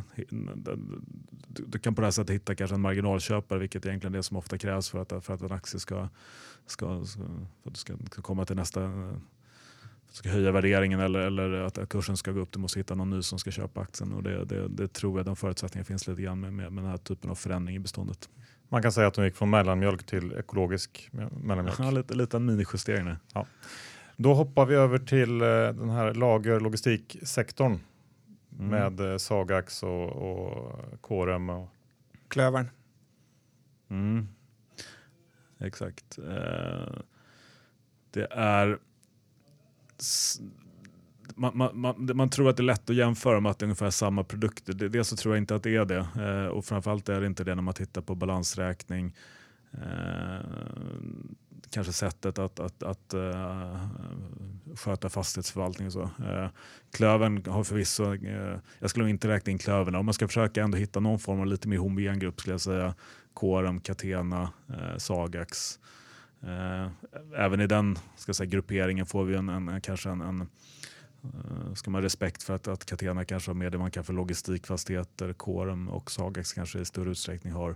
du, 1.47 1.65
du, 1.67 1.80
kan 1.80 1.95
på 1.95 2.01
det 2.01 2.06
här 2.06 2.12
sättet 2.12 2.36
hitta 2.36 2.56
kanske 2.56 2.75
en 2.75 2.82
marginalköpare 2.82 3.60
vilket 3.60 3.86
egentligen 3.86 4.13
är 4.13 4.17
det 4.17 4.23
som 4.23 4.38
ofta 4.38 4.58
krävs 4.58 4.89
för 4.89 5.01
att, 5.01 5.25
för 5.25 5.34
att 5.34 5.41
en 5.41 5.51
aktie 5.51 5.80
ska, 5.80 6.10
ska, 6.65 7.06
ska, 7.06 7.21
för 7.63 7.69
att 7.69 7.73
du 7.73 7.80
ska, 7.80 7.93
ska 8.12 8.21
komma 8.21 8.45
till 8.45 8.56
nästa 8.56 8.84
eh, 8.84 9.17
ska 10.15 10.30
höja 10.30 10.51
värderingen 10.51 10.99
eller, 10.99 11.19
eller 11.19 11.51
att 11.51 11.89
kursen 11.89 12.17
ska 12.17 12.32
gå 12.32 12.39
upp. 12.39 12.51
Du 12.51 12.60
måste 12.60 12.80
hitta 12.80 12.95
någon 12.95 13.10
ny 13.10 13.21
som 13.21 13.39
ska 13.39 13.51
köpa 13.51 13.82
aktien. 13.82 14.13
Och 14.13 14.23
det, 14.23 14.45
det, 14.45 14.67
det 14.67 14.88
tror 14.88 15.19
jag 15.19 15.25
de 15.25 15.36
förutsättningarna 15.36 15.86
finns 15.86 16.08
lite 16.08 16.21
grann 16.21 16.39
med, 16.39 16.54
med, 16.54 16.71
med 16.71 16.84
den 16.84 16.91
här 16.91 16.97
typen 16.97 17.30
av 17.30 17.36
förändring 17.36 17.75
i 17.75 17.80
beståndet. 17.80 18.30
Man 18.69 18.82
kan 18.82 18.91
säga 18.91 19.08
att 19.08 19.13
de 19.13 19.25
gick 19.25 19.36
från 19.36 19.49
mellanmjölk 19.49 20.06
till 20.06 20.34
ekologisk 20.34 21.10
mellanmjölk. 21.43 21.80
Ja, 21.80 21.91
lite, 21.91 22.13
lite 22.13 22.38
en 22.38 22.45
minijustering. 22.45 23.15
Ja. 23.34 23.45
Då 24.17 24.34
hoppar 24.34 24.65
vi 24.65 24.75
över 24.75 24.97
till 24.97 25.41
eh, 25.41 25.47
den 25.47 25.89
här 25.89 26.13
lager 26.13 26.60
logistiksektorn 26.60 27.80
mm. 28.60 28.67
med 28.67 29.12
eh, 29.12 29.17
Sagax 29.17 29.84
och, 29.84 30.10
och 30.10 31.01
Corem 31.01 31.49
och 31.49 31.69
Klövern. 32.28 32.69
Mm. 33.89 34.28
Exakt. 35.60 36.17
Eh, 36.17 37.01
det 38.12 38.28
är 38.32 38.80
man, 41.36 41.58
man, 41.58 41.80
man, 41.80 42.12
man, 42.13 42.30
tror 42.30 42.50
att 42.50 42.58
det 42.58 42.62
är 42.62 42.65
lätt 42.65 42.89
att 42.89 42.95
jämföra 42.95 43.39
med 43.39 43.50
att 43.50 43.60
det 43.60 43.63
är 43.63 43.67
ungefär 43.67 43.89
samma 43.89 44.24
produkter. 44.24 44.74
Dels 44.74 45.08
så 45.08 45.15
tror 45.15 45.36
jag 45.36 45.43
inte 45.43 45.56
att 45.56 45.63
det 45.63 45.76
är 45.76 45.86
det 45.86 46.08
eh, 46.19 46.48
och 46.48 46.65
framförallt 46.65 47.10
är 47.10 47.21
det 47.21 47.28
inte 47.28 47.43
det 47.43 47.56
när 47.56 47.62
man 47.62 47.74
tittar 47.74 48.02
på 48.02 48.15
balansräkning. 48.15 49.15
Eh, 49.74 50.39
kanske 51.76 51.93
sättet 51.93 52.39
att, 52.39 52.60
att, 52.60 52.84
att 52.84 53.13
uh, 53.13 53.88
sköta 54.76 55.10
fastighetsförvaltning 55.10 55.88
och 55.88 55.93
så. 55.93 56.02
Uh, 56.02 56.48
klövern 56.91 57.45
har 57.45 57.63
förvisso, 57.63 58.13
uh, 58.13 58.58
jag 58.80 58.89
skulle 58.89 59.10
inte 59.10 59.28
räkna 59.28 59.52
in 59.52 59.58
klövern, 59.58 59.95
om 59.95 60.06
man 60.06 60.13
ska 60.13 60.28
försöka 60.28 60.63
ändå 60.63 60.78
hitta 60.78 61.00
någon 61.00 61.19
form 61.19 61.39
av 61.39 61.48
lite 61.48 61.67
mer 61.67 61.78
homogen 61.78 62.19
grupp 62.19 62.39
skulle 62.39 62.54
jag 62.54 62.62
säga 62.62 62.93
Quorum, 63.36 63.80
Catena, 63.80 64.50
uh, 64.69 64.98
Sagax. 64.98 65.80
även 67.38 67.62
i 67.62 67.67
den 67.67 67.98
ska 68.15 68.34
säga, 68.34 68.50
grupperingen 68.50 69.06
får 69.06 69.24
vi 69.24 69.36
en, 69.36 69.50
en 69.50 69.82
kanske 69.82 70.10
en, 70.10 70.21
en 70.21 70.48
Eh, 71.33 71.73
ska 71.73 71.91
man 71.91 72.01
ha 72.01 72.05
respekt 72.05 72.43
för 72.43 72.55
att, 72.55 72.67
att 72.67 72.85
Catena 72.85 73.25
kanske 73.25 73.49
har 73.49 73.55
mer 73.55 73.69
det 73.69 73.77
man 73.77 73.91
kan 73.91 74.03
för 74.03 74.13
logistikfastigheter, 74.13 75.33
Corum 75.33 75.89
och 75.89 76.11
Sagax 76.11 76.53
kanske 76.53 76.79
i 76.79 76.85
större 76.85 77.09
utsträckning 77.09 77.53
har, 77.53 77.75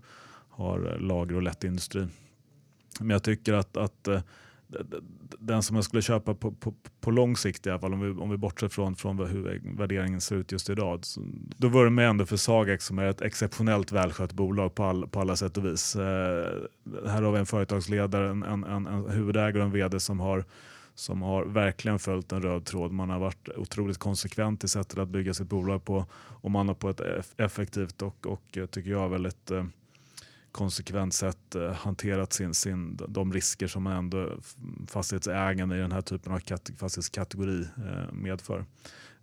har 0.49 0.97
lager 0.99 1.35
och 1.35 1.41
lättindustri. 1.41 2.07
Men 2.99 3.09
jag 3.09 3.23
tycker 3.23 3.53
att, 3.53 3.77
att 3.77 4.07
eh, 4.07 4.21
den 5.39 5.63
som 5.63 5.75
jag 5.75 5.85
skulle 5.85 6.01
köpa 6.01 6.33
på, 6.33 6.51
på, 6.51 6.73
på 7.01 7.12
lång 7.12 7.38
sikt 7.38 7.67
i 7.67 7.69
alla 7.69 7.79
fall, 7.79 7.93
om 7.93 7.99
vi, 7.99 8.21
om 8.21 8.29
vi 8.29 8.38
bortser 8.38 8.67
från, 8.67 8.95
från 8.95 9.19
hur 9.19 9.62
värderingen 9.77 10.21
ser 10.21 10.35
ut 10.35 10.51
just 10.51 10.69
idag, 10.69 11.05
så, 11.05 11.21
då 11.57 11.67
vurmar 11.67 12.03
jag 12.03 12.09
ändå 12.09 12.25
för 12.25 12.38
Sagax 12.38 12.85
som 12.85 12.99
är 12.99 13.05
ett 13.05 13.21
exceptionellt 13.21 13.91
välskött 13.91 14.33
bolag 14.33 14.75
på, 14.75 14.83
all, 14.83 15.07
på 15.07 15.19
alla 15.19 15.35
sätt 15.35 15.57
och 15.57 15.65
vis. 15.65 15.95
Eh, 15.95 16.01
här 17.07 17.21
har 17.21 17.31
vi 17.31 17.39
en 17.39 17.45
företagsledare, 17.45 18.29
en, 18.29 18.43
en, 18.43 18.63
en, 18.63 18.88
en 18.88 19.09
huvudägare 19.09 19.59
och 19.59 19.65
en 19.65 19.71
vd 19.71 19.99
som 19.99 20.19
har 20.19 20.45
som 20.99 21.21
har 21.21 21.45
verkligen 21.45 21.99
följt 21.99 22.31
en 22.31 22.41
röd 22.41 22.65
tråd. 22.65 22.91
Man 22.91 23.09
har 23.09 23.19
varit 23.19 23.49
otroligt 23.49 23.97
konsekvent 23.97 24.63
i 24.63 24.67
sättet 24.67 24.97
att 24.97 25.09
bygga 25.09 25.33
sitt 25.33 25.49
bolag 25.49 25.85
på 25.85 26.05
och 26.13 26.51
man 26.51 26.67
har 26.67 26.75
på 26.75 26.89
ett 26.89 27.01
effektivt 27.38 28.01
och, 28.01 28.27
och 28.27 28.57
eh, 28.57 28.65
tycker 28.65 28.91
jag 28.91 29.09
väldigt 29.09 29.51
eh, 29.51 29.65
konsekvent 30.51 31.13
sätt 31.13 31.55
eh, 31.55 31.71
hanterat 31.71 32.33
sin, 32.33 32.53
sin, 32.53 32.99
de 33.07 33.33
risker 33.33 33.67
som 33.67 33.88
ändå 33.88 34.29
fastighetsägande 34.88 35.77
i 35.77 35.79
den 35.79 35.91
här 35.91 36.01
typen 36.01 36.33
av 36.33 36.39
fastighetskategori 36.77 37.62
eh, 37.62 38.13
medför. 38.13 38.65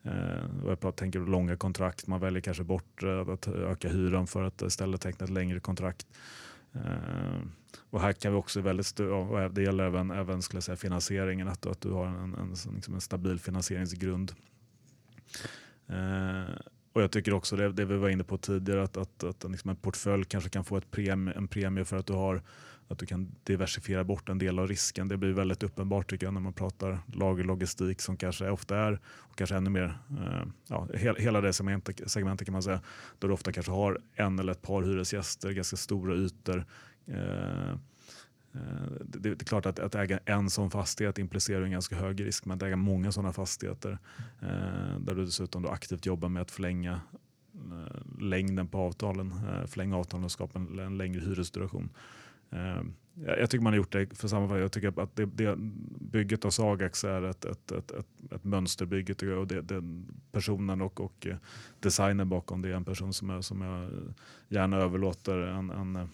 Eh, 0.02 0.64
och 0.64 0.78
jag 0.80 0.96
tänker 0.96 1.18
på 1.18 1.30
långa 1.30 1.56
kontrakt, 1.56 2.06
man 2.06 2.20
väljer 2.20 2.40
kanske 2.40 2.64
bort 2.64 3.02
eh, 3.02 3.20
att 3.20 3.48
öka 3.48 3.88
hyran 3.88 4.26
för 4.26 4.42
att 4.42 4.62
istället 4.62 5.00
teckna 5.00 5.24
ett 5.24 5.30
längre 5.30 5.60
kontrakt. 5.60 6.06
Eh, 6.84 7.40
och 7.90 8.00
här 8.00 8.12
kan 8.12 8.32
vi 8.32 8.38
också 8.38 8.60
väldigt 8.60 9.00
och 9.00 9.52
det 9.52 9.62
gäller 9.62 9.84
även, 9.84 10.10
även 10.10 10.42
skulle 10.42 10.56
jag 10.56 10.64
säga, 10.64 10.76
finansieringen, 10.76 11.48
att, 11.48 11.66
att 11.66 11.80
du 11.80 11.90
har 11.90 12.06
en, 12.06 12.34
en, 12.34 12.54
liksom 12.74 12.94
en 12.94 13.00
stabil 13.00 13.40
finansieringsgrund. 13.40 14.32
Eh, 15.86 16.54
och 16.92 17.02
jag 17.02 17.10
tycker 17.10 17.34
också 17.34 17.56
det, 17.56 17.72
det 17.72 17.84
vi 17.84 17.96
var 17.96 18.08
inne 18.08 18.24
på 18.24 18.38
tidigare 18.38 18.82
att, 18.82 18.96
att, 18.96 19.24
att 19.24 19.50
liksom 19.50 19.70
en 19.70 19.76
portfölj 19.76 20.24
kanske 20.24 20.50
kan 20.50 20.64
få 20.64 20.76
ett 20.76 20.90
premie, 20.90 21.34
en 21.34 21.48
premie 21.48 21.84
för 21.84 21.96
att 21.96 22.06
du, 22.06 22.12
har, 22.12 22.42
att 22.88 22.98
du 22.98 23.06
kan 23.06 23.34
diversifiera 23.44 24.04
bort 24.04 24.28
en 24.28 24.38
del 24.38 24.58
av 24.58 24.68
risken. 24.68 25.08
Det 25.08 25.16
blir 25.16 25.32
väldigt 25.32 25.62
uppenbart 25.62 26.10
tycker 26.10 26.26
jag 26.26 26.34
när 26.34 26.40
man 26.40 26.52
pratar 26.52 26.98
lagerlogistik 27.14 28.00
som 28.00 28.16
kanske 28.16 28.50
ofta 28.50 28.78
är, 28.78 29.00
och 29.16 29.36
kanske 29.36 29.56
ännu 29.56 29.70
mer, 29.70 29.98
eh, 30.10 30.42
ja, 30.68 30.88
hela 31.18 31.40
det 31.40 31.52
segmentet, 31.52 32.44
kan 32.44 32.52
man 32.52 32.62
säga, 32.62 32.80
då 33.18 33.26
du 33.26 33.34
ofta 33.34 33.52
kanske 33.52 33.72
har 33.72 34.00
en 34.14 34.38
eller 34.38 34.52
ett 34.52 34.62
par 34.62 34.82
hyresgäster, 34.82 35.50
ganska 35.50 35.76
stora 35.76 36.14
ytor. 36.14 36.64
Eh, 37.06 37.70
eh 37.70 37.76
det, 39.04 39.28
är 39.28 39.34
klart 39.34 39.66
att, 39.66 39.78
att 39.78 39.94
äga 39.94 40.20
en 40.24 40.50
sån 40.50 40.70
fastighet 40.70 41.18
implicerar 41.18 41.62
en 41.62 41.70
ganska 41.70 41.96
hög 41.96 42.24
risk, 42.24 42.44
men 42.44 42.56
att 42.56 42.62
äga 42.62 42.76
många 42.76 43.12
sådana 43.12 43.32
fastigheter 43.32 43.98
eh, 44.40 44.98
där 45.00 45.14
du 45.14 45.24
dessutom 45.24 45.62
då 45.62 45.68
aktivt 45.68 46.06
jobbar 46.06 46.28
med 46.28 46.42
att 46.42 46.50
förlänga 46.50 47.00
eh, 47.54 48.20
längden 48.20 48.68
på 48.68 48.78
avtalen, 48.78 49.32
eh, 49.32 49.66
förlänga 49.66 49.96
avtalen 49.96 50.24
och 50.24 50.32
skapa 50.32 50.58
en, 50.58 50.78
en 50.78 50.98
längre 50.98 51.20
hyresduration. 51.20 51.90
Jag 53.26 53.50
tycker 53.50 53.62
man 53.62 53.72
har 53.72 53.76
gjort 53.76 53.92
det 53.92 54.18
för 54.18 54.28
samma 54.28 54.58
Jag 54.58 54.72
tycker 54.72 55.02
att 55.02 55.16
det, 55.16 55.26
det, 55.26 55.56
bygget 56.00 56.44
av 56.44 56.50
Sagax 56.50 57.04
är 57.04 57.22
ett, 57.22 57.44
ett, 57.44 57.72
ett, 57.72 57.90
ett, 57.90 58.32
ett 58.32 58.44
mönsterbygge 58.44 59.34
och 59.34 59.46
det, 59.46 59.62
det, 59.62 59.82
personen 60.32 60.80
och, 60.80 61.00
och 61.00 61.26
designen 61.80 62.28
bakom 62.28 62.62
det 62.62 62.68
är 62.68 62.74
en 62.74 62.84
person 62.84 63.12
som 63.12 63.30
jag, 63.30 63.44
som 63.44 63.60
jag 63.60 63.90
gärna 64.48 64.76
överlåter 64.76 65.38
en, 65.38 65.70
en 65.70 66.08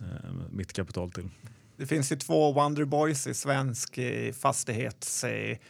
Eh, 0.00 0.30
mitt 0.50 0.72
kapital 0.72 1.10
till. 1.10 1.28
Det 1.76 1.86
finns 1.86 2.12
ju 2.12 2.16
två 2.16 2.52
Wonder 2.52 2.84
Boys 2.84 3.26
i 3.26 3.34
svensk 3.34 3.98
eh, 3.98 4.32
fastighetsdel. 4.32 5.60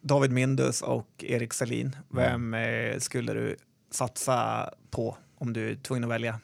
David 0.00 0.30
Mindus 0.30 0.82
och 0.82 1.08
Erik 1.18 1.52
Selin. 1.52 1.96
Vem 2.08 2.54
mm. 2.54 3.00
skulle 3.00 3.32
du 3.32 3.56
satsa 3.90 4.70
på 4.90 5.16
om 5.34 5.52
du 5.52 5.70
är 5.70 5.74
tvungen 5.74 6.04
att 6.04 6.10
välja? 6.10 6.40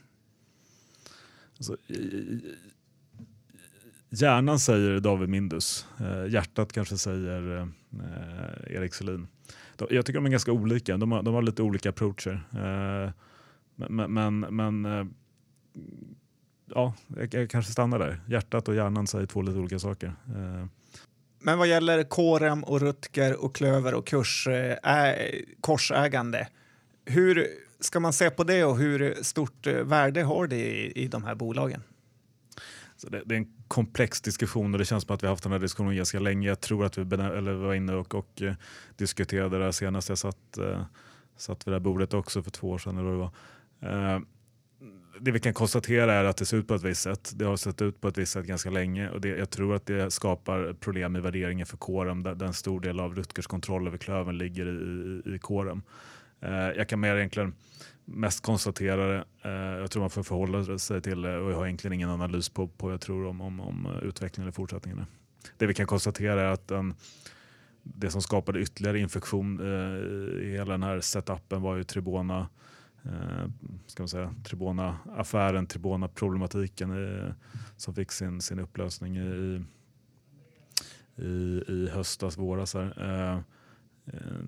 Alltså, 1.59 1.77
hjärnan 4.11 4.59
säger 4.59 5.01
David 5.01 5.29
Mindus. 5.29 5.87
Eh, 6.01 6.33
hjärtat 6.33 6.73
kanske 6.73 6.99
säger 6.99 7.57
eh, 7.59 8.77
Erik 8.77 8.95
Selin. 8.95 9.29
Jag 9.91 10.07
tycker 10.07 10.19
de 10.19 10.27
är 10.27 10.31
ganska 10.31 10.53
olika. 10.53 10.97
De 10.97 11.13
har, 11.13 11.23
de 11.23 11.35
har 11.35 11.43
lite 11.43 11.63
olika 11.63 11.91
approacher. 11.91 12.45
Eh, 12.53 13.11
men, 13.77 14.13
men, 14.13 14.41
men 14.41 14.87
ja, 16.75 16.95
jag, 17.31 17.51
kanske 17.51 17.73
stannar 17.73 17.99
där. 17.99 18.21
Hjärtat 18.29 18.69
och 18.69 18.75
hjärnan 18.75 19.07
säger 19.07 19.27
två 19.27 19.43
lite 19.43 19.59
olika 19.59 19.79
saker. 19.79 20.07
Eh. 20.07 20.67
Men 21.39 21.59
vad 21.59 21.69
gäller 21.69 22.03
Korem 22.03 22.65
och 22.65 22.81
Rutger 22.81 23.45
och 23.45 23.55
Klöver 23.55 23.95
och 23.95 24.07
kurs, 24.07 24.49
äh, 24.49 25.15
korsägande, 25.61 26.49
hur 27.05 27.47
ska 27.85 28.01
man 28.01 28.13
se 28.13 28.31
på 28.31 28.45
det 28.45 28.65
och 28.65 28.79
hur 28.79 29.23
stort 29.23 29.67
eh, 29.67 29.75
värde 29.75 30.23
har 30.23 30.47
det 30.47 30.57
i, 30.57 30.93
i 31.05 31.09
de 31.09 31.25
här 31.25 31.35
bolagen? 31.35 31.83
Så 32.97 33.09
det, 33.09 33.23
det, 33.27 33.35
är 33.35 33.39
en 33.39 33.53
komplex 33.69 34.21
diskussion 34.21 34.73
och 34.75 34.79
det 34.79 34.85
känns 34.85 35.05
som 35.05 35.15
att 35.15 35.23
vi 35.23 35.27
har 35.27 35.33
haft 35.33 35.43
den 35.43 35.53
här 35.53 35.59
diskussionen 35.59 35.97
ganska 35.97 36.21
länge. 36.21 36.49
Jag 36.49 36.61
tror 36.61 36.85
att 36.85 36.99
vi 36.99 37.03
eller 37.03 37.53
var 37.53 37.75
inne 37.75 37.95
och, 37.95 38.15
och 38.15 38.43
eh, 38.43 38.55
diskuterade 38.97 39.59
det 39.59 39.65
här 39.65 39.73
senast 39.73 40.09
jag 40.09 40.19
satt, 40.19 40.59
eh, 40.59 40.83
satt 41.37 41.67
vid 41.67 41.73
det 41.73 41.77
här 41.77 41.81
bordet 41.81 42.15
också 42.15 42.43
för 42.43 42.51
två 42.51 42.71
år 42.71 42.79
sedan. 42.79 42.99
Eller 42.99 43.11
vad 43.11 43.15
det 43.15 43.31
var. 43.81 44.15
Eh, 44.15 44.21
det 45.21 45.31
vi 45.31 45.41
kan 45.41 45.55
konstatera 45.55 46.15
är 46.15 46.25
att 46.25 46.37
det 46.37 46.47
ser 46.47 46.57
ut 46.57 46.69
på 46.69 46.75
ett 46.75 46.83
visst 46.83 47.03
sätt. 47.03 47.33
Det 47.35 47.45
har 47.45 47.57
sett 47.57 47.83
ut 47.83 48.01
på 48.01 48.09
ett 48.09 48.19
visst 48.19 48.33
sätt 48.33 48.47
ganska 48.47 48.71
länge 48.71 49.11
och 49.11 49.21
det, 49.21 49.29
jag 49.29 49.51
tror 49.51 49.75
att 49.75 49.87
det 49.87 50.11
skapar 50.11 50.73
problem 50.81 51.17
i 51.17 51.21
värderingen 51.21 51.67
för 51.67 51.77
Corem 51.77 52.23
där, 52.23 52.35
där 52.35 52.47
en 52.47 52.55
stor 52.55 52.81
del 52.81 53.01
av 53.01 53.15
Rutgers 53.15 53.47
kontroll 53.47 53.87
över 53.87 53.99
klöven 53.99 54.39
ligger 54.39 54.67
i, 54.67 55.31
i, 55.31 55.35
i 55.35 55.39
kåren. 55.39 55.83
Eh, 56.43 56.53
jag 56.53 56.89
kan 56.89 57.01
mer 57.01 57.17
egentligen 57.17 57.55
mest 58.05 58.43
konstatera 58.43 59.07
det. 59.07 59.25
Eh, 59.43 59.81
jag 59.81 59.91
tror 59.91 60.01
man 60.01 60.11
får 60.11 60.23
förhålla 60.23 60.79
sig 60.79 61.03
till 61.03 61.23
det 61.23 61.39
och 61.39 61.51
jag 61.51 61.57
har 61.57 61.67
egentligen 61.67 61.93
ingen 61.93 62.11
analys 62.11 62.49
på, 62.49 62.69
på 62.69 62.91
jag 62.91 63.01
tror 63.01 63.27
om, 63.27 63.41
om, 63.41 63.61
om 63.61 63.89
utvecklingen 64.03 64.49
i 64.49 64.53
fortsättningen. 64.53 65.07
Det 65.59 65.67
vi 65.67 65.75
kan 65.75 65.87
konstatera 65.87 66.43
är 66.43 66.53
att 66.53 66.69
den, 66.69 66.95
det 67.83 68.11
som 68.11 68.23
skapade 68.23 68.61
ytterligare 68.61 68.99
infektion 68.99 69.61
eh, 69.61 70.47
i 70.47 70.51
hela 70.53 70.73
den 70.73 70.83
här 70.83 71.01
setupen 71.01 71.63
var 71.63 71.77
ju 71.77 71.85
Tribona 71.85 72.49
eh, 73.05 73.51
ska 73.87 74.03
man 74.03 74.09
säga, 74.09 74.35
Tribona-affären, 74.45 75.67
Tribona-problematiken 75.67 77.19
eh, 77.19 77.33
som 77.77 77.95
fick 77.95 78.13
sin, 78.13 78.41
sin 78.41 78.59
upplösning 78.59 79.17
i, 79.17 79.65
i, 81.17 81.63
i 81.69 81.89
höstas, 81.93 82.39
våras. 82.39 82.75
Här. 82.75 82.95
Eh, 82.99 83.39
eh 84.07 84.43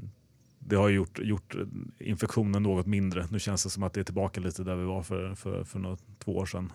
det 0.66 0.76
har 0.76 0.88
gjort, 0.88 1.18
gjort 1.18 1.56
infektionen 1.98 2.62
något 2.62 2.86
mindre. 2.86 3.26
Nu 3.30 3.38
känns 3.38 3.64
det 3.64 3.70
som 3.70 3.82
att 3.82 3.92
det 3.92 4.00
är 4.00 4.04
tillbaka 4.04 4.40
lite 4.40 4.64
där 4.64 4.76
vi 4.76 4.84
var 4.84 5.02
för, 5.02 5.34
för, 5.34 5.64
för 5.64 5.78
något, 5.78 6.02
två 6.18 6.36
år 6.36 6.46
sedan. 6.46 6.72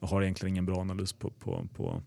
Jag 0.00 0.08
har 0.08 0.22
egentligen 0.22 0.54
ingen 0.54 0.66
bra 0.66 0.80
analys 0.80 1.12
på, 1.12 1.30
på, 1.30 1.68
på, 1.74 2.02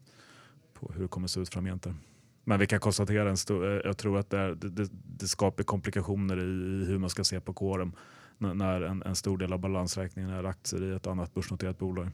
på 0.74 0.92
hur 0.94 1.02
det 1.02 1.08
kommer 1.08 1.26
att 1.26 1.32
se 1.32 1.40
ut 1.40 1.50
framgent. 1.50 1.84
Där. 1.84 1.96
Men 2.44 2.60
vi 2.60 2.68
kan 2.68 2.80
konstatera, 2.80 3.30
en 3.30 3.38
stor, 3.38 3.66
jag 3.86 3.98
tror 3.98 4.18
att 4.20 4.30
det, 4.30 4.38
är, 4.38 4.56
det, 4.56 4.90
det, 5.18 5.28
skapar 5.28 5.64
komplikationer 5.64 6.38
i, 6.38 6.86
hur 6.86 6.98
man 6.98 7.10
ska 7.10 7.24
se 7.24 7.40
på 7.40 7.54
kåren 7.54 7.96
när 8.38 8.82
en, 8.82 9.04
en, 9.04 9.16
stor 9.16 9.38
del 9.38 9.54
av 9.54 9.60
balansräkningen 9.60 10.32
är 10.32 10.44
aktier 10.44 10.84
i 10.84 10.96
ett 10.96 11.08
annat 11.08 11.34
börsnoterat 11.34 11.80
bolag. 11.80 12.10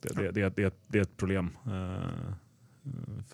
Det, 0.00 0.14
det, 0.14 0.30
det, 0.30 0.56
det, 0.56 0.74
det 0.86 0.98
är 0.98 1.02
ett 1.02 1.16
problem 1.16 1.50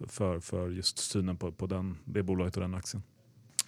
för, 0.09 0.41
för 0.41 0.71
just 0.71 0.99
synen 0.99 1.37
på, 1.37 1.53
på 1.53 1.66
den, 1.66 1.97
det 2.05 2.23
bolaget 2.23 2.57
och 2.57 2.62
den 2.62 2.75
aktien. 2.75 3.03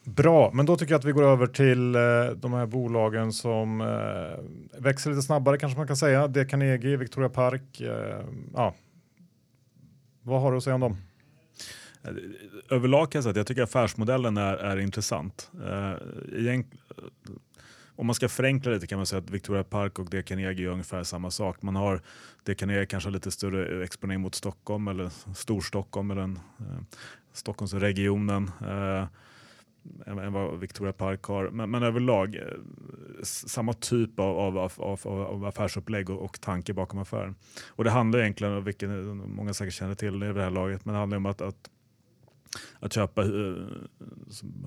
Bra, 0.04 0.50
men 0.54 0.66
då 0.66 0.76
tycker 0.76 0.92
jag 0.92 0.98
att 0.98 1.04
vi 1.04 1.12
går 1.12 1.22
över 1.22 1.46
till 1.46 1.94
eh, 1.94 2.00
de 2.36 2.52
här 2.52 2.66
bolagen 2.66 3.32
som 3.32 3.80
eh, 3.80 4.80
växer 4.82 5.10
lite 5.10 5.22
snabbare 5.22 5.58
kanske 5.58 5.78
man 5.78 5.86
kan 5.86 5.96
säga. 5.96 6.28
Det 6.28 6.44
Carnegie, 6.44 6.96
Victoria 6.96 7.28
Park. 7.28 7.80
Eh, 7.80 8.24
ja. 8.54 8.74
Vad 10.22 10.40
har 10.40 10.50
du 10.50 10.56
att 10.56 10.64
säga 10.64 10.74
om 10.74 10.80
dem? 10.80 10.96
Eh, 12.02 12.10
överlag 12.76 13.12
kan 13.12 13.18
jag 13.18 13.24
säga 13.24 13.30
att 13.30 13.36
jag 13.36 13.46
tycker 13.46 13.62
affärsmodellen 13.62 14.36
är, 14.36 14.54
är 14.54 14.76
intressant. 14.76 15.50
Eh, 15.64 15.90
eh, 15.90 16.60
om 17.96 18.06
man 18.06 18.14
ska 18.14 18.28
förenkla 18.28 18.72
lite 18.72 18.86
kan 18.86 18.98
man 18.98 19.06
säga 19.06 19.18
att 19.18 19.30
Victoria 19.30 19.64
Park 19.64 19.98
och 19.98 20.10
det 20.10 20.22
Carnegie 20.22 20.64
gör 20.64 20.72
ungefär 20.72 21.02
samma 21.02 21.30
sak. 21.30 21.62
Man 21.62 21.76
har 21.76 22.00
det 22.42 22.54
Carnegie 22.54 22.86
kanske 22.86 23.10
lite 23.10 23.30
större 23.30 23.84
exponering 23.84 24.20
mot 24.20 24.34
Stockholm 24.34 24.88
eller 24.88 25.10
Storstockholm 25.34 26.10
eller 26.10 26.20
den, 26.20 26.38
eh, 26.60 26.82
Stockholmsregionen 27.32 28.50
eh, 28.60 29.06
än 30.06 30.32
vad 30.32 30.60
Victoria 30.60 30.92
Park 30.92 31.22
har. 31.22 31.50
Men, 31.50 31.70
men 31.70 31.82
överlag 31.82 32.36
eh, 32.36 32.42
samma 33.22 33.72
typ 33.72 34.18
av, 34.18 34.58
av, 34.58 34.72
av, 34.76 35.06
av 35.06 35.44
affärsupplägg 35.44 36.10
och, 36.10 36.24
och, 36.24 36.40
tanke 36.40 36.74
bakom 36.74 36.98
affären. 36.98 37.34
Och 37.68 37.84
det 37.84 37.90
handlar 37.90 38.20
egentligen, 38.20 38.64
vilket 38.64 38.88
eh, 38.88 39.14
många 39.14 39.54
säkert 39.54 39.74
känner 39.74 39.94
till 39.94 40.22
i 40.22 40.32
det 40.32 40.42
här 40.42 40.50
laget, 40.50 40.84
men 40.84 40.92
det 40.92 40.98
handlar 40.98 41.16
om 41.16 41.26
att, 41.26 41.40
att 41.40 41.70
att 42.80 42.92
köpa 42.92 43.22
uh, 43.22 43.66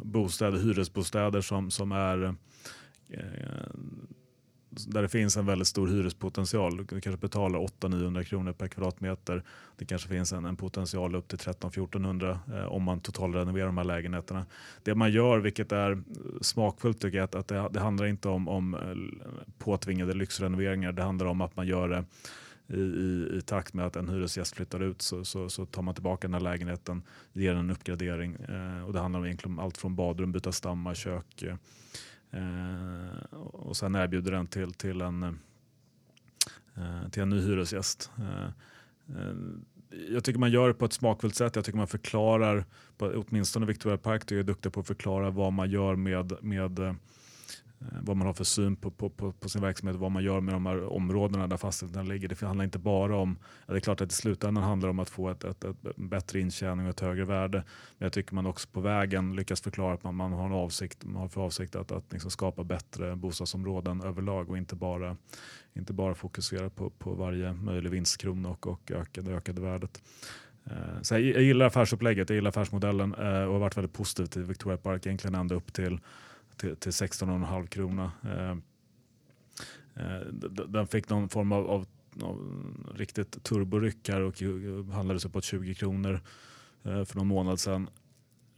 bostäder, 0.04 0.58
hyresbostäder 0.58 1.42
som, 1.42 1.72
som 1.72 1.92
är 1.92 2.36
Eh, 3.10 3.70
där 4.88 5.02
det 5.02 5.10
finns 5.10 5.38
en 5.38 5.46
väldigt 5.46 5.68
stor 5.68 5.88
hyrespotential. 5.88 6.78
Du 6.78 7.02
kanske 7.02 7.18
betalar 7.18 7.60
800-900 7.60 8.24
kronor 8.24 8.54
per 8.54 8.68
kvadratmeter. 8.68 9.44
Det 9.78 9.86
kanske 9.86 10.10
finns 10.10 10.34
en, 10.34 10.46
en 10.46 10.56
potential 10.56 11.16
upp 11.16 11.28
till 11.28 11.38
1300-1400 11.38 12.40
eh, 12.54 12.66
om 12.66 12.84
man 12.84 13.00
totalrenoverar 13.00 13.66
de 13.66 13.78
här 13.78 13.86
lägenheterna. 13.86 14.46
Det 14.84 14.96
man 14.96 15.12
gör, 15.12 15.40
vilket 15.40 15.72
är 15.72 16.04
smakfullt 16.42 17.02
tycker 17.02 17.18
jag, 17.18 17.26
att, 17.26 17.36
att 17.36 17.48
det, 17.48 17.70
det, 17.72 17.80
handlar 17.80 18.06
inte 18.06 18.30
om, 18.30 18.48
om 18.48 18.74
eh, 18.74 19.48
påtvingade 19.58 20.14
lyxrenoveringar. 20.14 20.92
Det 20.92 21.04
handlar 21.04 21.26
om 21.26 21.42
att 21.42 21.56
man 21.56 21.68
gör 21.68 21.90
det 21.90 22.06
i, 22.68 22.80
i, 22.80 23.38
i, 23.38 23.42
takt 23.42 23.74
med 23.74 23.86
att 23.86 23.96
en 23.96 24.10
hyresgäst 24.10 24.56
flyttar 24.56 24.80
ut 24.80 25.02
så, 25.02 25.26
så, 25.26 25.50
så, 25.50 25.66
tar 25.66 25.82
man 25.82 25.94
tillbaka 25.94 26.28
den 26.28 26.34
här 26.34 26.42
lägenheten, 26.42 27.04
ger 27.34 27.54
den 27.54 27.60
en 27.60 27.72
uppgradering. 27.72 28.34
Eh, 28.34 28.86
och 28.86 28.94
det 28.94 29.00
handlar 29.00 29.20
om 29.20 29.26
egentligen 29.26 29.60
om 29.60 29.66
allt 29.66 29.78
från 29.78 29.96
badrum, 29.96 30.32
byta 30.32 30.52
stammar, 30.52 30.94
kök, 30.94 31.42
eh, 31.42 31.56
Eh, 32.36 33.38
och 33.40 33.78
sen 33.78 33.96
erbjuder 33.96 34.32
den 34.32 34.48
till, 34.48 34.74
till, 34.74 35.02
en, 35.02 35.24
eh, 35.24 35.32
eh 36.76 37.10
till 37.10 37.22
en 37.22 37.30
ny 37.30 37.42
hyresgäst. 37.42 38.12
Eh, 38.18 38.46
eh, 39.18 39.36
jag 40.10 40.24
tycker 40.24 40.40
man 40.40 40.52
gör 40.52 40.68
det 40.68 40.74
på 40.74 40.86
ett 40.86 40.94
smakfullt 40.94 41.36
sätt. 41.36 41.56
Jag 41.56 41.66
tycker 41.66 41.78
man 41.78 41.88
förklarar, 41.88 42.66
på, 42.98 43.26
åtminstone 43.28 43.66
Victoria 43.66 43.98
Park 43.98 44.28
du 44.28 44.40
är 44.40 44.44
duktig 44.44 44.74
på 44.74 44.80
att 44.80 44.88
förklara 44.88 45.30
vad 45.30 45.54
man 45.54 45.70
gör 45.70 45.96
med, 45.96 46.34
med 46.42 46.80
Eh, 46.80 46.94
Eh, 47.82 47.88
vad 48.02 48.18
man 48.18 48.28
har 48.28 48.34
för 48.34 48.44
syn 48.44 48.76
på, 48.76 48.92
på, 48.92 49.10
på, 49.10 49.32
på, 49.32 49.50
sin 49.50 49.62
verksamhet 49.62 49.96
och 49.96 50.02
vad 50.02 50.12
man 50.12 50.24
gör 50.24 50.42
med 50.42 50.54
de 50.54 50.66
här 50.66 50.84
områdena 50.84 51.48
där 51.48 51.58
fastigheterna 51.58 52.04
ligger. 52.04 52.28
Det 52.28 52.42
handlar 52.42 52.66
inte 52.66 52.80
bara 52.80 53.18
om, 53.18 53.38
ja, 53.66 53.74
det 53.74 53.78
är 53.78 53.82
klart 53.82 54.02
att 54.02 54.12
i 54.12 54.16
slutändan 54.16 54.64
handlar 54.64 54.88
det 54.88 54.92
om 54.92 55.00
att 55.00 55.10
få 55.10 55.30
ett, 55.30 55.44
ett, 55.44 55.64
ett 55.64 55.96
bättre 55.96 56.40
intjäning 56.40 56.86
och 56.86 56.90
ett 56.90 57.00
högre 57.00 57.26
värde. 57.26 57.58
Men 57.98 58.06
jag 58.06 58.14
tycker 58.14 58.36
man 58.36 58.46
också 58.46 58.68
på 58.72 58.82
vägen 58.82 59.36
lyckas 59.36 59.62
förklara 59.62 59.94
att 59.94 60.04
man, 60.04 60.16
man 60.16 60.34
har, 60.34 60.46
en 60.46 60.52
avsikt, 60.52 61.06
man 61.06 61.22
har 61.22 61.28
för 61.28 61.42
avsikt 61.42 61.76
att, 61.76 61.92
att 61.92 62.12
liksom 62.12 62.32
skapa 62.32 62.64
bättre 62.64 63.16
bostadsområden 63.16 64.02
överlag 64.02 64.50
och 64.50 64.58
inte 64.58 64.76
bara, 64.76 65.18
inte 65.74 65.94
bara 65.94 66.16
fokusera 66.16 66.70
på, 66.70 66.90
på 66.90 67.14
varje 67.14 67.54
möjlig 67.54 67.90
vinstkrona 67.90 68.50
och, 68.50 68.68
och 68.68 68.92
ökade, 68.92 69.32
ökade 69.32 69.62
värdet. 69.62 70.04
Eh, 70.66 71.02
så 71.02 71.14
jag, 71.14 71.22
jag 71.22 71.44
gillar 71.44 71.66
affärsupplägget, 71.66 72.30
jag 72.30 72.36
gillar 72.36 72.50
affärsmodellen 72.50 73.14
eh, 73.14 73.44
och 73.44 73.54
har 73.54 73.60
varit 73.60 73.78
väldigt 73.78 73.94
positiv 73.94 74.26
till 74.26 74.44
Victoria 74.44 74.78
Park 74.78 75.06
egentligen 75.06 75.36
ända 75.36 75.56
upp 75.56 75.74
till 75.74 76.00
till, 76.58 76.76
till 76.76 76.92
16,5 76.92 77.68
krona. 77.68 78.12
Eh, 78.24 78.52
eh, 80.04 80.28
den 80.68 80.88
fick 80.88 81.10
någon 81.10 81.30
form 81.30 81.52
av, 81.52 81.68
av, 81.68 81.86
av 82.22 82.38
riktigt 82.96 83.44
turboryck 83.44 84.10
här 84.10 84.22
och 84.22 84.42
handlades 84.94 85.26
uppåt 85.26 85.44
20 85.44 85.76
kronor 85.76 86.22
eh, 86.84 87.04
för 87.06 87.16
någon 87.16 87.28
månad 87.28 87.60
sedan. 87.60 87.90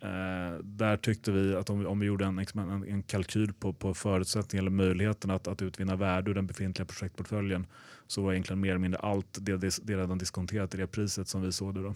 Eh, 0.02 0.60
där 0.64 0.98
tyckte 0.98 1.32
vi 1.32 1.56
att 1.56 1.70
om 1.70 1.80
vi, 1.80 1.86
om 1.86 2.00
vi 2.00 2.06
gjorde 2.06 2.26
en, 2.26 2.36
liksom 2.36 2.60
en, 2.60 2.84
en 2.84 3.04
kalkyl 3.04 3.54
på, 3.54 3.74
på 3.74 3.94
förutsättningar 3.94 4.64
eller 4.64 4.72
möjligheten 4.72 5.32
att, 5.32 5.48
att 5.48 5.62
utvinna 5.62 5.96
värde 5.96 6.32
ur 6.32 6.36
den 6.36 6.48
befintliga 6.48 6.86
projektportföljen 6.86 7.68
så 8.08 8.22
var 8.22 8.32
egentligen 8.32 8.60
mer 8.60 8.70
eller 8.70 8.80
mindre 8.80 9.00
allt 9.00 9.38
det, 9.42 9.58
det 9.58 9.98
redan 9.98 10.18
diskonterat 10.18 10.74
i 10.74 10.78
det 10.78 10.88
priset 10.88 11.28
som 11.28 11.42
vi 11.42 11.52
såg 11.52 11.76
det. 11.76 11.82
Då. 11.82 11.96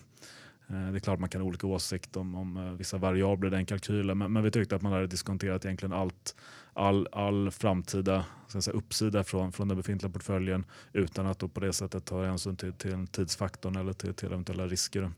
Eh, 0.72 0.92
det 0.92 0.98
är 0.98 1.00
klart 1.00 1.20
man 1.20 1.30
kan 1.30 1.42
ha 1.42 1.48
olika 1.48 1.68
åsikt 1.68 2.18
om, 2.18 2.36
om 2.36 2.58
eh, 2.58 2.74
vissa 2.74 2.98
variabler 2.98 3.48
i 3.48 3.52
den 3.52 3.66
kalkylen 3.66 4.18
men, 4.18 4.34
men, 4.34 4.44
vi 4.44 4.52
tyckte 4.52 4.76
att 4.76 4.82
man 4.82 4.92
hade 4.92 5.08
diskonterat 5.08 5.66
egentligen 5.66 5.94
allt, 5.94 6.36
all, 6.74 7.08
all 7.12 7.52
framtida 7.52 8.26
säga, 8.48 8.78
uppsida 8.78 9.24
från, 9.24 9.52
från 9.52 9.68
den 9.68 9.78
befintliga 9.78 10.12
portföljen 10.12 10.66
utan 10.94 11.28
att 11.28 11.54
på 11.54 11.60
det 11.60 11.74
sättet 11.74 12.06
ta 12.06 12.24
hänsyn 12.24 12.56
till, 12.56 12.74
till 12.74 13.08
tidsfaktorn 13.08 13.76
eller 13.76 13.94
till, 13.94 14.14
till 14.14 14.28
eventuella 14.28 14.68
risker. 14.68 15.12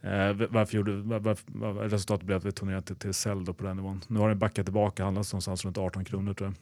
Eh, 0.00 0.32
varför 0.50 0.76
gjorde, 0.76 0.96
var, 0.96 1.36
var, 1.46 1.74
resultatet 1.74 2.26
blev 2.26 2.36
att 2.38 2.44
vi 2.44 2.52
tog 2.52 2.68
ner 2.68 2.80
till, 2.80 2.96
till 2.96 3.14
sälj 3.14 3.46
på 3.46 3.64
den 3.64 3.76
nivån. 3.76 4.00
Nu 4.08 4.20
har 4.20 4.28
den 4.28 4.38
backat 4.38 4.66
tillbaka, 4.66 5.04
handlas 5.04 5.32
någonstans 5.32 5.64
runt 5.64 5.78
18 5.78 6.04
kronor 6.04 6.34
tror 6.34 6.48
jag. 6.48 6.56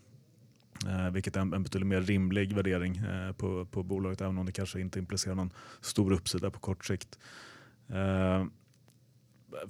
Eh, 0.87 1.11
vilket 1.11 1.37
är 1.37 1.41
en, 1.41 1.53
en 1.53 1.62
betydligt 1.62 1.89
mer 1.89 2.01
rimlig 2.01 2.55
värdering 2.55 2.97
eh, 2.97 3.33
på, 3.33 3.64
på 3.64 3.83
bolaget 3.83 4.20
även 4.20 4.39
om 4.39 4.47
det 4.47 4.53
kanske 4.53 4.81
inte 4.81 4.99
implicerar 4.99 5.35
någon 5.35 5.51
stor 5.81 6.12
uppsida 6.12 6.51
på 6.51 6.59
kort 6.59 6.85
sikt. 6.85 7.18
Eh, 7.89 8.45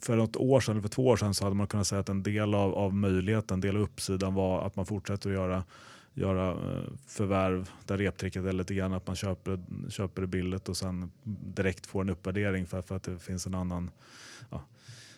för 0.01 0.17
något 0.17 0.37
år 0.37 0.61
sedan, 0.61 0.83
för 0.83 0.89
två 0.89 1.07
år 1.07 1.17
sedan 1.17 1.35
så 1.35 1.45
hade 1.45 1.57
man 1.57 1.67
kunnat 1.67 1.87
säga 1.87 2.01
att 2.01 2.09
en 2.09 2.23
del 2.23 2.55
av, 2.55 2.75
av 2.75 2.95
möjligheten, 2.95 3.55
en 3.55 3.61
del 3.61 3.77
av 3.77 3.83
uppsidan 3.83 4.35
var 4.35 4.67
att 4.67 4.77
man 4.77 4.87
fortsätter 4.87 5.31
att 5.31 5.35
göra, 5.35 5.65
göra 6.15 6.51
eh, 6.51 6.83
förvärv 7.07 7.71
där 7.85 7.99
reptricket 7.99 8.45
är 8.45 8.53
lite 8.53 8.75
grann 8.75 8.93
att 8.93 9.07
man 9.07 9.17
köper, 9.17 9.61
köper 9.89 10.23
det 10.23 10.29
billigt 10.29 10.69
och 10.69 10.77
sen 10.77 11.11
direkt 11.25 11.87
får 11.87 12.01
en 12.01 12.11
uppvärdering 12.11 12.67
för, 12.67 12.83
för 12.83 12.97
att 12.97 13.03
det 13.03 13.19
finns 13.19 13.47
en 13.47 13.55
annan 13.55 13.91
ja, 14.51 14.65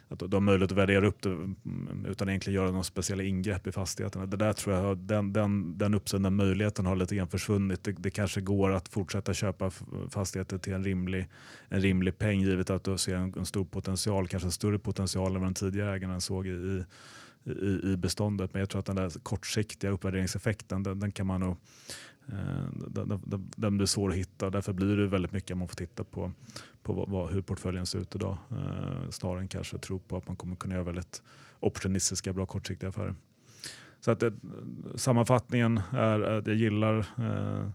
att 0.09 0.19
du 0.19 0.37
har 0.37 0.41
möjlighet 0.41 0.73
att 0.73 0.79
värdera 0.79 1.07
upp 1.07 1.23
det 1.23 1.31
mm, 1.31 2.07
utan 2.09 2.29
egentligen 2.29 2.55
göra 2.55 2.71
några 2.71 2.83
speciella 2.83 3.23
ingrepp 3.23 3.67
i 3.67 3.73
fastigheterna. 3.73 4.27
Det 4.27 4.37
där 4.37 4.53
tror 4.53 4.77
jag, 4.77 4.99
den, 4.99 5.33
den, 5.33 5.79
den 5.79 5.95
uppsidan, 5.95 6.37
möjligheten 6.37 6.87
har 6.87 6.97
lite 6.97 7.17
grann 7.17 7.29
försvunnit. 7.29 7.85
Det, 7.85 7.93
det, 7.93 8.11
kanske 8.11 8.41
går 8.41 8.71
att 8.71 8.89
fortsätta 8.89 9.35
köpa 9.35 9.71
fastigheter 10.11 10.59
till 10.59 10.73
en 10.73 10.85
rimlig, 10.85 11.29
en 11.69 11.81
rimlig 11.81 12.19
peng 12.19 12.41
givet 12.41 12.71
att 12.71 12.85
du 12.85 12.99
ser 12.99 13.15
en, 13.15 13.35
en 13.37 13.47
stor 13.47 13.65
potential, 13.65 14.29
kanske 14.29 14.47
en 14.47 14.53
större 14.53 14.79
potential 14.79 15.35
än 15.35 15.41
vad 15.41 15.47
den 15.47 15.55
tidigare 15.55 15.97
ägaren 15.97 16.21
såg 16.21 16.47
i, 16.47 16.85
i, 17.45 17.81
i 17.93 17.97
beståndet. 17.97 18.53
Men 18.53 18.61
jag 18.61 18.69
tror 18.69 18.79
att 18.79 18.87
den 18.87 18.97
där 18.97 19.11
kortsiktiga 19.23 19.91
uppvärderingseffekten 19.91 20.83
den, 20.83 21.01
den 21.01 21.13
kan 21.13 21.27
man 21.27 21.41
nog 21.41 21.57
Eh, 22.33 22.65
den, 23.57 23.77
blir 23.77 23.87
svår 23.87 24.11
att 24.11 24.17
hitta. 24.17 24.51
Därför 24.51 24.73
blir 24.73 24.97
det 24.97 25.07
väldigt 25.07 25.33
mycket 25.33 25.57
man 25.57 25.69
får 25.69 25.77
titta 25.77 26.05
på, 26.05 26.33
på 26.83 26.93
vad, 26.93 27.33
hur 27.33 27.43
portföljen 27.43 27.87
ser 27.87 27.99
ut 27.99 28.15
idag. 28.15 28.39
Eh, 28.51 29.11
snarare 29.11 29.41
än 29.41 29.49
kanske 29.49 29.79
tro 29.79 29.99
på 29.99 30.17
att 30.17 30.27
man 30.27 30.37
kommer 30.37 30.57
kunna 30.57 30.75
göra 30.75 30.85
väldigt 30.85 31.23
opportunistiska, 31.61 32.33
bra 32.33 32.47
kortsiktiga 32.47 32.89
affärer. 32.89 33.15
Så 34.01 34.11
att 34.11 34.21
det, 34.21 34.33
sammanfattningen 34.95 35.81
är 35.93 36.21
att 36.21 36.47
jag 36.47 36.57
gillar 36.57 36.99
eh, 36.99 37.71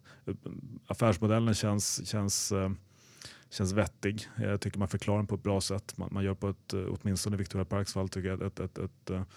affärsmodellen 0.88 1.54
känns, 1.54 2.08
känns, 2.08 2.52
eh, 2.52 2.72
känns 3.50 3.72
vettig. 3.72 4.28
Jag 4.38 4.62
tycker 4.62 4.80
man 4.80 4.88
förklarar 4.88 5.18
den 5.18 5.28
på 5.28 5.36
ett 5.36 5.44
bra 5.44 5.62
sätt. 5.62 5.98
Man, 5.98 6.10
man 6.12 6.24
gör 6.24 6.34
på 6.34 6.50
ett, 6.50 6.74
åtminstone 6.74 7.36
i 7.36 7.38
Victoria 7.38 7.66
Parks 7.66 7.94
fall, 7.94 8.10
tycker 8.10 8.30
jag, 8.30 8.42
ett, 8.42 8.60
ett, 8.60 8.78
ett, 8.78 9.10
ett 9.10 9.28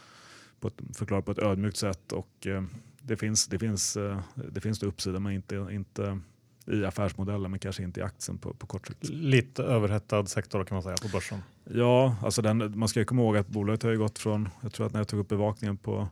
på 0.64 0.68
ett, 0.68 0.96
förklarar 0.96 1.22
på 1.22 1.32
ett 1.32 1.38
ödmjukt 1.38 1.76
sätt. 1.76 2.12
Och, 2.12 2.46
eh, 2.46 2.64
det 3.06 3.16
finns, 3.16 3.46
det 3.46 3.58
finns, 3.58 3.96
eh, 3.96 4.20
det 4.34 4.60
finns 4.60 4.82
uppsida 4.82 5.20
men 5.20 5.32
inte, 5.32 5.68
inte 5.70 6.20
i 6.66 6.84
affärsmodellen 6.84 7.50
men 7.50 7.60
kanske 7.60 7.82
inte 7.82 8.00
i 8.00 8.02
aktien 8.02 8.38
på, 8.38 8.54
på 8.54 8.66
kort 8.66 8.86
sikt. 8.86 9.08
Lite 9.08 9.62
överhettad 9.62 10.26
sektor 10.26 10.64
kan 10.64 10.74
man 10.74 10.82
säga 10.82 10.96
på 11.02 11.08
börsen. 11.08 11.38
Ja, 11.64 12.16
alltså 12.22 12.42
den, 12.42 12.78
man 12.78 12.88
ska 12.88 13.00
ju 13.00 13.06
komma 13.06 13.22
ihåg 13.22 13.36
att 13.36 13.48
bolaget 13.48 13.82
har 13.82 13.90
ju 13.90 13.98
gått 13.98 14.18
från, 14.18 14.48
jag 14.60 14.72
tror 14.72 14.86
att 14.86 14.92
när 14.92 15.00
jag 15.00 15.08
tog 15.08 15.20
upp 15.20 15.28
bevakningen 15.28 15.76
på 15.76 16.08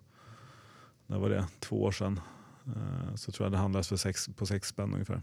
när 1.06 1.18
var 1.18 1.28
det, 1.28 1.46
två 1.60 1.82
år 1.82 1.92
sedan 1.92 2.20
eh, 2.66 3.14
så 3.14 3.32
tror 3.32 3.44
jag 3.44 3.52
det 3.52 3.58
handlas 3.58 3.88
för 3.88 3.96
sex, 3.96 4.28
på 4.36 4.46
sex 4.46 4.68
spänn 4.68 4.92
ungefär. 4.92 5.22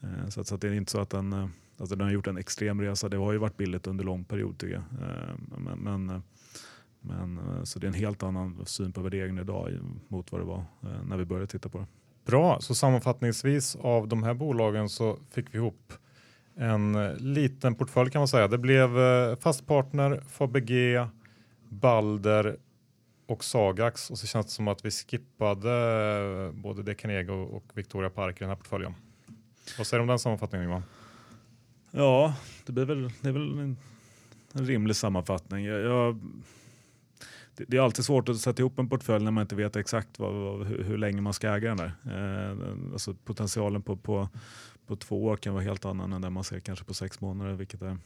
Eh, 0.00 0.28
så, 0.28 0.40
att, 0.40 0.46
så 0.46 0.54
att 0.54 0.60
det 0.60 0.68
är 0.68 0.72
inte 0.72 0.92
så 0.92 1.00
att 1.00 1.10
den, 1.10 1.50
alltså 1.78 1.96
den 1.96 2.06
har 2.06 2.12
gjort 2.12 2.26
en 2.26 2.38
extrem 2.38 2.80
resa. 2.80 3.08
Det 3.08 3.16
har 3.16 3.32
ju 3.32 3.38
varit 3.38 3.56
billigt 3.56 3.86
under 3.86 4.04
lång 4.04 4.24
period 4.24 4.58
tycker 4.58 4.74
jag. 4.74 4.84
Men, 5.58 5.78
men 5.78 6.22
Men, 7.00 7.38
eh, 7.38 7.64
så 7.64 7.78
det 7.78 7.86
är 7.86 7.88
en 7.88 7.94
helt 7.94 8.22
annan 8.22 8.66
syn 8.66 8.92
på 8.92 9.00
värderingen 9.00 9.38
idag 9.38 9.78
mot 10.08 10.32
vad 10.32 10.40
det 10.40 10.44
var 10.44 10.64
eh, 10.82 11.04
när 11.06 11.16
vi 11.16 11.24
började 11.24 11.46
titta 11.46 11.68
på 11.68 11.78
det. 11.78 11.86
Bra, 12.24 12.60
så 12.60 12.74
sammanfattningsvis 12.74 13.76
av 13.76 14.08
de 14.08 14.22
här 14.22 14.34
bolagen 14.34 14.88
så 14.88 15.18
fick 15.30 15.54
vi 15.54 15.58
ihop 15.58 15.92
en 16.54 16.94
eh, 16.94 17.16
liten 17.16 17.74
portfölj 17.74 18.10
kan 18.10 18.20
man 18.20 18.28
säga. 18.28 18.48
Det 18.48 18.58
blev 18.58 18.90
Fastpartner, 19.36 20.20
Fabg, 20.28 20.72
Balder 21.68 22.56
och 23.26 23.44
Sagax 23.44 24.10
och 24.10 24.18
så 24.18 24.26
känns 24.26 24.46
det 24.46 24.52
som 24.52 24.68
att 24.68 24.84
vi 24.84 24.90
skippade 24.90 26.52
både 26.54 26.82
Decanego 26.82 27.34
och 27.34 27.64
Victoria 27.74 28.10
Park 28.10 28.36
i 28.36 28.38
den 28.38 28.48
här 28.48 28.56
portföljen. 28.56 28.94
Vad 29.78 29.86
säger 29.86 29.98
du 29.98 30.02
om 30.02 30.08
den 30.08 30.18
sammanfattningen 30.18 30.68
Johan? 30.68 30.82
Ja, 31.90 32.34
det, 32.66 32.72
blir 32.72 32.84
väl, 32.84 33.10
det 33.20 33.28
är 33.28 33.32
väl 33.32 33.58
en, 33.58 33.76
en 34.52 34.66
rimlig 34.66 34.96
sammanfattning. 34.96 35.64
Jag, 35.64 35.80
jag, 35.80 36.20
det, 37.58 37.64
det, 37.68 37.76
är 37.76 37.80
alltid 37.80 38.04
svårt 38.04 38.28
att 38.28 38.38
sätta 38.38 38.62
ihop 38.62 38.78
en 38.78 38.88
portfölj 38.88 39.24
när 39.24 39.30
man 39.30 39.42
inte 39.42 39.56
vet 39.56 39.76
exakt 39.76 40.18
vad, 40.18 40.34
vad, 40.34 40.66
hur, 40.66 40.84
hur, 40.84 40.98
länge 40.98 41.20
man 41.20 41.32
ska 41.32 41.54
äga 41.54 41.74
den 41.74 41.76
där. 41.76 41.92
Eh, 42.04 42.92
alltså 42.92 43.14
potentialen 43.14 43.82
på, 43.82 43.96
på, 43.96 44.28
på 44.86 44.96
två 44.96 45.24
år 45.24 45.36
kan 45.36 45.54
vara 45.54 45.64
helt 45.64 45.84
annan 45.84 46.12
än 46.12 46.22
den 46.22 46.32
man 46.32 46.44
ser 46.44 46.60
kanske 46.60 46.84
på 46.84 46.94
sex 46.94 47.20
månader, 47.20 47.52
vilket 47.52 47.82
är 47.82 47.96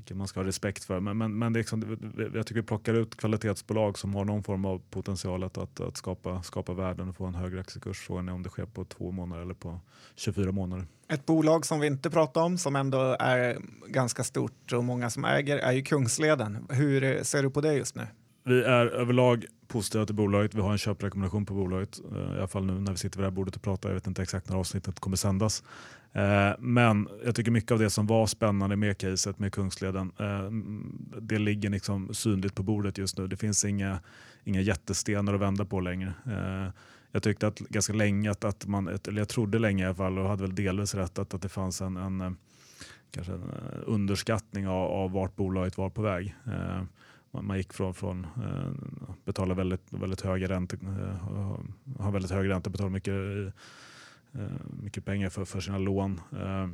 vilket 0.00 0.16
man 0.16 0.28
ska 0.28 0.40
ha 0.40 0.46
respekt 0.46 0.84
för. 0.84 1.00
Men, 1.00 1.18
men, 1.18 1.38
men 1.38 1.52
det 1.52 1.56
är 1.56 1.60
liksom, 1.60 1.98
jag 2.34 2.46
tycker 2.46 2.60
vi 2.60 2.66
plockar 2.66 2.94
ut 2.94 3.16
kvalitetsbolag 3.16 3.98
som 3.98 4.14
har 4.14 4.24
någon 4.24 4.42
form 4.42 4.64
av 4.64 4.82
potential 4.90 5.44
att, 5.44 5.58
att, 5.58 5.80
att 5.80 5.96
skapa, 5.96 6.42
skapa 6.42 6.74
värden 6.74 7.08
och 7.08 7.16
få 7.16 7.26
en 7.26 7.34
högre 7.34 7.60
aktiekurs. 7.60 7.98
Frågan 7.98 8.28
är 8.28 8.32
om 8.32 8.42
det 8.42 8.48
sker 8.48 8.66
på 8.66 8.84
två 8.84 9.10
månader 9.10 9.42
eller 9.42 9.54
på 9.54 9.80
24 10.16 10.52
månader. 10.52 10.86
Ett 11.08 11.26
bolag 11.26 11.66
som 11.66 11.80
vi 11.80 11.86
inte 11.86 12.10
pratar 12.10 12.42
om 12.42 12.58
som 12.58 12.76
ändå 12.76 13.16
är 13.20 13.58
ganska 13.86 14.24
stort 14.24 14.72
och 14.72 14.84
många 14.84 15.10
som 15.10 15.24
äger 15.24 15.58
är 15.58 15.72
ju 15.72 15.82
Kungsleden. 15.82 16.66
Hur 16.70 17.24
ser 17.24 17.42
du 17.42 17.50
på 17.50 17.60
det 17.60 17.74
just 17.74 17.94
nu? 17.94 18.06
Vi 18.44 18.62
är 18.62 18.86
överlag 18.86 19.44
positiva 19.68 20.06
till 20.06 20.14
bolaget. 20.14 20.54
Vi 20.54 20.60
har 20.60 20.72
en 20.72 20.78
köprekommendation 20.78 21.46
på 21.46 21.54
bolaget. 21.54 22.00
Eh, 22.12 22.18
I 22.18 22.38
alla 22.38 22.48
fall 22.48 22.66
nu 22.66 22.72
när 22.72 22.92
vi 22.92 22.98
sitter 22.98 23.18
vid 23.18 23.24
det 23.24 23.30
här 23.30 23.36
bordet 23.36 23.56
och 23.56 23.62
pratar. 23.62 23.88
Jag 23.88 23.94
vet 23.94 24.06
inte 24.06 24.22
exakt 24.22 24.48
när 24.48 24.56
avsnittet 24.56 25.00
kommer 25.00 25.16
sändas. 25.16 25.62
Eh, 26.12 26.50
men 26.58 27.08
jag 27.24 27.34
tycker 27.34 27.50
mycket 27.50 27.70
av 27.70 27.78
det 27.78 27.90
som 27.90 28.06
var 28.06 28.26
spännande 28.26 28.76
med 28.76 28.98
caset 28.98 29.38
med 29.38 29.52
Kungsleden, 29.52 30.12
eh, 30.18 30.50
det 31.20 31.38
ligger 31.38 31.70
liksom 31.70 32.14
synligt 32.14 32.54
på 32.54 32.62
bordet 32.62 32.98
just 32.98 33.18
nu. 33.18 33.26
Det 33.26 33.36
finns 33.36 33.64
inga, 33.64 34.00
inga 34.44 34.60
jättestenar 34.60 35.34
att 35.34 35.40
vända 35.40 35.64
på 35.64 35.80
längre. 35.80 36.12
Jag 37.12 37.22
tyckte 37.22 37.46
att 37.46 37.58
ganska 37.58 37.92
länge, 37.92 38.30
att, 38.30 38.44
att 38.44 38.66
man, 38.66 38.88
eller 38.88 39.20
jag 39.20 39.28
trodde 39.28 39.58
länge 39.58 39.82
i 39.82 39.86
alla 39.86 39.94
fall 39.94 40.18
och 40.18 40.28
hade 40.28 40.42
väl 40.42 40.54
delvis 40.54 40.94
rätt 40.94 41.18
att, 41.18 41.34
att 41.34 41.42
det 41.42 41.48
fanns 41.48 41.80
en, 41.80 41.96
en 41.96 42.36
kanske 43.10 43.32
en 43.32 43.42
underskattning 43.86 44.68
av, 44.68 44.90
av 44.90 45.12
vart 45.12 45.36
bolaget 45.36 45.78
var 45.78 45.90
på 45.90 46.02
väg 46.02 46.34
man, 47.30 47.46
man 47.46 47.56
gick 47.56 47.72
från, 47.72 47.94
från 47.94 48.24
eh, 48.24 48.70
betala 49.24 49.54
väldigt, 49.54 49.92
väldigt 49.92 50.20
höga 50.20 50.48
räntor, 50.48 50.78
eh, 50.82 52.02
ha 52.04 52.10
väldigt 52.10 52.30
hög 52.30 52.48
ränta, 52.48 52.70
betala 52.70 52.90
mycket, 52.90 53.14
eh, 54.32 54.42
mycket 54.82 55.04
pengar 55.04 55.30
för, 55.30 55.44
för 55.44 55.60
sina 55.60 55.78
lån. 55.78 56.20
Eh, 56.32 56.68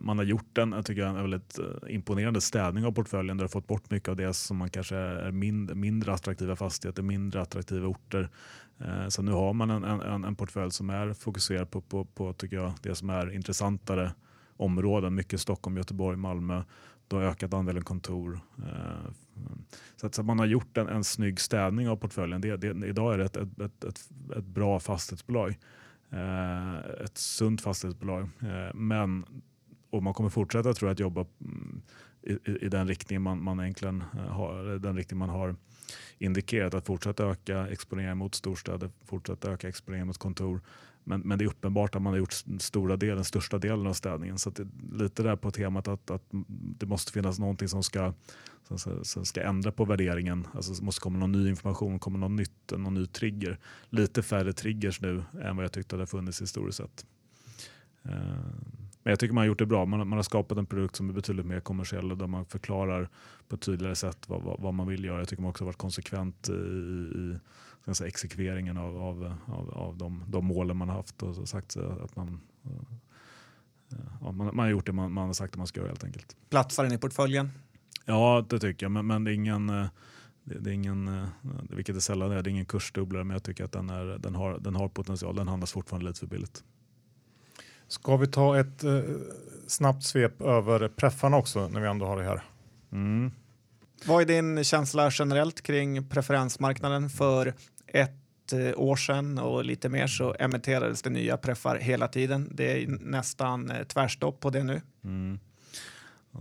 man 0.00 0.18
har 0.18 0.24
gjort 0.24 0.58
en, 0.58 0.72
jag 0.72 0.86
tycker, 0.86 1.02
en 1.02 1.14
väldigt 1.14 1.58
eh, 1.58 1.94
imponerande 1.94 2.40
städning 2.40 2.84
av 2.84 2.92
portföljen 2.92 3.36
där 3.36 3.44
du 3.44 3.48
fått 3.48 3.66
bort 3.66 3.90
mycket 3.90 4.08
av 4.08 4.16
det 4.16 4.34
som 4.34 4.56
man 4.56 4.70
kanske 4.70 4.96
är 4.96 5.30
mindre, 5.30 5.74
mindre 5.76 6.12
attraktiva 6.12 6.56
fastigheter, 6.56 7.02
mindre 7.02 7.40
attraktiva 7.40 7.86
orter. 7.86 8.28
Eh, 8.78 9.08
så 9.08 9.22
nu 9.22 9.32
har 9.32 9.52
man 9.52 9.70
en, 9.70 9.84
en, 9.84 10.24
en 10.24 10.36
portfölj 10.36 10.70
som 10.70 10.90
är 10.90 11.12
fokuserad 11.12 11.70
på, 11.70 11.80
på, 11.80 12.04
på 12.04 12.32
tycker 12.32 12.56
jag, 12.56 12.72
det 12.82 12.94
som 12.94 13.10
är 13.10 13.30
intressantare 13.30 14.12
områden. 14.56 15.14
Mycket 15.14 15.40
Stockholm, 15.40 15.76
Göteborg, 15.76 16.16
Malmö 16.16 16.62
du 17.08 17.16
har 17.16 17.22
ökat 17.22 17.54
andelen 17.54 17.84
kontor. 17.84 18.40
Eh, 18.58 19.10
så 19.96 20.06
att, 20.06 20.24
man 20.24 20.38
har 20.38 20.46
gjort 20.46 20.76
en, 20.76 20.88
en 20.88 21.04
snygg 21.04 21.40
städning 21.40 21.88
av 21.88 21.96
portföljen. 21.96 22.40
Det, 22.40 22.56
det, 22.56 22.86
idag 22.86 23.14
är 23.14 23.18
det 23.18 23.24
ett, 23.24 23.36
ett, 23.36 23.60
ett, 23.60 23.84
ett, 23.84 24.10
ett 24.36 24.44
bra 24.44 24.80
fastighetsbolag. 24.80 25.58
Eh, 26.10 26.78
ett 27.04 27.18
sunt 27.18 27.60
fastighetsbolag. 27.60 28.22
Eh, 28.22 28.74
men 28.74 29.24
och 29.90 30.02
man 30.02 30.14
kommer 30.14 30.30
fortsätta 30.30 30.72
tror 30.72 30.88
jag, 30.88 30.92
att 30.92 31.00
jobba 31.00 31.26
mm, 31.40 31.82
i, 32.22 32.64
i, 32.66 32.68
den 32.68 32.88
riktning 32.88 33.22
man, 33.22 33.42
man 33.42 33.60
egentligen 33.60 34.00
har, 34.28 34.78
den 34.78 34.96
riktning 34.96 35.18
man 35.18 35.28
har 35.28 35.56
indikerat. 36.18 36.74
Att 36.74 36.86
fortsätta 36.86 37.24
öka 37.24 37.68
exponeringen 37.68 38.18
mot 38.18 38.34
storstäder, 38.34 38.90
fortsätta 39.04 39.52
öka 39.52 39.68
exponeringen 39.68 40.06
mot 40.06 40.18
kontor. 40.18 40.60
Men, 41.04 41.20
men 41.20 41.38
det 41.38 41.44
är 41.44 41.46
uppenbart 41.46 41.94
att 41.94 42.02
man 42.02 42.12
har 42.12 42.18
gjort 42.18 42.32
stora 42.58 42.96
del, 42.96 43.14
den 43.14 43.24
största 43.24 43.58
delen 43.58 43.86
av 43.86 43.92
städningen. 43.92 44.38
Så 44.38 44.50
det, 44.50 44.66
lite 44.92 45.22
där 45.22 45.36
på 45.36 45.50
temat 45.50 45.88
att, 45.88 46.10
att 46.10 46.22
det 46.78 46.86
måste 46.86 47.12
finnas 47.12 47.38
någonting 47.38 47.68
som 47.68 47.82
ska, 47.82 48.12
som, 48.68 49.04
som 49.04 49.24
ska 49.24 49.42
ändra 49.42 49.72
på 49.72 49.84
värderingen. 49.84 50.46
Alltså 50.54 50.72
det 50.72 50.82
måste 50.82 51.00
komma 51.00 51.18
någon 51.18 51.32
ny 51.32 51.48
information, 51.48 51.98
komma 51.98 52.18
någon 52.18 52.36
nytt, 52.36 52.72
någon 52.76 52.94
ny 52.94 53.06
trigger. 53.06 53.58
Lite 53.90 54.22
färre 54.22 54.52
triggers 54.52 55.00
nu 55.00 55.24
än 55.42 55.56
vad 55.56 55.64
jag 55.64 55.72
tyckte 55.72 55.96
hade 55.96 56.06
funnits 56.06 56.42
historiskt 56.42 56.78
sett. 56.78 57.06
Eh, 58.02 58.12
men 59.04 59.10
jag 59.10 59.18
tycker 59.18 59.34
man 59.34 59.42
har 59.42 59.46
gjort 59.46 59.58
det 59.58 59.66
bra. 59.66 59.86
Man, 59.86 60.08
man, 60.08 60.18
har 60.18 60.22
skapat 60.22 60.58
en 60.58 60.66
produkt 60.66 60.96
som 60.96 61.08
är 61.08 61.12
betydligt 61.12 61.46
mer 61.46 61.60
kommersiell 61.60 62.12
och 62.12 62.18
där 62.18 62.26
man 62.26 62.44
förklarar 62.44 63.08
på 63.48 63.54
ett 63.54 63.62
tydligare 63.62 63.96
sätt 63.96 64.28
vad, 64.28 64.42
vad, 64.42 64.60
vad 64.60 64.74
man 64.74 64.86
vill 64.86 65.04
göra. 65.04 65.18
Jag 65.18 65.28
tycker 65.28 65.42
man 65.42 65.50
också 65.50 65.64
har 65.64 65.66
varit 65.66 65.78
konsekvent 65.78 66.48
i, 66.48 66.52
i 66.52 67.38
säga, 67.92 68.08
exekveringen 68.08 68.76
av, 68.76 68.96
av, 68.96 69.34
av, 69.46 69.70
av 69.70 69.96
de, 69.96 70.24
de 70.28 70.44
målen 70.46 70.76
man 70.76 70.88
har 70.88 70.96
haft 70.96 71.22
och 71.22 71.48
sagt 71.48 71.76
att 71.76 72.16
man, 72.16 72.40
ja, 74.20 74.32
man, 74.32 74.36
man, 74.36 74.58
har 74.58 74.68
gjort 74.68 74.86
det 74.86 74.92
man, 74.92 75.12
man 75.12 75.26
har 75.26 75.32
sagt 75.32 75.54
att 75.54 75.58
man 75.58 75.66
ska 75.66 75.80
göra 75.80 75.88
helt 75.88 76.04
enkelt. 76.04 76.36
Platsar 76.50 76.84
den 76.84 76.92
i 76.92 76.98
portföljen? 76.98 77.50
Ja, 78.04 78.46
det 78.48 78.58
tycker 78.58 78.84
jag, 78.86 78.90
men, 78.90 79.06
men 79.06 79.24
det 79.24 79.30
är 79.30 79.34
ingen 79.34 79.88
det, 80.44 80.58
det, 80.58 80.70
är 80.70 80.74
ingen, 80.74 81.26
vilket 81.70 81.96
är 81.96 82.00
sällan 82.00 82.32
är, 82.32 82.42
det 82.42 82.48
är 82.48 82.52
ingen 82.52 82.66
kursdubblare, 82.66 83.24
men 83.24 83.34
jag 83.34 83.42
tycker 83.42 83.64
att 83.64 83.72
den, 83.72 83.90
är, 83.90 84.18
den, 84.18 84.34
har, 84.34 84.58
den 84.58 84.74
har 84.74 84.88
potential. 84.88 85.36
Den 85.36 85.48
handlas 85.48 85.72
fortfarande 85.72 86.06
lite 86.06 86.20
för 86.20 86.26
billigt. 86.26 86.64
Ska 87.88 88.16
vi 88.16 88.26
ta 88.26 88.58
ett 88.58 88.84
eh, 88.84 89.00
snabbt 89.66 90.04
svep 90.04 90.40
över 90.40 90.88
preffarna 90.88 91.36
också 91.36 91.68
när 91.68 91.80
vi 91.80 91.86
ändå 91.86 92.06
har 92.06 92.16
det 92.16 92.24
här? 92.24 92.42
Mm. 92.92 93.30
Vad 94.06 94.22
är 94.22 94.26
din 94.26 94.64
känsla 94.64 95.10
generellt 95.12 95.62
kring 95.62 96.08
preferensmarknaden? 96.08 97.10
För 97.10 97.54
ett 97.94 98.52
eh, 98.52 98.80
år 98.80 98.96
sedan 98.96 99.38
och 99.38 99.64
lite 99.64 99.88
mer 99.88 100.06
så 100.06 100.34
emitterades 100.38 101.02
det 101.02 101.10
nya 101.10 101.36
preffar 101.36 101.76
hela 101.76 102.08
tiden. 102.08 102.50
Det 102.52 102.82
är 102.82 102.86
nästan 102.86 103.70
eh, 103.70 103.84
tvärstopp 103.84 104.40
på 104.40 104.50
det 104.50 104.62
nu. 104.64 104.80
Mm. 105.04 105.38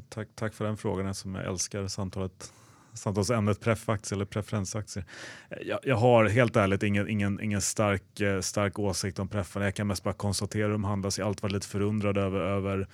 Tack, 0.10 0.28
tack 0.36 0.54
för 0.54 0.66
den 0.66 0.78
frågan 0.78 1.16
som 1.16 1.36
jag 1.36 1.46
älskar 1.46 1.88
samtalet 1.88 2.54
samtalsämnet 2.94 3.62
preffaktier 3.62 4.18
eller 4.18 4.26
preferensaktier. 4.26 5.06
Eh, 5.50 5.58
jag, 5.68 5.80
jag, 5.84 5.96
har 5.96 6.26
helt 6.26 6.56
ärligt 6.56 6.84
ingen, 6.84 7.10
ingen, 7.10 7.40
ingen 7.42 7.62
stark, 7.62 8.20
eh, 8.20 8.40
stark 8.40 8.80
åsikt 8.80 9.20
om 9.20 9.28
preffarna. 9.28 9.66
Jag 9.66 9.76
kan 9.76 9.88
mest 9.88 10.04
bara 10.04 10.14
konstatera 10.14 10.66
hur 10.66 10.72
de 10.72 10.84
handlas. 10.84 11.18
Jag 11.18 11.26
har 11.26 11.30
alltid 11.30 11.44
varit 11.44 11.54
lite 11.54 11.68
förundrad 11.68 12.18
över, 12.18 12.40
över 12.40 12.88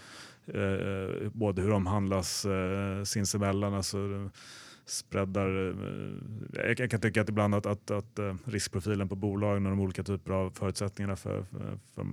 eh, 0.47 1.29
både 1.29 1.61
hur 1.61 1.69
de 1.69 1.85
handlas 1.85 2.45
eh, 2.45 3.03
sinsemellan. 3.03 3.73
Alltså, 3.73 4.29
spreadar, 4.89 5.69
eh, 5.69 6.65
Jag, 6.67 6.79
jag, 6.79 6.91
kan 6.91 7.01
tycka 7.01 7.21
att 7.21 7.29
ibland 7.29 7.55
att, 7.55 7.65
att, 7.65 7.91
att 7.91 8.19
eh, 8.19 8.35
riskprofilen 8.45 9.09
på 9.09 9.15
bolagen 9.15 9.65
och 9.65 9.71
de 9.71 9.79
olika 9.79 10.03
typer 10.03 10.31
av 10.31 10.51
förutsättningarna 10.51 11.15
för, 11.15 11.43
för, 11.43 11.79
för 11.95 12.05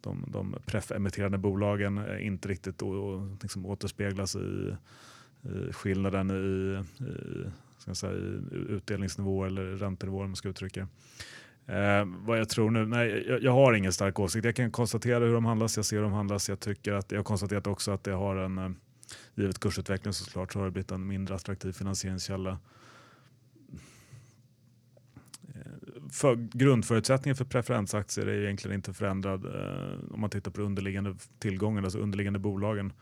de, 0.00 0.24
de 0.28 0.54
pref-emitterande 0.66 1.38
bolagen 1.38 1.98
eh, 1.98 2.26
inte 2.26 2.48
riktigt 2.48 2.82
å, 2.82 3.36
liksom 3.42 3.66
återspeglas 3.66 4.36
i 4.36 4.76
skillnaden 5.72 6.30
i, 6.30 7.04
i, 7.04 7.50
ska 7.78 7.94
säga, 7.94 8.12
i 8.12 8.40
utdelningsnivå 8.68 9.44
eller 9.44 9.64
räntenivå 9.64 10.20
om 10.20 10.26
man 10.26 10.36
ska 10.36 10.48
uttrycka 10.48 10.80
eh, 11.66 12.04
Vad 12.04 12.38
jag 12.38 12.48
tror 12.48 12.70
nu? 12.70 12.86
Nej, 12.86 13.24
jag, 13.28 13.42
jag, 13.42 13.52
har 13.52 13.72
ingen 13.72 13.92
stark 13.92 14.20
åsikt. 14.20 14.44
Jag 14.44 14.56
kan 14.56 14.70
konstatera 14.70 15.24
hur 15.24 15.34
de 15.34 15.44
handlas, 15.44 15.76
jag 15.76 15.86
ser 15.86 15.96
hur 15.96 16.02
de 16.02 16.12
handlas. 16.12 16.48
Jag, 16.48 16.60
tycker 16.60 16.92
att, 16.92 17.12
jag 17.12 17.18
har 17.18 17.24
konstaterat 17.24 17.66
också 17.66 17.90
att 17.90 18.04
det 18.04 18.12
har 18.12 18.36
en, 18.36 18.58
eh, 18.58 18.70
givet 19.34 19.60
kursutvecklingen 19.60 20.14
såklart, 20.14 20.52
så 20.52 20.58
har 20.58 20.66
det 20.66 20.72
blivit 20.72 20.90
en 20.90 21.06
mindre 21.06 21.34
attraktiv 21.34 21.72
finansieringskälla. 21.72 22.58
För 26.10 26.34
grundförutsättningen 26.34 27.36
för 27.36 27.44
preferensaktier 27.44 28.26
är 28.26 28.42
egentligen 28.42 28.74
inte 28.74 28.92
förändrad 28.92 29.44
eh, 29.44 30.14
om 30.14 30.20
man 30.20 30.30
tittar 30.30 30.50
på 30.50 30.62
underliggande 30.62 31.14
tillgången, 31.38 31.84
alltså 31.84 31.98
underliggande 31.98 32.38
bolagen. 32.38 32.92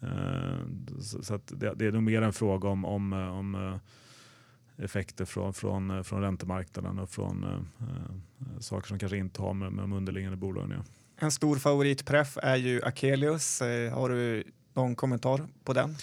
Eh, 0.00 0.58
så 1.00 1.40
det, 1.46 1.74
det, 1.74 1.86
är 1.86 1.92
nog 1.92 2.02
mer 2.02 2.22
en 2.22 2.32
fråga 2.32 2.68
om, 2.68 2.84
om, 2.84 3.12
eh, 3.12 3.38
om 3.38 3.54
eh, 3.54 4.84
effekter 4.84 5.24
från, 5.24 5.54
från, 5.54 5.90
eh, 5.90 6.02
från 6.02 6.20
räntemarknaden 6.20 6.98
och 6.98 7.10
från 7.10 7.44
eh, 7.44 8.60
saker 8.60 8.88
som 8.88 8.98
kanske 8.98 9.16
inte 9.16 9.42
har 9.42 9.54
med, 9.54 9.72
med 9.72 9.82
de 9.82 9.92
underliggande 9.92 10.36
bolagen 10.36 10.70
ja. 10.70 10.84
En 11.20 11.30
stor 11.30 11.56
favoritpreff 11.56 12.38
är 12.42 12.56
ju 12.56 12.82
Akelius. 12.82 13.60
Har 13.92 14.08
du 14.08 14.44
någon 14.78 14.94
kommentar 14.94 15.46
på 15.64 15.72
den? 15.72 15.96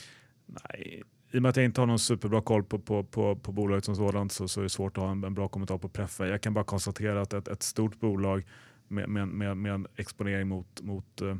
Nej, 0.45 1.03
i 1.31 1.37
och 1.37 1.41
med 1.41 1.49
att 1.49 1.55
jag 1.55 1.65
inte 1.65 1.81
har 1.81 1.85
någon 1.85 1.99
superbra 1.99 2.41
koll 2.41 2.63
på, 2.63 2.79
på, 2.79 3.03
på, 3.03 3.35
på 3.35 3.51
bolaget 3.51 3.85
som 3.85 3.95
sådant 3.95 4.31
så, 4.31 4.47
så 4.47 4.59
är 4.59 4.63
det 4.63 4.69
svårt 4.69 4.97
att 4.97 5.03
ha 5.03 5.11
en, 5.11 5.23
en 5.23 5.33
bra 5.33 5.47
kommentar 5.47 5.77
på 5.77 5.89
preffen. 5.89 6.29
Jag 6.29 6.41
kan 6.41 6.53
bara 6.53 6.63
konstatera 6.63 7.21
att 7.21 7.33
ett, 7.33 7.47
ett 7.47 7.63
stort 7.63 7.99
bolag 7.99 8.45
med, 8.87 9.09
med, 9.09 9.27
med, 9.27 9.57
med 9.57 9.73
en 9.73 9.87
exponering 9.95 10.47
mot, 10.47 10.81
mot 10.81 11.21
eh, 11.21 11.37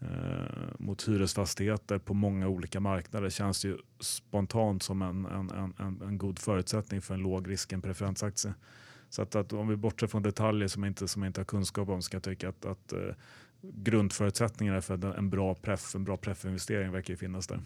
eh 0.00 0.78
mot 0.78 1.08
hyresfastigheter 1.08 1.98
på 1.98 2.14
många 2.14 2.48
olika 2.48 2.80
marknader 2.80 3.30
känns 3.30 3.64
ju 3.64 3.78
spontant 4.00 4.82
som 4.82 5.02
en, 5.02 5.26
en, 5.26 5.74
en, 5.78 6.02
en 6.02 6.18
god 6.18 6.38
förutsättning 6.38 7.02
för 7.02 7.14
en 7.14 7.20
låg 7.20 7.50
risk 7.50 7.72
en 7.72 7.82
preferensaktie. 7.82 8.54
Så 9.08 9.22
att, 9.22 9.34
att 9.34 9.52
om 9.52 9.68
vi 9.68 9.76
bortser 9.76 10.06
från 10.06 10.22
detaljer 10.22 10.68
som 10.68 10.82
jag 10.82 10.90
inte, 10.90 11.08
som 11.08 11.22
jag 11.22 11.28
inte 11.28 11.40
har 11.40 11.44
kunskap 11.44 11.88
om 11.88 12.02
ska 12.02 12.14
jag 12.14 12.22
tycka 12.22 12.48
att, 12.48 12.64
att 12.64 12.92
eh, 12.92 13.14
grundförutsättningarna 13.62 14.80
för 14.80 15.18
en 15.18 15.30
bra 15.30 15.54
preff, 15.54 15.94
en 15.94 16.04
bra 16.04 16.16
preffinvestering 16.16 16.92
verkar 16.92 17.14
ju 17.14 17.16
finnas 17.16 17.46
där. 17.46 17.60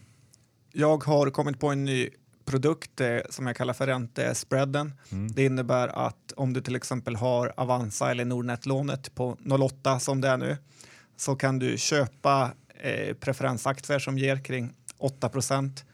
Jag 0.72 1.04
har 1.04 1.30
kommit 1.30 1.60
på 1.60 1.68
en 1.68 1.84
ny 1.84 2.08
produkt 2.44 3.00
eh, 3.00 3.18
som 3.30 3.46
jag 3.46 3.56
kallar 3.56 3.74
för 3.74 3.86
räntespreaden. 3.86 4.92
Mm. 5.12 5.32
Det 5.32 5.44
innebär 5.44 5.88
att 5.88 6.32
om 6.36 6.52
du 6.52 6.60
till 6.60 6.76
exempel 6.76 7.16
har 7.16 7.52
Avanza 7.56 8.10
eller 8.10 8.24
Nordnet-lånet 8.24 9.14
på 9.14 9.38
08 9.60 10.00
som 10.00 10.20
det 10.20 10.28
är 10.28 10.36
nu 10.36 10.56
så 11.16 11.36
kan 11.36 11.58
du 11.58 11.78
köpa 11.78 12.52
eh, 12.80 13.14
preferensaktier 13.14 13.98
som 13.98 14.18
ger 14.18 14.44
kring 14.44 14.72
8% 14.98 15.84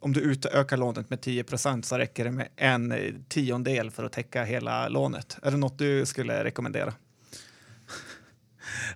Om 0.00 0.12
du 0.12 0.20
utökar 0.20 0.76
lånet 0.76 1.10
med 1.10 1.18
10% 1.18 1.82
så 1.82 1.98
räcker 1.98 2.24
det 2.24 2.30
med 2.30 2.48
en 2.56 2.92
eh, 2.92 3.14
tiondel 3.28 3.90
för 3.90 4.04
att 4.04 4.12
täcka 4.12 4.44
hela 4.44 4.88
lånet. 4.88 5.38
Är 5.42 5.50
det 5.50 5.56
något 5.56 5.78
du 5.78 6.06
skulle 6.06 6.44
rekommendera? 6.44 6.94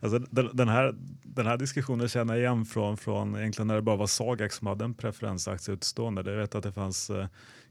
Alltså, 0.00 0.18
den, 0.18 0.50
den, 0.52 0.68
här, 0.68 0.94
den 1.22 1.46
här 1.46 1.56
diskussionen 1.56 2.08
känner 2.08 2.34
jag 2.34 2.40
igen 2.40 2.64
från, 2.64 2.96
från 2.96 3.36
egentligen 3.36 3.66
när 3.66 3.74
det 3.74 3.82
bara 3.82 3.96
var 3.96 4.06
Sagax 4.06 4.56
som 4.56 4.66
hade 4.66 4.84
en 4.84 4.94
preferensaktie 4.94 5.74
utstående. 5.74 6.30
Jag 6.30 6.38
vet 6.38 6.54
att 6.54 6.62
det 6.62 6.72
fanns 6.72 7.10
eh, 7.10 7.26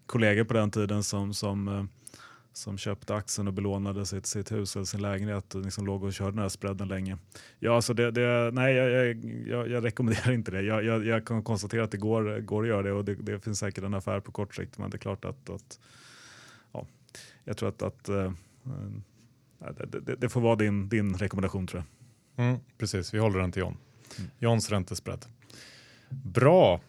kollegor 0.06 0.44
på 0.44 0.54
den 0.54 0.72
tiden 0.72 1.04
som, 1.04 1.34
som, 1.34 1.68
eh, 1.68 1.84
som 2.54 2.78
köpte 2.78 3.16
aktien 3.16 3.48
och 3.48 3.54
belånade 3.54 4.06
sitt, 4.06 4.26
sitt 4.26 4.52
hus 4.52 4.76
eller 4.76 4.86
sin 4.86 5.02
lägenhet 5.02 5.56
och 5.56 5.62
liksom 5.62 5.86
låg 5.86 6.04
och 6.04 6.14
körde 6.14 6.32
den 6.32 6.40
här 6.40 6.50
spreaden 6.50 6.88
länge. 6.88 7.18
Ja, 7.60 7.76
alltså 7.76 7.94
det, 7.94 8.12
det, 8.12 8.52
nej, 8.54 8.76
jag, 8.76 9.16
jag, 9.48 9.70
jag, 9.70 9.86
rekommenderar 9.86 10.32
inte 10.32 10.52
det. 10.52 10.62
Jag, 10.62 10.84
jag, 10.84 11.06
jag, 11.06 11.26
kan 11.26 11.44
konstatera 11.44 11.84
att 11.84 11.92
det 11.92 11.98
går, 11.98 12.40
går 12.40 12.64
att 12.64 12.70
göra 12.70 12.82
det 12.82 12.92
och 12.92 13.06
det, 13.06 13.16
det, 13.16 13.40
finns 13.40 13.60
säkert 13.60 13.84
en 13.84 13.94
affär 13.94 14.20
på 14.20 14.32
kort 14.32 14.56
sikt 14.56 14.78
men 14.78 14.90
det 14.90 14.98
är 14.98 15.00
klart 15.00 15.26
att, 15.26 15.50
att 15.50 15.80
ja, 16.72 16.88
jag 17.44 17.58
tror 17.58 17.70
att, 17.70 17.82
att 17.82 18.10
eh, 18.10 18.32
det, 19.60 20.00
det, 20.00 20.16
det, 20.16 20.30
får 20.30 20.42
vara 20.42 20.56
din, 20.56 20.90
din 20.90 21.14
rekommendation 21.14 21.68
tror 21.68 21.84
jag. 22.36 22.46
Mm, 22.46 22.60
precis, 22.78 23.14
vi 23.14 23.20
håller 23.20 23.40
den 23.40 23.52
till 23.52 23.60
John. 23.60 23.78
Mm. 24.18 24.32
Johns 24.40 24.70
räntespread. 24.70 25.26
Bra. 26.10 26.82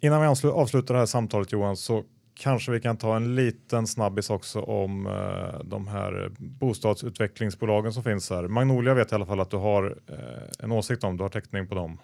Innan 0.00 0.20
vi 0.20 0.48
avslutar 0.48 0.94
det 0.94 1.00
här 1.00 1.06
samtalet 1.06 1.52
Johan 1.52 1.76
så 1.76 2.04
kanske 2.34 2.72
vi 2.72 2.80
kan 2.80 2.96
ta 2.96 3.16
en 3.16 3.34
liten 3.34 3.86
snabbis 3.86 4.30
också 4.30 4.60
om 4.60 5.06
eh, 5.06 5.64
de 5.64 5.88
här 5.88 6.32
bostadsutvecklingsbolagen 6.38 7.92
som 7.92 8.02
finns 8.04 8.30
här. 8.30 8.48
Magnolia 8.48 8.94
vet 8.94 9.12
i 9.12 9.14
alla 9.14 9.26
fall 9.26 9.40
att 9.40 9.50
du 9.50 9.56
har 9.56 9.98
eh, 10.06 10.64
en 10.64 10.72
åsikt 10.72 11.04
om, 11.04 11.16
du 11.16 11.22
har 11.22 11.28
täckning 11.28 11.68
på 11.68 11.74
dem. 11.74 11.98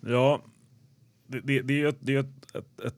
Ja, 0.00 0.42
det, 1.26 1.40
det, 1.40 1.62
det 1.62 1.82
är 1.82 1.88
ett, 1.88 1.98
det 2.00 2.14
är 2.14 2.20
ett, 2.20 2.56
ett, 2.56 2.80
ett, 2.80 2.94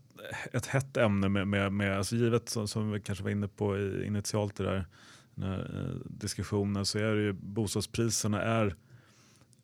ett 0.52 0.66
hett 0.66 0.96
ämne 0.96 1.28
med, 1.28 1.48
med, 1.48 1.72
med 1.72 1.98
alltså 1.98 2.16
givet 2.16 2.48
som, 2.48 2.68
som 2.68 2.92
vi 2.92 3.00
kanske 3.00 3.24
var 3.24 3.30
inne 3.30 3.48
på 3.48 3.78
initialt 4.06 4.56
det 4.56 4.64
där 4.64 4.86
Eh, 5.42 5.94
diskussionen 6.04 6.86
så 6.86 6.98
är 6.98 7.14
det 7.14 7.22
ju 7.22 7.32
bostadspriserna 7.32 8.42
är 8.42 8.76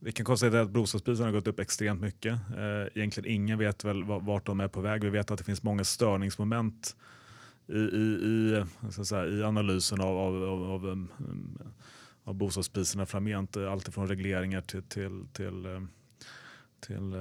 vi 0.01 0.13
kan 0.13 0.27
konstatera 0.27 0.61
att 0.61 0.71
bostadspriserna 0.71 1.29
har 1.29 1.33
gått 1.33 1.47
upp 1.47 1.61
extremt 1.61 2.01
mycket. 2.01 2.33
Eh, 2.33 2.87
egentligen 2.95 3.35
ingen 3.35 3.59
vet 3.59 3.85
väl 3.85 4.05
vart 4.05 4.47
de 4.47 4.61
är 4.61 4.69
på 4.69 4.81
väg. 4.81 5.05
Vi 5.05 5.11
vet 5.11 5.31
att 5.31 5.39
det 5.39 5.45
finns 5.45 5.63
många 5.63 5.85
störningsmoment 5.85 6.97
i, 7.67 7.79
i, 7.79 8.65
i, 8.89 9.05
säga, 9.05 9.27
i 9.27 9.43
analysen 9.43 10.01
av, 10.01 10.17
av, 10.19 10.43
av, 10.45 10.63
av, 10.63 10.85
mm, 10.85 11.59
av 12.25 12.35
bostadspriserna 12.35 13.07
framgent. 13.07 13.57
Allt 13.57 13.95
från 13.95 14.09
regleringar 14.09 14.61
till, 14.61 14.83
till, 14.83 15.27
till, 15.33 15.67
eh, 15.67 15.83
till 16.81 17.13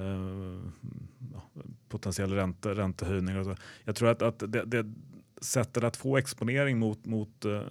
ja, 1.32 1.42
potentiell 1.88 2.32
ränte, 2.32 2.74
räntehöjning. 2.74 3.38
Och 3.38 3.44
så. 3.44 3.56
Jag 3.84 3.96
tror 3.96 4.08
att, 4.08 4.22
att 4.22 4.38
det, 4.38 4.64
det, 4.64 4.92
sättet 5.40 5.84
att 5.84 5.96
få 5.96 6.16
exponering 6.16 6.78
mot, 6.78 7.04
mot 7.04 7.44
eh, 7.44 7.62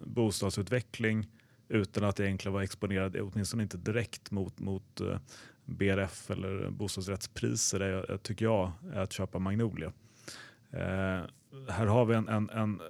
bostadsutveckling 0.00 1.26
utan 1.68 2.04
att 2.04 2.20
egentligen 2.20 2.52
vara 2.52 2.64
exponerad, 2.64 3.16
åtminstone 3.20 3.62
inte 3.62 3.76
direkt 3.76 4.30
mot, 4.30 4.58
mot 4.58 5.00
eh, 5.00 5.18
BRF 5.64 6.30
eller 6.30 6.70
bostadsrättspriser, 6.70 7.80
är, 7.80 8.10
eh, 8.10 8.16
tycker 8.16 8.44
jag 8.44 8.72
är 8.92 9.00
att 9.00 9.12
köpa 9.12 9.38
Magnolia. 9.38 9.92
Eh, 10.70 11.22
här 11.68 11.86
har 11.86 12.04
vi 12.04 12.14
en, 12.14 12.28
en, 12.28 12.50
en, 12.50 12.80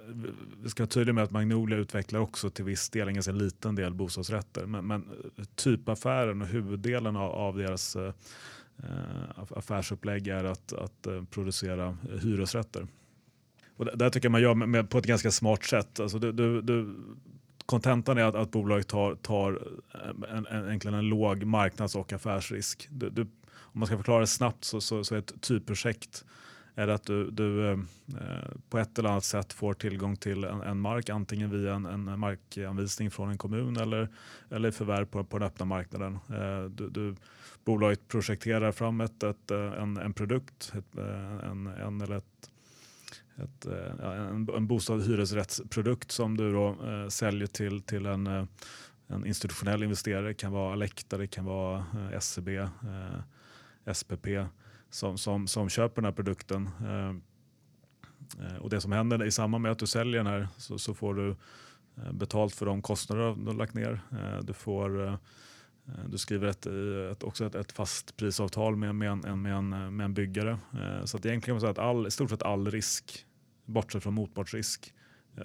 vi 0.63 0.69
ska 0.69 0.83
vara 0.83 0.89
tydliga 0.89 1.13
med 1.13 1.23
att 1.23 1.31
Magnolia 1.31 1.77
utvecklar 1.77 2.19
också 2.19 2.49
till 2.49 2.65
viss 2.65 2.89
del, 2.89 3.07
en 3.07 3.13
ganska 3.13 3.31
liten 3.31 3.75
del 3.75 3.93
bostadsrätter. 3.93 4.65
Men, 4.65 4.87
men 4.87 5.09
eh, 5.37 5.43
typaffären 5.55 6.41
och 6.41 6.47
huvuddelen 6.47 7.15
av, 7.15 7.31
av 7.31 7.57
deras 7.57 7.95
eh, 7.95 8.13
eh 8.83 9.43
affärsupplägg 9.55 10.27
är 10.27 10.43
att, 10.43 10.73
att 10.73 11.07
producera 11.29 11.97
hyresrätter. 12.21 12.87
Och 13.77 13.97
där 13.97 14.09
tycker 14.09 14.25
jag 14.25 14.31
man 14.31 14.41
gör 14.41 14.53
med, 14.53 14.69
med, 14.69 14.89
på 14.89 14.97
ett 14.97 15.05
ganska 15.05 15.31
smart 15.31 15.63
sätt. 15.63 15.99
Alltså 15.99 16.19
du, 16.19 16.31
du, 16.31 16.61
du, 16.61 16.95
kontentan 17.65 18.17
är 18.17 18.23
att, 18.23 18.35
att 18.35 18.51
bolaget 18.51 18.87
tar, 18.87 19.15
tar 19.15 19.61
eh, 19.93 20.37
en, 20.37 20.45
en, 20.45 20.81
en, 20.85 20.93
en 20.93 21.09
låg 21.09 21.43
marknads 21.43 21.95
och 21.95 22.13
affärsrisk. 22.13 22.87
Du, 22.91 23.09
du, 23.09 23.21
om 23.51 23.79
man 23.79 23.87
ska 23.87 23.97
förklara 23.97 24.19
det 24.19 24.27
snabbt 24.27 24.63
så, 24.63 24.81
så, 24.81 25.03
så 25.03 25.15
är 25.15 25.19
ett 25.19 25.41
typprojekt 25.41 26.25
är 26.77 26.87
att 26.87 27.03
du, 27.03 27.31
du 27.31 27.71
eh, 27.71 27.77
på 28.69 28.77
ett 28.77 28.99
eller 28.99 29.09
annat 29.09 29.23
sätt 29.23 29.53
får 29.53 29.73
tillgång 29.73 30.15
till 30.15 30.43
en, 30.43 30.61
en 30.61 30.79
mark, 30.79 31.09
antingen 31.09 31.49
via 31.49 31.73
en, 31.73 31.85
en, 31.85 32.19
markanvisning 32.19 33.11
från 33.11 33.29
en 33.29 33.37
kommun 33.37 33.77
eller, 33.77 34.09
eller 34.49 34.71
förvärv 34.71 35.05
på, 35.05 35.23
på 35.23 35.39
den 35.39 35.47
öppna 35.47 35.65
marknaden. 35.65 36.19
Eh, 36.29 36.63
du, 36.63 36.89
du, 36.89 37.15
bolaget 37.65 38.07
projekterar 38.07 38.71
fram 38.71 39.01
ett, 39.01 39.23
ett, 39.23 39.51
eh, 39.51 39.73
en, 39.73 39.97
en 39.97 40.13
produkt, 40.13 40.73
ett, 40.77 40.97
eh, 40.97 41.49
en, 41.49 41.67
en 41.67 42.01
eller 42.01 42.15
ett 42.15 42.51
ett, 43.43 43.65
eh, 43.65 44.27
en, 44.29 44.49
en 44.55 44.67
bostad 44.67 45.01
hyresrättsprodukt 45.01 46.11
som 46.11 46.37
du 46.37 46.53
då, 46.53 46.67
eh, 46.67 47.07
säljer 47.07 47.47
till, 47.47 47.81
till 47.81 48.05
en, 48.05 48.27
eh, 48.27 48.45
en 49.07 49.25
institutionell 49.25 49.83
investerare. 49.83 50.27
Det 50.27 50.33
kan 50.33 50.51
vara 50.51 50.73
Alecta, 50.73 51.17
det 51.17 51.27
kan 51.27 51.45
vara 51.45 51.77
eh, 51.77 52.19
SEB, 52.19 52.47
eh, 52.47 53.93
SPP 53.93 54.27
som, 54.89 55.17
som, 55.17 55.47
som 55.47 55.69
köper 55.69 55.95
den 55.95 56.05
här 56.05 56.11
produkten. 56.11 56.69
Eh, 56.81 57.09
eh, 58.45 58.57
och 58.57 58.69
Det 58.69 58.81
som 58.81 58.91
händer 58.91 59.25
i 59.25 59.31
samband 59.31 59.61
med 59.61 59.71
att 59.71 59.79
du 59.79 59.87
säljer 59.87 60.17
den 60.17 60.27
här 60.27 60.47
så, 60.57 60.77
så 60.77 60.93
får 60.93 61.13
du 61.13 61.35
betalt 62.11 62.55
för 62.55 62.65
de 62.65 62.81
kostnader 62.81 63.35
du 63.35 63.45
har 63.45 63.53
lagt 63.53 63.73
ner. 63.73 63.99
Du, 64.41 64.53
får, 64.53 65.17
du 66.07 66.17
skriver 66.17 66.47
ett, 66.47 66.65
ett, 67.11 67.23
också 67.23 67.45
ett, 67.45 67.55
ett 67.55 67.71
fast 67.71 68.17
prisavtal 68.17 68.75
med, 68.75 68.95
med, 68.95 69.25
en, 69.25 69.41
med, 69.41 69.53
en, 69.53 69.69
med 69.95 70.05
en 70.05 70.13
byggare. 70.13 70.59
Så 71.05 71.17
att 71.17 71.25
egentligen 71.25 71.41
kan 71.41 71.53
man 71.53 71.61
säga 71.61 71.71
att 71.71 71.89
all, 71.89 72.07
i 72.07 72.11
stort 72.11 72.29
sett 72.29 72.43
all 72.43 72.71
risk 72.71 73.26
bortsett 73.67 74.03
från 74.03 74.13
motpartsrisk, 74.13 74.93
eh, 75.37 75.43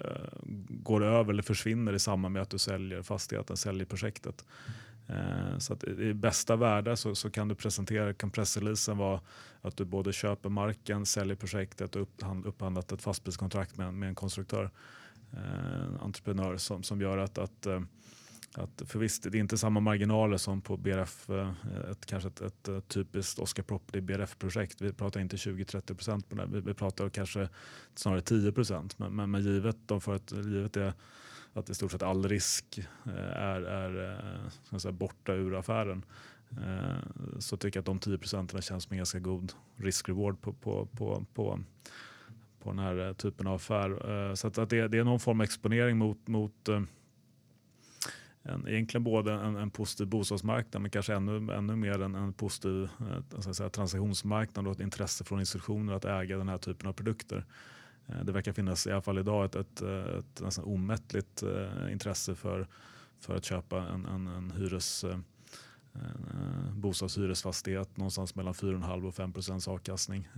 går 0.69 1.03
över 1.03 1.33
eller 1.33 1.43
försvinner 1.43 1.93
i 1.93 1.99
samband 1.99 2.33
med 2.33 2.41
att 2.41 2.49
du 2.49 2.57
säljer 2.57 3.01
fastigheten, 3.01 3.57
säljer 3.57 3.85
projektet. 3.85 4.45
Eh, 5.07 5.57
så 5.57 5.73
att 5.73 5.83
i 5.83 6.13
bästa 6.13 6.55
värde 6.55 6.97
så, 6.97 7.15
så, 7.15 7.29
kan 7.29 7.47
du 7.47 7.55
presentera, 7.55 8.13
kan 8.13 8.31
pressreleasen 8.31 8.97
vara 8.97 9.21
att 9.61 9.77
du 9.77 9.85
både 9.85 10.13
köper 10.13 10.49
marken, 10.49 11.05
säljer 11.05 11.35
projektet 11.35 11.95
och 11.95 12.07
upphandlat 12.45 12.91
ett 12.91 13.01
fastpriskontrakt 13.01 13.77
med, 13.77 13.93
med 13.93 14.09
en 14.09 14.15
konstruktör, 14.15 14.71
eh, 15.33 16.03
entreprenör 16.03 16.57
som, 16.57 16.83
som 16.83 17.01
gör 17.01 17.17
att, 17.17 17.37
att 17.37 17.65
eh, 17.65 17.81
att 18.57 18.81
för 18.85 18.99
visst, 18.99 19.31
det 19.31 19.37
är 19.37 19.39
inte 19.39 19.57
samma 19.57 19.79
marginaler 19.79 20.37
som 20.37 20.61
på 20.61 20.77
BRF, 20.77 21.29
eh, 21.29 21.51
ett, 21.91 22.05
kanske 22.05 22.29
ett, 22.29 22.41
ett, 22.41 22.67
eh, 22.67 22.79
typiskt 22.79 23.39
Oscar 23.39 23.63
Property 23.63 24.01
BRF-projekt. 24.01 24.81
Vi 24.81 24.93
pratar 24.93 25.19
inte 25.19 25.35
20-30 25.35 25.95
procent 25.95 26.29
på 26.29 26.35
det, 26.35 26.45
vi, 26.45 26.59
vi 26.59 26.73
pratar 26.73 27.09
kanske 27.09 27.49
snarare 27.95 28.21
10 28.21 28.51
procent. 28.51 28.99
Men, 28.99 29.15
men, 29.15 29.31
men, 29.31 29.43
givet, 29.43 29.77
de 29.85 30.01
för 30.01 30.15
att, 30.15 30.31
givet 30.31 30.73
det 30.73 30.93
att 31.53 31.69
i 31.69 31.73
stort 31.73 31.91
sett 31.91 32.03
all 32.03 32.29
risk 32.29 32.77
eh, 33.05 33.13
är, 33.41 33.61
är 33.61 34.79
säga, 34.79 34.91
borta 34.91 35.33
ur 35.33 35.59
affären 35.59 36.05
så 37.39 37.57
tycker 37.57 37.77
jag 37.77 37.81
att 37.81 37.85
de 37.85 37.99
10 37.99 38.17
procenten 38.17 38.61
känns 38.61 38.83
som 38.83 38.93
en 38.93 38.97
ganska 38.97 39.19
god 39.19 39.53
risk-reward 39.75 40.41
på, 40.41 40.53
på, 40.53 40.85
på, 40.85 41.25
på, 41.33 41.59
på 42.59 42.69
den 42.69 42.79
här 42.79 43.13
typen 43.13 43.47
av 43.47 43.55
affär. 43.55 44.35
Så 44.35 44.47
att, 44.47 44.57
att 44.57 44.69
det, 44.69 44.87
det, 44.87 44.97
är 44.97 45.03
någon 45.03 45.19
form 45.19 45.39
av 45.39 45.43
exponering 45.43 45.97
mot, 45.97 46.27
mot 46.27 46.69
en, 48.43 48.67
egentligen 48.67 49.03
både 49.03 49.33
en, 49.33 49.55
en 49.55 49.71
positiv 49.71 50.07
bostadsmarknad 50.07 50.81
men 50.81 50.91
kanske 50.91 51.13
ännu, 51.13 51.53
ännu 51.53 51.75
mer 51.75 52.01
en, 52.01 52.15
en 52.15 52.33
positiv 52.33 52.89
eh, 53.35 53.39
säga, 53.39 53.69
transaktionsmarknad 53.69 54.67
och 54.67 54.73
ett 54.73 54.79
intresse 54.79 55.23
från 55.23 55.39
institutioner 55.39 55.93
att 55.93 56.05
äga 56.05 56.37
den 56.37 56.49
här 56.49 56.57
typen 56.57 56.89
av 56.89 56.93
produkter. 56.93 57.45
Eh, 58.07 58.23
det 58.23 58.31
verkar 58.31 58.53
finnas, 58.53 58.87
i 58.87 58.91
alla 58.91 59.01
fall 59.01 59.17
idag, 59.17 59.45
ett, 59.45 59.55
ett, 59.55 59.81
ett 59.81 60.41
nästan 60.41 60.65
omättligt 60.65 61.43
eh, 61.43 61.91
intresse 61.91 62.35
för, 62.35 62.67
för 63.19 63.35
att 63.35 63.45
köpa 63.45 63.81
en, 63.81 64.05
en, 64.05 64.27
en 64.27 64.51
hyres, 64.51 65.03
en 65.03 65.23
bostadshyresfastighet 66.73 67.97
någonstans 67.97 68.35
mellan 68.35 68.53
4,5 68.53 69.07
och 69.07 69.15
5 69.15 69.33
procents 69.33 69.67
avkastning. 69.67 70.29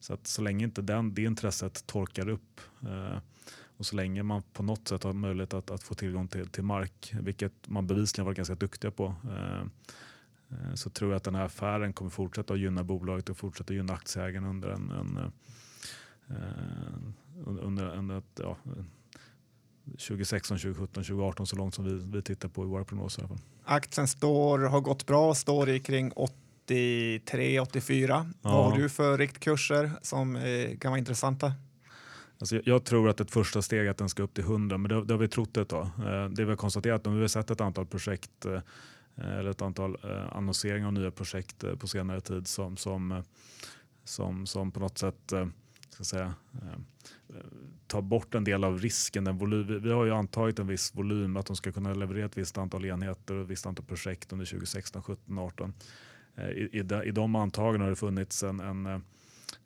Så 0.00 0.14
att 0.14 0.26
så 0.26 0.42
länge 0.42 0.64
inte 0.64 0.82
den, 0.82 1.14
det 1.14 1.22
intresset 1.22 1.86
torkar 1.86 2.28
upp 2.28 2.60
och 3.84 3.88
så 3.88 3.96
länge 3.96 4.22
man 4.22 4.42
på 4.52 4.62
något 4.62 4.88
sätt 4.88 5.02
har 5.02 5.12
möjlighet 5.12 5.54
att, 5.54 5.70
att 5.70 5.82
få 5.82 5.94
tillgång 5.94 6.28
till, 6.28 6.48
till 6.48 6.62
mark, 6.62 7.14
vilket 7.20 7.52
man 7.66 7.86
bevisligen 7.86 8.26
varit 8.26 8.36
ganska 8.36 8.54
duktiga 8.54 8.90
på, 8.90 9.14
eh, 9.24 9.60
eh, 10.50 10.74
så 10.74 10.90
tror 10.90 11.10
jag 11.10 11.16
att 11.16 11.24
den 11.24 11.34
här 11.34 11.44
affären 11.44 11.92
kommer 11.92 12.10
fortsätta 12.10 12.54
att 12.54 12.60
gynna 12.60 12.84
bolaget 12.84 13.28
och 13.28 13.36
fortsätta 13.36 13.74
gynna 13.74 13.92
aktieägarna 13.92 14.48
under 14.48 14.68
en, 14.68 14.90
en 14.90 15.18
uh, 16.30 16.96
under 17.66 18.18
ett, 18.18 18.40
ja, 18.40 18.56
2016, 19.84 20.58
2017, 20.58 21.04
2018 21.04 21.46
så 21.46 21.56
långt 21.56 21.74
som 21.74 21.84
vi, 21.84 22.18
vi 22.18 22.22
tittar 22.22 22.48
på 22.48 22.64
i 22.64 22.66
våra 22.66 22.84
prognoser. 22.84 23.28
Aktien 23.64 24.08
står, 24.08 24.58
har 24.58 24.80
gått 24.80 25.06
bra, 25.06 25.34
står 25.34 25.68
i 25.68 25.80
kring 25.80 26.12
83, 26.12 27.60
84. 27.60 28.32
Ja. 28.42 28.50
Vad 28.50 28.70
har 28.70 28.78
du 28.78 28.88
för 28.88 29.18
riktkurser 29.18 29.90
som 30.02 30.36
eh, 30.36 30.78
kan 30.78 30.90
vara 30.90 30.98
intressanta? 30.98 31.52
Alltså 32.44 32.60
jag 32.64 32.84
tror 32.84 33.08
att 33.08 33.20
ett 33.20 33.30
första 33.30 33.62
steg 33.62 33.86
är 33.86 33.90
att 33.90 33.96
den 33.96 34.08
ska 34.08 34.22
upp 34.22 34.34
till 34.34 34.44
100, 34.44 34.78
men 34.78 34.88
det, 34.88 35.04
det 35.04 35.14
har 35.14 35.18
vi 35.18 35.28
trott 35.28 35.56
ett 35.56 35.68
tag. 35.68 35.86
Eh, 35.98 36.28
det 36.28 36.44
vi 36.44 36.50
har 36.50 36.56
konstaterat, 36.56 37.06
om 37.06 37.14
vi 37.14 37.20
har 37.20 37.28
sett 37.28 37.50
ett 37.50 37.60
antal 37.60 37.86
projekt 37.86 38.46
eh, 38.46 38.60
eller 39.16 39.50
ett 39.50 39.62
antal 39.62 39.96
eh, 40.04 40.36
annonseringar 40.36 40.86
av 40.86 40.92
nya 40.92 41.10
projekt 41.10 41.64
på 41.78 41.86
senare 41.86 42.20
tid 42.20 42.46
som, 42.46 42.76
som, 42.76 43.22
som, 44.04 44.46
som 44.46 44.72
på 44.72 44.80
något 44.80 44.98
sätt 44.98 45.32
ska 45.88 46.04
säga, 46.04 46.34
tar 47.86 48.02
bort 48.02 48.34
en 48.34 48.44
del 48.44 48.64
av 48.64 48.78
risken. 48.78 49.24
Den 49.24 49.38
volym, 49.38 49.82
vi 49.82 49.92
har 49.92 50.04
ju 50.04 50.10
antagit 50.10 50.58
en 50.58 50.66
viss 50.66 50.94
volym, 50.94 51.36
att 51.36 51.46
de 51.46 51.56
ska 51.56 51.72
kunna 51.72 51.94
leverera 51.94 52.26
ett 52.26 52.38
visst 52.38 52.58
antal 52.58 52.84
enheter 52.84 53.34
och 53.34 53.42
ett 53.42 53.50
visst 53.50 53.66
antal 53.66 53.86
projekt 53.86 54.32
under 54.32 54.46
2016, 54.46 55.02
17, 55.02 55.38
18. 55.38 55.74
I, 56.38 56.78
i, 56.78 56.82
de, 56.82 57.02
i 57.02 57.10
de 57.10 57.36
antagandena 57.36 57.84
har 57.84 57.90
det 57.90 57.96
funnits 57.96 58.42
en, 58.42 58.60
en 58.60 59.02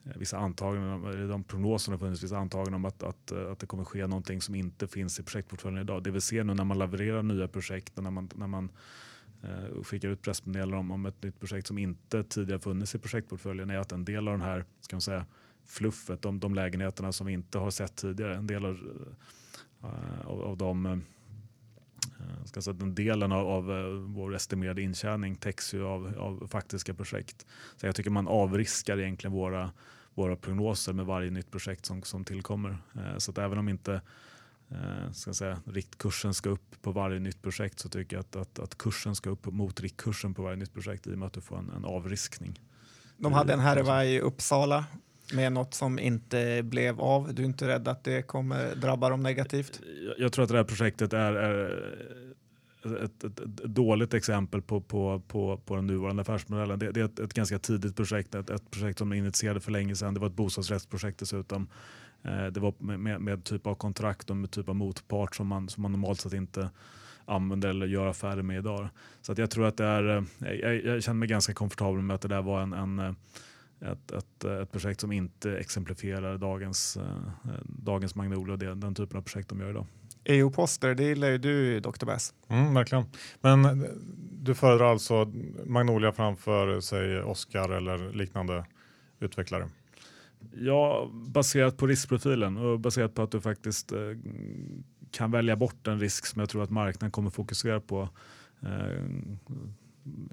Eh, 0.05 0.13
vissa 0.17 0.39
antaganden, 0.39 1.29
de 1.29 1.45
prognoserna 1.45 1.95
har 1.97 1.99
funnits 1.99 2.23
vissa 2.23 2.39
antaganden 2.39 2.75
om 2.75 2.85
att, 2.85 3.03
att, 3.03 3.31
eh, 3.31 3.53
att 3.53 3.59
det 3.59 3.67
kommer 3.67 3.85
ske 3.85 4.07
någonting 4.07 4.41
som 4.41 4.55
inte 4.55 4.89
finns 4.89 5.21
i 5.21 5.23
projektportföljen 5.23 5.83
idag. 5.83 6.03
Det 6.03 6.11
vi 6.11 6.21
ser 6.21 6.45
nu 6.45 6.55
när 6.55 6.65
man 6.65 6.79
levererar 6.79 7.23
nya 7.23 7.49
projekt 7.49 7.99
och 7.99 8.05
när 8.05 8.11
man, 8.11 8.31
när 8.35 8.47
man 8.47 8.71
eh, 9.43 9.83
skickar 9.83 10.09
ut 10.09 10.23
pressmeddelanden 10.23 10.79
om, 10.79 10.91
om 10.91 11.07
ett 11.07 11.23
nytt 11.23 11.41
projekt 11.41 11.67
som 11.67 11.79
inte 11.79 12.25
tidigare 12.25 12.61
funnits 12.61 12.95
i 12.95 12.99
projektportföljen 12.99 13.71
är 13.71 13.79
att 13.79 13.93
en 13.93 14.05
del 14.05 14.29
av 14.29 14.35
den 14.35 14.47
här 14.47 14.65
ska 14.81 14.97
man 14.97 15.01
säga, 15.01 15.27
fluffet, 15.67 16.23
de, 16.23 16.41
de 16.41 16.55
lägenheterna 16.55 17.13
som 17.13 17.27
vi 17.27 17.33
inte 17.33 17.59
har 17.59 17.71
sett 17.71 17.97
tidigare, 17.97 18.37
en 18.37 18.47
del 18.47 18.65
av, 18.65 18.79
eh, 19.83 20.27
av, 20.27 20.43
av 20.43 20.57
de 20.57 20.87
eh, 20.87 20.99
Eh, 22.21 22.45
ska 22.45 22.63
säga, 22.63 22.75
den 22.75 22.95
delen 22.95 23.33
av, 23.33 23.47
av 23.47 23.73
eh, 23.73 23.87
vår 23.89 24.35
estimerade 24.35 24.83
intjäning 24.83 25.37
täcks 25.37 25.75
ju 25.75 25.85
av, 25.85 26.15
av 26.19 26.49
faktiska 26.49 26.95
projekt. 26.95 27.47
Så 27.77 27.87
jag 27.87 27.97
tycker 27.97 28.11
man 28.11 28.29
avriskar 28.29 28.99
egentligen 28.99 29.33
våra 29.33 29.71
våra 30.15 30.37
prognoser 30.37 30.93
med 30.93 31.07
varje 31.07 31.31
nytt 31.31 31.51
projekt 31.51 31.87
som, 31.87 32.03
som 32.03 32.25
tillkommer. 32.25 32.79
Eh, 32.95 33.19
så 33.19 33.31
att 33.31 33.39
även 33.39 33.59
om 33.59 33.69
inte 33.69 34.01
ska 35.13 35.35
säga, 35.35 35.61
riktkursen 35.65 36.35
ska 36.35 36.49
upp 36.49 36.83
på 36.83 36.93
varje 36.93 37.19
nytt 37.19 37.43
projekt 37.43 37.79
så 37.79 37.89
tycker 37.89 38.17
jag 38.17 38.21
att, 38.21 38.37
att, 38.37 38.59
att 38.59 38.79
kursen 38.79 39.15
ska 39.15 39.31
upp 39.31 39.47
mot 39.47 39.81
riktkursen 39.81 40.35
på 40.35 40.43
varje 40.43 40.57
nytt 40.57 40.75
projekt 40.75 41.07
i 41.07 41.15
och 41.15 41.19
med 41.19 41.27
att 41.27 41.33
du 41.33 41.41
får 41.41 41.59
en, 41.59 41.71
en 41.71 41.85
avriskning. 41.85 42.61
De 43.17 43.33
hade 43.33 43.53
en 43.53 43.61
härva 43.61 44.05
i 44.05 44.21
Uppsala 44.21 44.85
med 45.33 45.53
något 45.53 45.75
som 45.75 45.99
inte 45.99 46.63
blev 46.63 47.01
av. 47.01 47.35
Du 47.35 47.43
är 47.43 47.47
inte 47.47 47.69
rädd 47.69 47.89
att 47.89 48.05
det 48.05 48.23
kommer 48.23 48.75
drabba 48.75 49.09
dem 49.09 49.23
negativt? 49.23 49.81
Jag, 50.07 50.15
jag 50.19 50.33
tror 50.33 50.43
att 50.43 50.51
det 50.51 50.57
här 50.57 50.65
projektet 50.65 51.13
är, 51.13 51.33
är 51.33 51.85
ett, 52.85 53.25
ett, 53.25 53.41
ett, 53.41 53.65
dåligt 53.65 54.15
exempel 54.15 54.63
på, 54.63 54.81
på, 54.81 55.23
på, 55.29 55.61
på 55.65 55.77
den 55.77 55.87
nuvarande 55.87 56.23
affärsmodellen. 56.23 56.79
Det, 56.79 56.93
det 56.93 57.01
är 57.01 57.05
ett, 57.05 57.19
ett, 57.19 57.35
ganska 57.35 57.59
tidigt 57.59 57.97
projekt, 57.97 58.35
ett, 58.35 58.51
ett 58.51 58.71
projekt 58.71 58.99
som 58.99 59.13
initierade 59.13 59.61
för 59.61 59.73
länge 59.73 59.97
sedan. 59.97 60.15
Det 60.15 60.21
var 60.21 60.27
ett 60.27 60.37
bostadsrättsprojekt 60.37 61.19
dessutom. 61.19 61.69
Eh, 62.23 62.47
det 62.47 62.61
var 62.61 62.75
med, 62.79 63.01
med, 63.01 63.21
med, 63.21 63.45
typ 63.45 63.67
av 63.67 63.75
kontrakt 63.75 64.31
och 64.31 64.37
med 64.37 64.51
typ 64.51 64.69
av 64.69 64.77
motpart 64.77 65.37
som 65.37 65.47
man, 65.47 65.69
som 65.69 65.83
man 65.83 65.93
normalt 65.93 66.21
sett 66.21 66.33
inte 66.33 66.71
använder 67.25 67.69
eller 67.69 67.87
gör 67.87 68.07
affärer 68.07 68.43
med 68.43 68.59
idag. 68.59 68.89
Så 69.23 69.33
att 69.33 69.39
jag 69.39 69.51
tror 69.51 69.67
att 69.67 69.77
det 69.77 69.85
är, 69.85 70.17
eh, 70.17 70.53
jag, 70.53 70.85
jag 70.85 71.03
känner 71.03 71.19
mig 71.19 71.29
ganska 71.29 71.55
komfortabel 71.55 72.03
med 72.03 72.15
att 72.15 72.21
det 72.21 72.29
där 72.29 72.43
var 72.43 72.63
en, 72.63 72.73
en 72.73 72.99
eh, 72.99 73.13
ett, 73.81 74.11
ett, 74.11 74.45
ett 74.45 74.73
projekt 74.73 75.01
som 75.01 75.13
inte 75.13 75.59
exemplifierar 75.59 76.39
dagens, 76.39 76.99
dagens 77.63 78.15
Magnolia 78.15 78.53
och 78.53 78.59
det, 78.59 78.75
den 78.75 78.95
typen 78.95 79.19
av 79.19 79.23
projekt 79.23 79.49
de 79.49 79.61
gör 79.61 79.71
idag. 79.71 79.87
EU-poster, 80.29 80.95
det 80.95 81.03
gillar 81.05 81.29
ju 81.29 81.39
du 81.39 81.81
Dr. 81.81 82.07
Bass. 82.07 82.35
Mm, 82.49 82.75
verkligen. 82.75 83.05
Men 83.41 83.65
eh, 83.65 83.73
du 84.43 84.55
föredrar 84.55 84.91
alltså 84.91 85.33
Magnolia 85.67 86.13
framför 86.13 86.81
säg 86.81 87.21
Oscar 87.21 87.69
eller 87.69 88.13
liknande 88.13 88.65
utvecklare? 89.21 89.69
Ja, 90.53 91.11
baserat 91.13 91.77
på 91.77 91.87
riskprofilen 91.87 92.57
och 92.57 92.81
baserat 92.81 93.15
på 93.15 93.23
att 93.23 93.31
du 93.31 93.41
faktiskt 93.41 93.93
eh, 93.93 93.99
kan 95.11 95.31
välja 95.31 95.57
bort 95.57 95.87
en 95.87 96.01
risk 96.01 96.27
som 96.27 96.41
jag 96.41 96.49
tror 96.49 96.63
att 96.63 96.71
marknaden 96.71 97.11
kommer 97.11 97.31
fokusera 97.31 97.81
på 97.81 98.09
eh, 98.63 99.05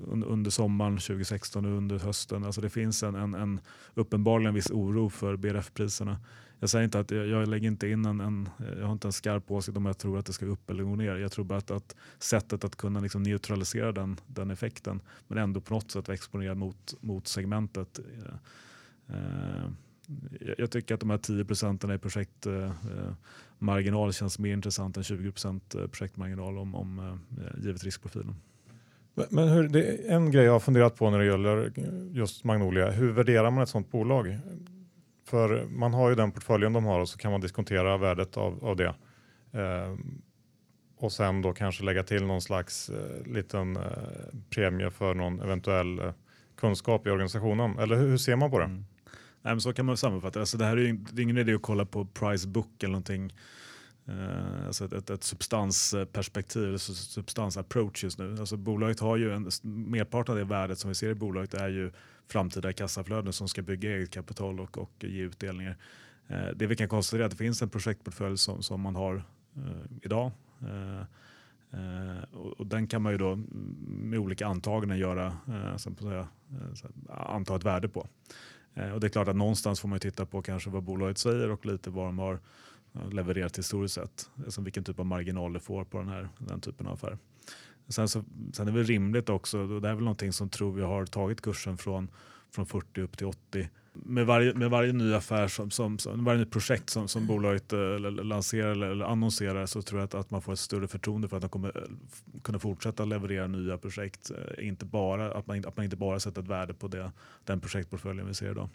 under 0.07 0.51
sommaren 0.51 0.97
2016 0.97 1.65
och 1.65 1.77
under 1.77 1.99
hösten. 1.99 2.43
Alltså 2.43 2.61
det 2.61 2.69
finns 2.69 3.03
en, 3.03 3.15
en, 3.15 3.33
en 3.33 3.59
uppenbarligen 3.93 4.53
viss 4.53 4.71
oro 4.71 5.09
för 5.09 5.35
BRF-priserna. 5.35 6.19
Jag 6.59 6.69
säger 6.69 6.85
inte 6.85 6.99
att 6.99 7.11
jag, 7.11 7.27
jag 7.27 7.47
lägger 7.47 7.67
inte 7.67 7.87
in 7.87 8.05
en, 8.05 8.21
en, 8.21 8.49
jag 8.79 8.85
har 8.85 8.93
inte 8.93 9.07
en 9.07 9.13
skarp 9.13 9.51
åsikt 9.51 9.77
om 9.77 9.85
jag 9.85 9.97
tror 9.97 10.19
att 10.19 10.25
det 10.25 10.33
ska 10.33 10.45
upp 10.45 10.69
eller 10.69 10.83
gå 10.83 10.95
ner. 10.95 11.15
Jag 11.15 11.31
tror 11.31 11.45
bara 11.45 11.59
att, 11.59 11.71
att 11.71 11.95
sättet 12.19 12.63
att 12.63 12.75
kunna 12.75 12.99
liksom 12.99 13.23
neutralisera 13.23 13.91
den, 13.91 14.17
den 14.27 14.51
effekten 14.51 15.01
men 15.27 15.37
ändå 15.37 15.61
på 15.61 15.73
något 15.73 15.91
sätt 15.91 16.07
vara 16.07 16.15
exponerad 16.15 16.57
mot, 16.57 16.93
mot 17.01 17.27
segmentet. 17.27 17.99
Eh, 17.99 19.15
eh 19.15 19.69
jag 20.57 20.71
tycker 20.71 20.93
att 20.93 20.99
de 20.99 21.09
här 21.09 21.17
10 21.17 21.45
procenten 21.45 21.91
i 21.91 21.97
projektmarginal 21.97 24.03
eh, 24.03 24.07
eh 24.07 24.11
känns 24.11 24.39
mer 24.39 24.53
intressant 24.53 24.97
än 24.97 25.03
20 25.03 25.31
procent 25.31 25.75
eh, 25.75 25.87
projektmarginal 25.87 26.57
om, 26.57 26.75
om 26.75 26.99
eh, 26.99 27.15
givet 27.63 27.83
riskprofilen. 27.83 28.35
Men 29.15 29.47
hur, 29.47 29.67
det 29.67 29.87
är 29.87 30.15
en 30.15 30.31
grej 30.31 30.45
jag 30.45 30.51
har 30.51 30.59
funderat 30.59 30.95
på 30.95 31.09
när 31.09 31.19
det 31.19 31.25
gäller 31.25 31.71
just 32.11 32.43
Magnolia. 32.43 32.91
Hur 32.91 33.11
värderar 33.11 33.51
man 33.51 33.63
ett 33.63 33.69
sådant 33.69 33.91
bolag? 33.91 34.37
För 35.27 35.65
man 35.65 35.93
har 35.93 36.09
ju 36.09 36.15
den 36.15 36.31
portföljen 36.31 36.73
de 36.73 36.85
har 36.85 36.99
och 36.99 37.09
så 37.09 37.17
kan 37.17 37.31
man 37.31 37.41
diskontera 37.41 37.97
värdet 37.97 38.37
av, 38.37 38.65
av 38.65 38.75
det. 38.75 38.95
Eh, 39.51 39.95
och 40.97 41.11
sen 41.11 41.41
då 41.41 41.53
kanske 41.53 41.83
lägga 41.83 42.03
till 42.03 42.25
någon 42.25 42.41
slags 42.41 42.89
eh, 42.89 43.33
liten 43.33 43.77
eh, 43.77 43.83
premie 44.49 44.91
för 44.91 45.13
någon 45.13 45.41
eventuell 45.41 45.99
eh, 45.99 46.13
kunskap 46.57 47.07
i 47.07 47.09
organisationen. 47.09 47.79
Eller 47.79 47.95
hur, 47.95 48.07
hur 48.07 48.17
ser 48.17 48.35
man 48.35 48.51
på 48.51 48.59
det? 48.59 48.65
Mm. 48.65 48.85
Nej, 49.41 49.53
men 49.53 49.61
så 49.61 49.73
kan 49.73 49.85
man 49.85 49.97
sammanfatta 49.97 50.39
alltså 50.39 50.57
det. 50.57 50.65
Här 50.65 50.77
är, 50.77 50.81
ju, 50.81 50.93
det 50.93 51.21
är 51.21 51.23
ingen 51.23 51.37
idé 51.37 51.53
att 51.53 51.61
kolla 51.61 51.85
på 51.85 52.05
price 52.05 52.47
book 52.47 52.83
eller 52.83 52.91
någonting. 52.91 53.33
Uh, 54.09 54.65
alltså 54.67 54.85
ett, 54.85 54.93
ett, 54.93 55.09
ett 55.09 55.23
substansperspektiv, 55.23 56.77
substansapproach 56.77 58.03
just 58.03 58.19
nu. 58.19 58.37
Alltså 58.39 58.57
bolaget 58.57 58.99
har 58.99 59.17
ju 59.17 59.33
en 59.33 59.49
merparten 59.63 60.31
av 60.31 60.37
det 60.37 60.45
värdet 60.45 60.79
som 60.79 60.89
vi 60.89 60.95
ser 60.95 61.09
i 61.09 61.15
bolaget 61.15 61.53
är 61.53 61.69
ju 61.69 61.91
framtida 62.27 62.73
kassaflöden 62.73 63.33
som 63.33 63.47
ska 63.47 63.61
bygga 63.61 63.89
eget 63.89 64.11
kapital 64.11 64.59
och, 64.59 64.77
och 64.77 64.91
ge 64.99 65.21
utdelningar. 65.21 65.77
Eh, 66.27 66.47
det 66.55 66.67
vi 66.67 66.75
kan 66.75 66.87
konstatera 66.87 67.23
är 67.23 67.25
att 67.25 67.31
det 67.31 67.37
finns 67.37 67.61
en 67.61 67.69
projektportfölj 67.69 68.37
som, 68.37 68.63
som 68.63 68.81
man 68.81 68.95
har 68.95 69.15
eh, 69.55 69.61
idag. 70.01 70.31
Eh, 70.61 70.99
eh 71.79 72.23
och, 72.33 72.59
och, 72.59 72.67
den 72.67 72.87
kan 72.87 73.01
man 73.01 73.11
ju 73.11 73.17
då 73.17 73.39
med 73.87 74.19
olika 74.19 74.47
antaganden 74.47 74.97
göra, 74.97 75.37
eh, 75.47 75.77
säga, 75.77 76.27
anta 77.09 77.55
ett 77.55 77.65
värde 77.65 77.89
på. 77.89 77.99
och 78.93 78.99
det 78.99 79.07
är 79.07 79.09
klart 79.09 79.27
att 79.27 79.35
någonstans 79.35 79.79
får 79.79 79.87
man 79.87 79.99
titta 79.99 80.25
på 80.25 80.41
kanske 80.41 80.69
vad 80.69 80.83
bolaget 80.83 81.17
säger 81.17 81.49
och 81.49 81.65
lite 81.65 81.89
vad 81.89 82.05
de 82.05 82.19
har 82.19 82.39
Eh, 82.95 83.09
levererat 83.11 83.57
historiskt 83.57 83.95
sett. 83.95 84.29
Alltså 84.45 84.61
vilken 84.61 84.83
typ 84.83 84.99
av 84.99 85.05
marginal 85.05 85.53
du 85.53 85.59
får 85.59 85.83
på 85.85 85.97
den 85.97 86.09
här 86.09 86.29
den 86.37 86.61
typen 86.61 86.87
av 86.87 86.93
affär. 86.93 87.17
Sen, 87.87 88.07
så, 88.07 88.23
sen 88.53 88.67
är 88.67 88.71
det 88.71 88.77
väl 88.77 88.87
rimligt 88.87 89.29
också, 89.29 89.59
och 89.59 89.81
det 89.81 89.89
är 89.89 89.93
väl 89.93 90.03
någonting 90.03 90.33
som 90.33 90.49
tror 90.49 90.71
vi 90.73 90.81
har 90.81 91.05
tagit 91.05 91.41
kursen 91.41 91.77
från, 91.77 92.07
från 92.51 92.65
40 92.65 93.01
upp 93.01 93.17
till 93.17 93.27
80. 93.27 93.69
Med 93.93 94.25
varje, 94.25 94.53
med 94.53 94.69
varje 94.69 94.93
ny 94.93 95.13
affär, 95.13 95.47
som, 95.47 95.71
som, 95.71 95.99
som 95.99 96.25
varje 96.25 96.39
nytt 96.39 96.51
projekt 96.51 96.89
som, 96.89 97.07
som 97.07 97.27
bolaget 97.27 97.73
eh, 97.73 97.79
eller, 97.79 98.11
lanserar 98.11 98.71
eller, 98.71 98.87
eller, 98.87 99.05
annonserar 99.05 99.65
så 99.65 99.81
tror 99.81 99.99
jag 99.99 100.05
att, 100.05 100.13
att 100.13 100.31
man 100.31 100.41
får 100.41 100.53
ett 100.53 100.59
större 100.59 100.87
förtroende 100.87 101.27
för 101.27 101.37
att 101.37 101.41
de 101.41 101.49
kommer 101.49 101.87
kunna 102.43 102.59
fortsätta 102.59 103.05
leverera 103.05 103.47
nya 103.47 103.77
projekt. 103.77 104.31
Eh, 104.31 104.67
inte 104.67 104.85
bara, 104.85 105.33
att, 105.33 105.47
man, 105.47 105.65
att 105.65 105.77
man 105.77 105.83
inte 105.83 105.97
bara 105.97 106.19
sätter 106.19 106.41
ett 106.41 106.47
värde 106.47 106.73
på 106.73 106.87
det, 106.87 107.11
den 107.43 107.59
projektportföljen 107.59 108.27
vi 108.27 108.33
ser 108.33 108.51
idag. 108.51 108.69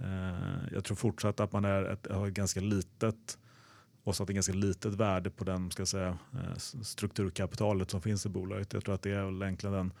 Eh, 0.00 0.72
jag 0.72 0.84
tror 0.84 0.96
fortsatt 0.96 1.40
att 1.40 1.52
man 1.52 1.64
är 1.64 1.84
ett, 1.84 2.06
har 2.10 2.26
ett 2.26 2.34
ganska 2.34 2.60
litet 2.60 3.38
och 4.04 4.16
satt 4.16 4.28
ett 4.28 4.34
ganska 4.34 4.52
litet 4.52 4.94
värde 4.94 5.30
på 5.30 5.44
den 5.44 5.70
ska 5.70 5.86
säga, 5.86 6.18
eh, 6.32 6.56
strukturkapitalet 6.82 7.90
som 7.90 8.02
finns 8.02 8.26
i 8.26 8.28
bolaget. 8.28 8.72
Jag 8.72 8.84
tror 8.84 8.94
att 8.94 9.02
det 9.02 9.12
är 9.12 9.24
väl 9.24 9.42
egentligen 9.42 9.74
den, 9.74 9.92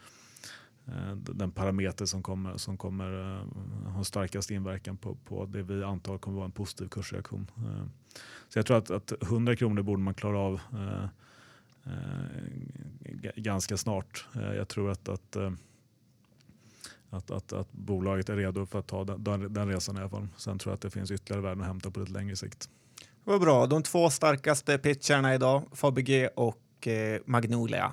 eh, 0.86 1.14
den 1.16 1.50
parameter 1.50 2.06
som 2.06 2.22
kommer, 2.22 2.56
som 2.56 2.76
kommer 2.76 3.40
ha 3.86 4.04
starkast 4.04 4.50
inverkan 4.50 4.96
på, 4.96 5.14
på 5.14 5.46
det 5.46 5.62
vi 5.62 5.84
antar 5.84 6.18
kommer 6.18 6.36
vara 6.36 6.46
en 6.46 6.52
positiv 6.52 6.88
kursreaktion. 6.88 7.50
Så 8.48 8.58
jag 8.58 8.66
tror 8.66 8.76
att, 8.76 8.90
att 8.90 9.12
100 9.22 9.56
kronor 9.56 9.82
borde 9.82 10.02
man 10.02 10.14
klara 10.14 10.38
av 10.38 10.60
ganska 13.36 13.76
snart. 13.76 14.26
Jag 14.32 14.68
tror 14.68 14.90
att, 14.90 15.08
att 15.08 15.36
att, 17.10 17.30
att, 17.30 17.52
att 17.52 17.72
bolaget 17.72 18.28
är 18.28 18.36
redo 18.36 18.66
för 18.66 18.78
att 18.78 18.86
ta 18.86 19.04
den, 19.04 19.52
den, 19.52 19.68
resan 19.68 19.96
i 19.96 20.00
alla 20.00 20.08
fall. 20.08 20.28
Sen 20.36 20.58
tror 20.58 20.70
jag 20.70 20.74
att 20.74 20.82
det 20.82 20.90
finns 20.90 21.10
ytterligare 21.10 21.42
värden 21.42 21.60
att 21.60 21.66
hämta 21.66 21.90
på 21.90 22.00
lite 22.00 22.12
längre 22.12 22.36
sikt. 22.36 22.68
Vad 23.24 23.40
bra. 23.40 23.66
De 23.66 23.82
två 23.82 24.10
starkaste 24.10 24.78
pitcherna 24.78 25.34
idag, 25.34 25.62
Fabege 25.72 26.28
och 26.28 26.88
eh, 26.88 27.20
Magnolia. 27.24 27.92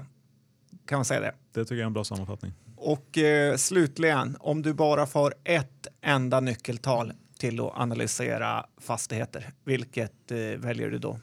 Kan 0.86 0.98
man 0.98 1.06
säga 1.06 1.20
det? 1.20 1.34
Det 1.54 1.64
tycker 1.66 1.76
jag 1.76 1.82
är 1.82 1.88
en 1.88 1.94
bra 1.94 2.04
sammanfattning. 2.04 2.54
Och 2.78 3.18
eh, 3.18 3.56
slutligen, 3.56 4.38
om 4.40 4.62
du 4.62 4.74
bara 4.74 5.06
får 5.06 5.34
ett 5.44 5.88
enda 6.02 6.40
nyckeltal 6.40 7.14
till 7.40 7.60
att 7.60 7.72
analysera 7.76 8.66
fastigheter, 8.78 9.52
vilket 9.64 10.32
eh, 10.32 10.38
väljer 10.38 10.90
du 10.90 10.98
då? 10.98 11.20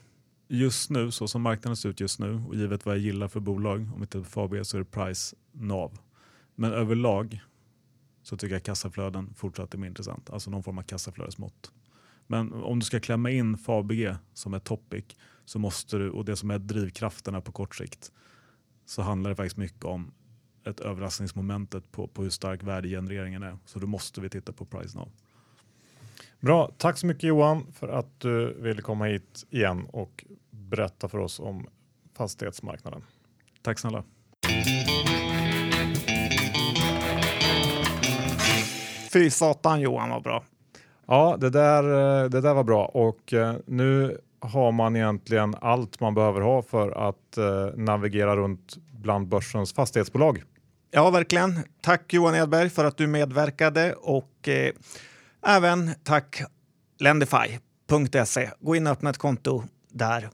Just 0.49 0.91
nu, 0.91 1.11
så 1.11 1.29
som 1.29 1.43
marknaden 1.43 1.77
ser 1.77 1.89
ut 1.89 2.01
just 2.01 2.19
nu 2.19 2.43
och 2.49 2.55
givet 2.55 2.87
vad 2.87 2.95
jag 2.95 3.03
gillar 3.03 3.29
för 3.29 3.41
bolag, 3.41 3.91
om 3.97 4.07
på 4.07 4.25
Fabege 4.25 4.65
så 4.65 4.77
är 4.77 4.79
det 4.79 4.85
price 4.85 5.37
NAV. 5.53 5.99
Men 6.55 6.73
överlag 6.73 7.41
så 8.23 8.37
tycker 8.37 8.55
jag 8.55 8.63
kassaflöden 8.63 9.35
fortsatt 9.35 9.75
är 9.75 9.79
mer 9.79 9.89
intressant, 9.89 10.31
alltså 10.31 10.51
någon 10.51 10.63
form 10.63 10.79
av 10.79 10.83
kassaflödesmått. 10.83 11.73
Men 12.27 12.53
om 12.53 12.79
du 12.79 12.87
ska 12.87 13.01
klämma 13.01 13.31
in 13.31 13.59
Fabege 13.59 14.17
som 14.35 14.55
är 14.55 14.59
topic 14.59 15.05
så 15.45 15.59
måste 15.59 15.99
du, 15.99 16.11
och 16.11 16.25
det 16.25 16.37
som 16.37 16.51
är 16.51 16.59
drivkrafterna 16.59 17.41
på 17.41 17.53
kort 17.53 17.77
sikt, 17.77 18.13
så 18.87 19.03
handlar 19.03 19.31
det 19.31 19.37
faktiskt 19.37 19.57
mycket 19.57 19.85
om 19.85 20.13
ett 20.65 20.81
överraskningsmomentet 20.81 21.93
på, 21.93 22.07
på 22.07 22.23
hur 22.23 22.31
stark 22.31 22.63
värdegenereringen 22.63 23.43
är. 23.43 23.59
Så 23.65 23.79
då 23.79 23.87
måste 23.87 24.21
vi 24.21 24.29
titta 24.29 24.53
på 24.53 24.65
price 24.65 24.99
now. 24.99 25.09
Bra, 26.41 26.73
tack 26.79 26.99
så 26.99 27.07
mycket 27.07 27.23
Johan 27.23 27.73
för 27.73 27.89
att 27.89 28.21
du 28.21 28.55
ville 28.61 28.83
komma 28.83 29.05
hit 29.05 29.47
igen 29.51 29.87
och 29.93 30.25
berätta 30.51 31.09
för 31.09 31.19
oss 31.19 31.41
om 31.41 31.67
fastighetsmarknaden. 32.15 33.03
Tack 33.63 33.79
snälla. 33.79 34.05
Fy 39.13 39.31
satan 39.31 39.81
Johan 39.81 40.11
var 40.11 40.21
bra. 40.21 40.45
Ja, 41.07 41.37
det 41.41 41.51
där, 41.51 41.85
eh, 41.85 42.31
det 42.31 42.41
där 42.41 42.55
var 42.55 42.65
bra 42.65 42.85
och 42.85 43.33
eh, 43.33 43.55
nu 43.67 44.21
har 44.41 44.73
man 44.73 44.97
egentligen 44.97 45.55
allt 45.61 46.01
man 46.01 46.15
behöver 46.15 46.41
ha 46.41 46.63
för 46.63 47.09
att 47.09 47.39
eh, 47.39 47.77
navigera 47.77 48.37
runt 48.37 48.77
bland 48.93 49.29
börsens 49.29 49.73
fastighetsbolag. 49.73 50.43
Ja, 50.91 51.11
verkligen. 51.11 51.59
Tack 51.81 52.13
Johan 52.13 52.35
Edberg 52.35 52.71
för 52.71 52.85
att 52.85 52.97
du 52.97 53.07
medverkade 53.07 53.93
och 53.93 54.49
eh, 54.49 54.73
även 55.47 55.91
tack 56.05 56.43
Lendify.se. 56.99 58.51
Gå 58.61 58.77
in 58.77 58.87
och 58.87 58.93
öppna 58.93 59.11
ett 59.11 59.19
konto 59.19 59.65
där. 59.89 60.29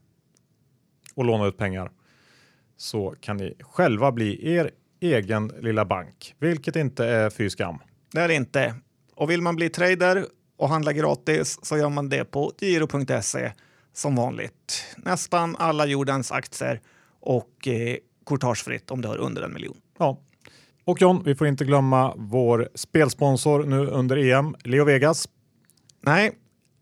Och 1.15 1.25
låna 1.25 1.45
ut 1.45 1.57
pengar 1.57 1.91
så 2.77 3.15
kan 3.21 3.37
ni 3.37 3.53
själva 3.61 4.11
bli 4.11 4.53
er 4.55 4.71
egen 4.99 5.47
lilla 5.47 5.85
bank, 5.85 6.35
vilket 6.39 6.75
inte 6.75 7.05
är 7.05 7.29
fy 7.29 7.49
skam. 7.49 7.79
Det 8.11 8.21
är 8.21 8.27
det 8.27 8.33
inte. 8.33 8.75
Och 9.15 9.29
vill 9.29 9.41
man 9.41 9.55
bli 9.55 9.69
trader 9.69 10.25
och 10.57 10.69
handla 10.69 10.93
gratis 10.93 11.59
så 11.61 11.77
gör 11.77 11.89
man 11.89 12.09
det 12.09 12.25
på 12.25 12.51
giro.se 12.59 13.51
som 13.93 14.15
vanligt. 14.15 14.83
Nästan 14.97 15.55
alla 15.59 15.85
jordens 15.85 16.31
aktier 16.31 16.81
och 17.19 17.67
eh, 17.67 17.97
courtagefritt 18.25 18.91
om 18.91 19.01
du 19.01 19.07
har 19.07 19.17
under 19.17 19.41
en 19.41 19.53
miljon. 19.53 19.77
Ja. 19.99 20.19
Och 20.85 21.01
John, 21.01 21.23
vi 21.25 21.35
får 21.35 21.47
inte 21.47 21.65
glömma 21.65 22.13
vår 22.17 22.69
spelsponsor 22.75 23.63
nu 23.63 23.87
under 23.87 24.17
EM, 24.17 24.55
Leo 24.63 24.85
Vegas. 24.85 25.29
Nej, 26.01 26.31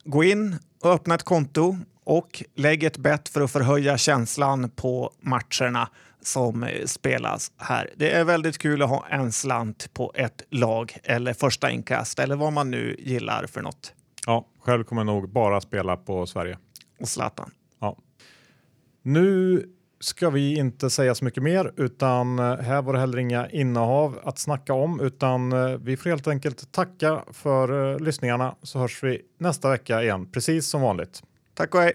gå 0.03 0.23
in 0.23 0.55
och 0.83 0.91
öppna 0.91 1.15
ett 1.15 1.23
konto 1.23 1.77
och 2.03 2.43
lägg 2.55 2.83
ett 2.83 2.97
bett 2.97 3.29
för 3.29 3.41
att 3.41 3.51
förhöja 3.51 3.97
känslan 3.97 4.69
på 4.69 5.13
matcherna 5.21 5.89
som 6.27 6.63
eh, 6.63 6.85
spelas 6.85 7.51
här. 7.57 7.89
Det 7.95 8.11
är 8.11 8.23
väldigt 8.23 8.57
kul 8.57 8.81
att 8.81 8.89
ha 8.89 9.07
en 9.09 9.31
slant 9.31 9.93
på 9.93 10.11
ett 10.15 10.41
lag 10.49 10.97
eller 11.03 11.33
första 11.33 11.71
inkast 11.71 12.19
eller 12.19 12.35
vad 12.35 12.53
man 12.53 12.71
nu 12.71 12.95
gillar 12.99 13.45
för 13.45 13.61
något. 13.61 13.93
Ja, 14.25 14.45
själv 14.59 14.83
kommer 14.83 14.99
jag 14.99 15.05
nog 15.05 15.29
bara 15.29 15.61
spela 15.61 15.97
på 15.97 16.25
Sverige. 16.25 16.57
Och 16.99 17.07
Zlatan. 17.07 17.51
Ja. 17.79 17.97
Nu 19.01 19.63
ska 19.99 20.29
vi 20.29 20.57
inte 20.57 20.89
säga 20.89 21.15
så 21.15 21.25
mycket 21.25 21.43
mer 21.43 21.73
utan 21.77 22.39
eh, 22.39 22.57
här 22.57 22.81
var 22.81 22.93
det 22.93 22.99
heller 22.99 23.17
inga 23.17 23.49
innehav 23.49 24.19
att 24.23 24.39
snacka 24.39 24.73
om 24.73 24.99
utan 24.99 25.51
eh, 25.51 25.77
vi 25.77 25.97
får 25.97 26.09
helt 26.09 26.27
enkelt 26.27 26.71
tacka 26.71 27.23
för 27.31 27.99
lyssningarna 27.99 28.55
så 28.63 28.79
hörs 28.79 29.03
vi 29.03 29.21
nästa 29.37 29.69
vecka 29.69 30.03
igen 30.03 30.31
precis 30.31 30.67
som 30.67 30.81
vanligt. 30.81 31.23
Tack 31.53 31.75
och 31.75 31.81
hej! 31.81 31.93